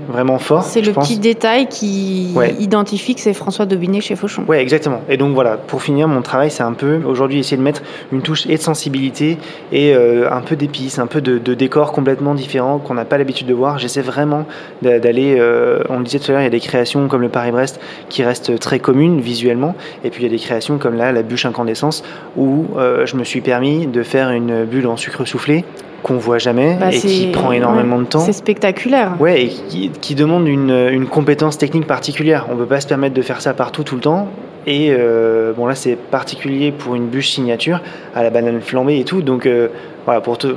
vraiment 0.09 0.39
fort. 0.39 0.65
C'est 0.65 0.81
le 0.81 0.93
petit 0.93 1.19
détail 1.19 1.69
qui 1.69 2.35
identifie 2.59 3.15
que 3.15 3.21
c'est 3.21 3.35
François 3.35 3.67
Dobinet 3.67 4.01
chez 4.01 4.17
Fauchon. 4.17 4.45
Oui, 4.49 4.57
exactement. 4.57 5.03
Et 5.09 5.17
donc 5.17 5.35
voilà, 5.35 5.57
pour 5.57 5.83
finir, 5.83 6.09
mon 6.09 6.23
travail, 6.23 6.51
c'est 6.51 6.63
un 6.63 6.73
peu 6.73 7.01
aujourd'hui 7.05 7.39
essayer 7.39 7.57
de 7.57 7.63
mettre 7.63 7.83
une 8.13 8.23
touche 8.23 8.47
et 8.47 8.57
de 8.57 8.63
sensibilité 8.63 9.39
et 9.73 9.95
euh, 9.95 10.31
un 10.31 10.41
peu 10.41 10.57
d'épices, 10.57 10.99
un 10.99 11.07
peu 11.07 11.21
de, 11.21 11.39
décor 11.55 11.93
complètement 11.93 12.35
différent 12.35 12.79
qu'on 12.79 12.95
n'a 12.95 13.05
pas 13.05 13.19
l'habitude 13.19 13.47
de 13.47 13.55
voir. 13.55 13.79
J'essaie 13.79 14.03
vraiment 14.03 14.47
d'aller, 14.83 15.37
euh, 15.39 15.83
on 15.89 15.99
le 15.99 16.05
disait 16.05 16.19
tout 16.19 16.31
à 16.31 16.35
l'heure, 16.35 16.41
il 16.43 16.45
y 16.45 16.49
a 16.49 16.51
des 16.51 16.61
créations 16.61 17.09
comme 17.09 17.21
le 17.21 17.29
Paris-Brest 17.29 17.81
qui 18.09 18.23
restent 18.23 18.59
très 18.59 18.79
communes 18.79 19.21
visuellement, 19.21 19.75
et 20.05 20.11
puis 20.11 20.23
il 20.23 20.27
y 20.27 20.29
a 20.29 20.37
des 20.37 20.43
créations 20.43 20.79
comme 20.79 20.97
là, 20.97 21.13
la 21.13 21.23
bûche 21.23 21.47
incandescence, 21.47 22.05
où 22.37 22.67
euh, 22.77 23.07
je 23.07 23.17
me 23.17 23.25
suis 23.25 23.41
permis 23.41 23.87
de 23.87 24.03
faire 24.03 24.31
une 24.31 24.65
bulle 24.65 24.87
en 24.87 24.97
sucre 24.97 25.25
soufflé 25.25 25.65
qu'on 26.03 26.17
voit 26.17 26.39
jamais 26.39 26.77
bah, 26.79 26.93
et 26.93 26.99
qui 26.99 27.29
prend 27.33 27.53
énormément 27.53 27.99
de 27.99 28.05
temps. 28.05 28.21
C'est 28.21 28.33
spectaculaire. 28.33 29.17
Ouais, 29.21 29.45
et 29.45 29.49
qui, 29.49 30.15
demande 30.15 30.47
une, 30.47 30.71
une, 30.71 31.07
compétence 31.07 31.59
technique 31.59 31.87
particulière. 31.87 32.47
On 32.51 32.55
ne 32.55 32.61
peut 32.61 32.67
pas 32.67 32.81
se 32.81 32.87
permettre 32.87 33.15
de 33.15 33.23
faire 33.23 33.41
ça 33.41 33.55
partout 33.55 33.83
tout 33.83 33.97
le 33.97 34.01
temps. 34.01 34.29
Et 34.69 34.89
euh, 34.91 35.55
bon 35.55 35.67
là, 35.67 35.75
c'est 35.75 35.97
particulier 35.97 36.73
pour 36.73 36.95
une 36.95 37.07
bûche 37.07 37.31
signature 37.31 37.81
à 38.15 38.23
la 38.23 38.29
banane 38.29 38.61
flambée 38.61 39.01
et 39.01 39.05
tout. 39.05 39.23
Donc 39.23 39.47
euh, 39.47 39.69
voilà, 40.05 40.21
pour 40.21 40.37
te 40.37 40.49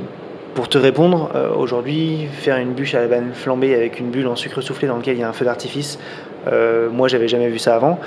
pour 0.54 0.68
te 0.68 0.76
répondre, 0.76 1.30
euh, 1.34 1.48
aujourd'hui, 1.54 2.28
faire 2.30 2.58
une 2.58 2.72
bûche 2.74 2.94
à 2.94 3.00
la 3.00 3.06
banane 3.06 3.32
flambée 3.32 3.74
avec 3.74 3.98
une 3.98 4.10
bulle 4.10 4.26
en 4.26 4.36
sucre 4.36 4.60
soufflé 4.60 4.86
dans 4.86 4.98
lequel 4.98 5.16
il 5.16 5.20
y 5.20 5.22
a 5.22 5.28
un 5.30 5.32
feu 5.32 5.46
d'artifice, 5.46 5.98
moi 6.92 7.08
j'avais 7.08 7.28
jamais 7.28 7.48
vu 7.48 7.58
ça 7.58 7.74
avant. 7.74 7.98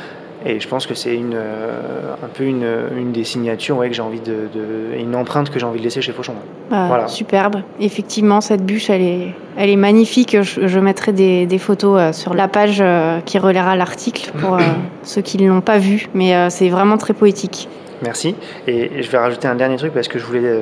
Et 0.46 0.60
je 0.60 0.68
pense 0.68 0.86
que 0.86 0.94
c'est 0.94 1.16
une, 1.16 1.34
euh, 1.34 2.14
un 2.24 2.28
peu 2.28 2.44
une, 2.44 2.68
une 2.96 3.12
des 3.12 3.24
signatures 3.24 3.78
ouais, 3.78 3.90
que 3.90 3.96
j'ai 3.96 4.04
envie 4.04 4.20
de, 4.20 4.48
de, 4.54 4.96
une 4.96 5.16
empreinte 5.16 5.50
que 5.50 5.58
j'ai 5.60 5.66
envie 5.66 5.80
de 5.80 5.84
laisser 5.84 6.02
chez 6.02 6.12
Fauchon. 6.12 6.34
Bah, 6.70 6.86
voilà. 6.88 7.08
Superbe. 7.08 7.62
Effectivement, 7.80 8.42
cette 8.42 8.64
bûche, 8.64 8.92
elle 8.92 9.02
est, 9.02 9.34
elle 9.58 9.72
est 9.72 9.76
magnifique. 9.76 10.38
Je, 10.42 10.80
mettrai 10.80 11.14
des, 11.14 11.48
des, 11.48 11.58
photos 11.58 12.00
euh, 12.00 12.14
sur 12.14 12.36
la 12.36 12.48
page 12.48 12.78
euh, 12.80 13.22
qui 13.22 13.40
relaiera 13.40 13.76
l'article 13.76 14.32
pour 14.40 14.60
ceux 15.02 15.22
qui 15.22 15.42
ne 15.42 15.50
l'ont 15.50 15.62
pas 15.62 15.80
vu. 15.80 16.08
Mais 16.14 16.50
c'est 16.52 16.70
vraiment 16.70 16.98
très 16.98 17.14
poétique. 17.14 17.68
Merci. 18.02 18.36
Et 18.68 19.02
je 19.02 19.10
vais 19.10 19.18
rajouter 19.18 19.48
un 19.48 19.56
dernier 19.56 19.78
truc 19.78 19.94
parce 19.94 20.08
que 20.08 20.20
je 20.20 20.26
voulais 20.26 20.54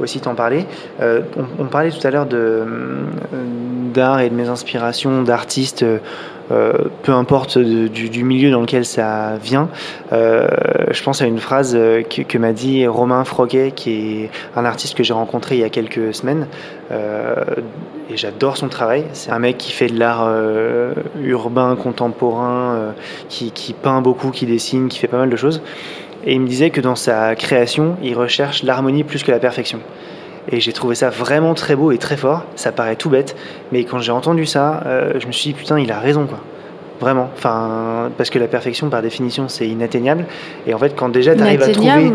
aussi 0.00 0.20
t'en 0.20 0.34
parler. 0.34 0.66
on, 1.00 1.66
parlait 1.66 1.90
tout 1.90 2.06
à 2.06 2.10
l'heure 2.10 2.26
d'art 2.26 4.20
et 4.20 4.30
de 4.30 4.34
mes 4.34 4.48
inspirations 4.48 5.22
d'artistes 5.22 5.84
euh, 6.52 6.72
peu 7.02 7.12
importe 7.12 7.56
du, 7.58 8.24
milieu 8.24 8.50
dans 8.50 8.60
lequel 8.60 8.84
ça 8.84 9.36
vient. 9.42 9.68
Euh, 10.12 10.46
je 10.90 11.02
pense 11.02 11.22
à 11.22 11.26
une 11.26 11.38
phrase 11.38 11.74
euh, 11.74 12.02
que, 12.02 12.38
m'a 12.38 12.52
dit 12.52 12.86
Romain 12.86 13.24
Froguet, 13.24 13.72
qui 13.74 14.24
est 14.24 14.30
un 14.56 14.64
artiste 14.64 14.94
que 14.94 15.02
j'ai 15.02 15.14
rencontré 15.14 15.56
il 15.56 15.60
y 15.60 15.64
a 15.64 15.70
quelques 15.70 16.14
semaines. 16.14 16.46
et 16.90 18.16
j'adore 18.16 18.56
son 18.56 18.68
travail. 18.68 19.04
C'est 19.12 19.30
un 19.30 19.38
mec 19.38 19.56
qui 19.56 19.72
fait 19.72 19.86
de 19.86 19.98
l'art 19.98 20.28
urbain, 21.22 21.76
contemporain, 21.76 22.94
qui 23.28 23.74
peint 23.80 24.02
beaucoup, 24.02 24.30
qui 24.30 24.46
dessine, 24.46 24.88
qui 24.88 24.98
fait 24.98 25.08
pas 25.08 25.18
mal 25.18 25.30
de 25.30 25.36
choses. 25.36 25.62
Et 26.24 26.34
il 26.34 26.40
me 26.40 26.46
disait 26.46 26.70
que 26.70 26.80
dans 26.80 26.94
sa 26.94 27.34
création, 27.34 27.96
il 28.02 28.14
recherche 28.14 28.62
l'harmonie 28.62 29.04
plus 29.04 29.22
que 29.22 29.30
la 29.30 29.38
perfection. 29.38 29.80
Et 30.50 30.60
j'ai 30.60 30.72
trouvé 30.72 30.94
ça 30.94 31.10
vraiment 31.10 31.54
très 31.54 31.76
beau 31.76 31.92
et 31.92 31.98
très 31.98 32.16
fort. 32.16 32.44
Ça 32.56 32.72
paraît 32.72 32.96
tout 32.96 33.10
bête, 33.10 33.36
mais 33.70 33.84
quand 33.84 33.98
j'ai 33.98 34.12
entendu 34.12 34.46
ça, 34.46 34.82
euh, 34.86 35.14
je 35.18 35.26
me 35.26 35.32
suis 35.32 35.52
dit 35.52 35.58
putain, 35.58 35.78
il 35.78 35.90
a 35.92 35.98
raison 35.98 36.26
quoi. 36.26 36.38
Vraiment. 37.02 37.30
Enfin, 37.34 38.12
parce 38.16 38.30
que 38.30 38.38
la 38.38 38.46
perfection, 38.46 38.88
par 38.88 39.02
définition, 39.02 39.48
c'est 39.48 39.66
inatteignable. 39.66 40.24
Et 40.68 40.72
en 40.72 40.78
fait, 40.78 40.94
quand 40.94 41.08
déjà 41.08 41.34
tu 41.34 41.42
arrives 41.42 41.60
à 41.60 41.68
trouver. 41.68 42.12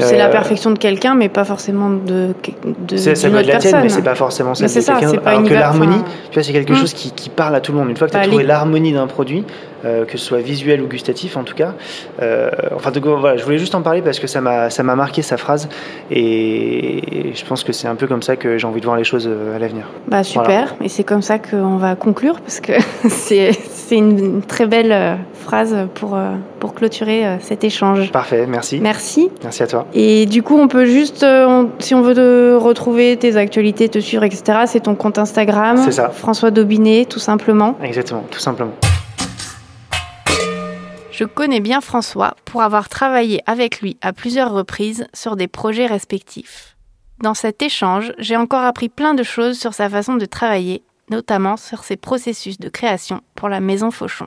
c'est 0.00 0.18
la 0.18 0.26
euh, 0.26 0.32
perfection 0.32 0.72
de 0.72 0.78
quelqu'un, 0.78 1.14
mais 1.14 1.28
pas 1.28 1.44
forcément 1.44 1.88
de, 1.88 2.34
de 2.88 2.96
ça, 2.96 3.14
ça 3.14 3.30
de 3.30 3.36
la 3.36 3.58
tienne, 3.58 3.76
mais 3.80 3.88
c'est 3.88 4.02
pas 4.02 4.16
forcément 4.16 4.56
ça 4.56 4.66
de 4.66 4.72
quelqu'un. 4.72 5.20
Alors 5.24 5.44
que 5.44 5.54
l'harmonie, 5.54 6.02
tu 6.30 6.34
vois, 6.34 6.42
c'est 6.42 6.52
quelque 6.52 6.72
hmm. 6.72 6.78
chose 6.78 6.94
qui, 6.94 7.12
qui, 7.12 7.30
parle 7.30 7.54
à 7.54 7.60
tout 7.60 7.70
le 7.70 7.78
monde. 7.78 7.90
Une 7.90 7.96
fois 7.96 8.08
que 8.08 8.12
tu 8.12 8.18
as 8.18 8.22
bah, 8.22 8.26
trouvé 8.26 8.42
l'harmonie 8.42 8.92
d'un 8.92 9.06
produit, 9.06 9.44
euh, 9.84 10.04
que 10.04 10.18
ce 10.18 10.24
soit 10.24 10.40
visuel 10.40 10.80
ou 10.82 10.88
gustatif 10.88 11.36
en 11.36 11.44
tout 11.44 11.54
cas. 11.54 11.74
Euh, 12.22 12.50
enfin, 12.74 12.90
voilà, 12.90 13.36
je 13.36 13.44
voulais 13.44 13.58
juste 13.58 13.74
en 13.74 13.82
parler 13.82 14.02
parce 14.02 14.18
que 14.18 14.26
ça 14.26 14.40
m'a 14.40 14.70
ça 14.70 14.82
m'a 14.82 14.96
marqué 14.96 15.22
sa 15.22 15.36
phrase 15.36 15.68
et 16.10 17.32
je 17.34 17.44
pense 17.44 17.62
que 17.62 17.72
c'est 17.72 17.86
un 17.86 17.94
peu 17.94 18.06
comme 18.06 18.22
ça 18.22 18.34
que 18.34 18.58
j'ai 18.58 18.66
envie 18.66 18.80
de 18.80 18.86
voir 18.86 18.96
les 18.96 19.04
choses 19.04 19.28
à 19.28 19.58
l'avenir. 19.58 19.84
Bah 20.08 20.24
super, 20.24 20.74
et 20.82 20.88
c'est 20.88 21.04
comme 21.04 21.22
ça 21.22 21.38
qu'on 21.38 21.76
va 21.76 21.94
conclure 21.96 22.40
parce 22.40 22.60
que 22.60 22.72
c'est 23.08 23.52
c'est 23.86 23.96
une, 23.96 24.42
très 24.42 24.66
belle 24.66 24.92
euh, 24.92 25.16
phrase 25.34 25.76
pour, 25.94 26.14
euh, 26.14 26.34
pour 26.58 26.74
clôturer 26.74 27.26
euh, 27.26 27.36
cet 27.40 27.64
échange. 27.64 28.10
Parfait, 28.12 28.46
merci. 28.46 28.80
Merci. 28.80 29.30
Merci 29.42 29.62
à 29.62 29.66
toi. 29.66 29.86
Et 29.92 30.26
du 30.26 30.42
coup, 30.42 30.56
on 30.56 30.68
peut 30.68 30.86
juste, 30.86 31.26
si 31.78 31.94
on 31.94 32.02
veut 32.02 32.14
te 32.14 32.54
retrouver 32.56 33.16
tes 33.16 33.36
actualités, 33.36 33.88
te 33.88 33.98
suivre, 33.98 34.24
etc., 34.24 34.60
c'est 34.66 34.80
ton 34.80 34.94
compte 34.94 35.18
Instagram. 35.18 35.78
C'est 35.84 35.92
ça. 35.92 36.08
François 36.10 36.50
Dobinet, 36.50 37.04
tout 37.04 37.18
simplement. 37.18 37.76
Exactement, 37.82 38.24
tout 38.30 38.40
simplement. 38.40 38.72
Je 41.10 41.24
connais 41.24 41.60
bien 41.60 41.80
François 41.80 42.34
pour 42.44 42.62
avoir 42.62 42.88
travaillé 42.88 43.40
avec 43.46 43.80
lui 43.80 43.96
à 44.02 44.12
plusieurs 44.12 44.52
reprises 44.52 45.06
sur 45.14 45.36
des 45.36 45.46
projets 45.46 45.86
respectifs. 45.86 46.76
Dans 47.22 47.34
cet 47.34 47.62
échange, 47.62 48.12
j'ai 48.18 48.36
encore 48.36 48.64
appris 48.64 48.88
plein 48.88 49.14
de 49.14 49.22
choses 49.22 49.58
sur 49.58 49.74
sa 49.74 49.88
façon 49.88 50.16
de 50.16 50.26
travailler, 50.26 50.82
notamment 51.10 51.56
sur 51.56 51.84
ses 51.84 51.96
processus 51.96 52.58
de 52.58 52.68
création 52.68 53.20
pour 53.34 53.48
la 53.48 53.60
maison 53.60 53.90
Fauchon. 53.90 54.26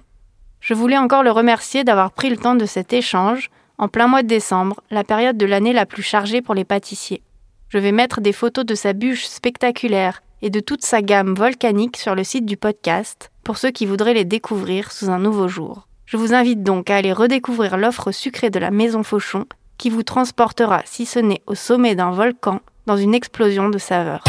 Je 0.59 0.73
voulais 0.73 0.97
encore 0.97 1.23
le 1.23 1.31
remercier 1.31 1.83
d'avoir 1.83 2.11
pris 2.11 2.29
le 2.29 2.37
temps 2.37 2.55
de 2.55 2.65
cet 2.65 2.93
échange 2.93 3.49
en 3.77 3.87
plein 3.87 4.07
mois 4.07 4.23
de 4.23 4.27
décembre, 4.27 4.81
la 4.89 5.03
période 5.03 5.37
de 5.37 5.45
l'année 5.45 5.73
la 5.73 5.85
plus 5.85 6.03
chargée 6.03 6.41
pour 6.41 6.55
les 6.55 6.65
pâtissiers. 6.65 7.21
Je 7.69 7.77
vais 7.77 7.91
mettre 7.91 8.21
des 8.21 8.33
photos 8.33 8.65
de 8.65 8.75
sa 8.75 8.93
bûche 8.93 9.25
spectaculaire 9.25 10.21
et 10.41 10.49
de 10.49 10.59
toute 10.59 10.85
sa 10.85 11.01
gamme 11.01 11.33
volcanique 11.33 11.97
sur 11.97 12.15
le 12.15 12.23
site 12.23 12.45
du 12.45 12.57
podcast 12.57 13.31
pour 13.43 13.57
ceux 13.57 13.71
qui 13.71 13.85
voudraient 13.85 14.13
les 14.13 14.25
découvrir 14.25 14.91
sous 14.91 15.09
un 15.09 15.19
nouveau 15.19 15.47
jour. 15.47 15.87
Je 16.05 16.17
vous 16.17 16.33
invite 16.33 16.63
donc 16.63 16.89
à 16.89 16.95
aller 16.95 17.11
redécouvrir 17.11 17.77
l'offre 17.77 18.11
sucrée 18.11 18.49
de 18.49 18.59
la 18.59 18.71
Maison 18.71 19.03
Fauchon 19.03 19.45
qui 19.77 19.89
vous 19.89 20.03
transportera, 20.03 20.81
si 20.85 21.05
ce 21.05 21.19
n'est 21.19 21.41
au 21.47 21.55
sommet 21.55 21.95
d'un 21.95 22.11
volcan, 22.11 22.61
dans 22.85 22.97
une 22.97 23.13
explosion 23.13 23.69
de 23.69 23.77
saveurs. 23.77 24.23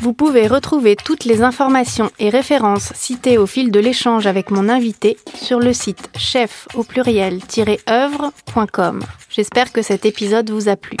Vous 0.00 0.12
pouvez 0.14 0.46
retrouver 0.46 0.96
toutes 0.96 1.26
les 1.26 1.42
informations 1.42 2.10
et 2.18 2.30
références 2.30 2.94
citées 2.94 3.36
au 3.36 3.44
fil 3.44 3.70
de 3.70 3.78
l'échange 3.78 4.26
avec 4.26 4.50
mon 4.50 4.70
invité 4.70 5.18
sur 5.34 5.60
le 5.60 5.74
site 5.74 6.08
chef 6.16 6.66
au 6.74 6.84
pluriel-œuvre.com. 6.84 9.02
J'espère 9.28 9.72
que 9.72 9.82
cet 9.82 10.06
épisode 10.06 10.48
vous 10.48 10.70
a 10.70 10.76
plu. 10.76 10.96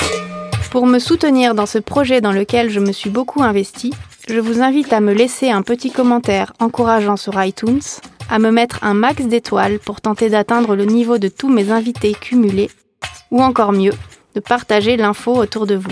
Pour 0.70 0.86
me 0.86 0.98
soutenir 0.98 1.54
dans 1.54 1.64
ce 1.64 1.78
projet 1.78 2.20
dans 2.20 2.32
lequel 2.32 2.68
je 2.68 2.78
me 2.78 2.92
suis 2.92 3.08
beaucoup 3.08 3.42
investi, 3.42 3.94
je 4.28 4.38
vous 4.38 4.60
invite 4.60 4.92
à 4.92 5.00
me 5.00 5.14
laisser 5.14 5.50
un 5.50 5.62
petit 5.62 5.90
commentaire 5.90 6.52
encourageant 6.60 7.16
sur 7.16 7.42
iTunes, 7.42 7.80
à 8.28 8.38
me 8.38 8.50
mettre 8.50 8.84
un 8.84 8.92
max 8.92 9.24
d'étoiles 9.24 9.78
pour 9.78 10.02
tenter 10.02 10.28
d'atteindre 10.28 10.76
le 10.76 10.84
niveau 10.84 11.16
de 11.16 11.28
tous 11.28 11.48
mes 11.48 11.70
invités 11.70 12.12
cumulés, 12.12 12.68
ou 13.30 13.42
encore 13.42 13.72
mieux, 13.72 13.94
de 14.34 14.40
partager 14.40 14.98
l'info 14.98 15.34
autour 15.34 15.66
de 15.66 15.76
vous. 15.76 15.88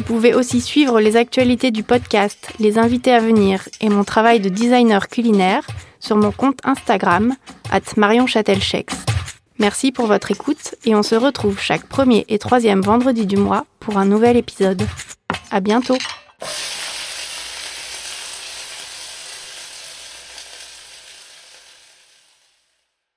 Vous 0.00 0.14
pouvez 0.14 0.32
aussi 0.32 0.62
suivre 0.62 0.98
les 0.98 1.18
actualités 1.18 1.70
du 1.70 1.82
podcast, 1.82 2.54
les 2.58 2.78
invités 2.78 3.12
à 3.12 3.20
venir 3.20 3.68
et 3.82 3.90
mon 3.90 4.02
travail 4.02 4.40
de 4.40 4.48
designer 4.48 5.08
culinaire 5.08 5.66
sur 6.00 6.16
mon 6.16 6.32
compte 6.32 6.58
Instagram, 6.64 7.34
at 7.70 7.82
Merci 9.58 9.92
pour 9.92 10.06
votre 10.06 10.30
écoute 10.30 10.74
et 10.86 10.94
on 10.94 11.02
se 11.02 11.16
retrouve 11.16 11.60
chaque 11.60 11.84
premier 11.84 12.24
et 12.30 12.38
troisième 12.38 12.80
vendredi 12.80 13.26
du 13.26 13.36
mois 13.36 13.66
pour 13.78 13.98
un 13.98 14.06
nouvel 14.06 14.38
épisode. 14.38 14.86
À 15.50 15.60
bientôt! 15.60 15.98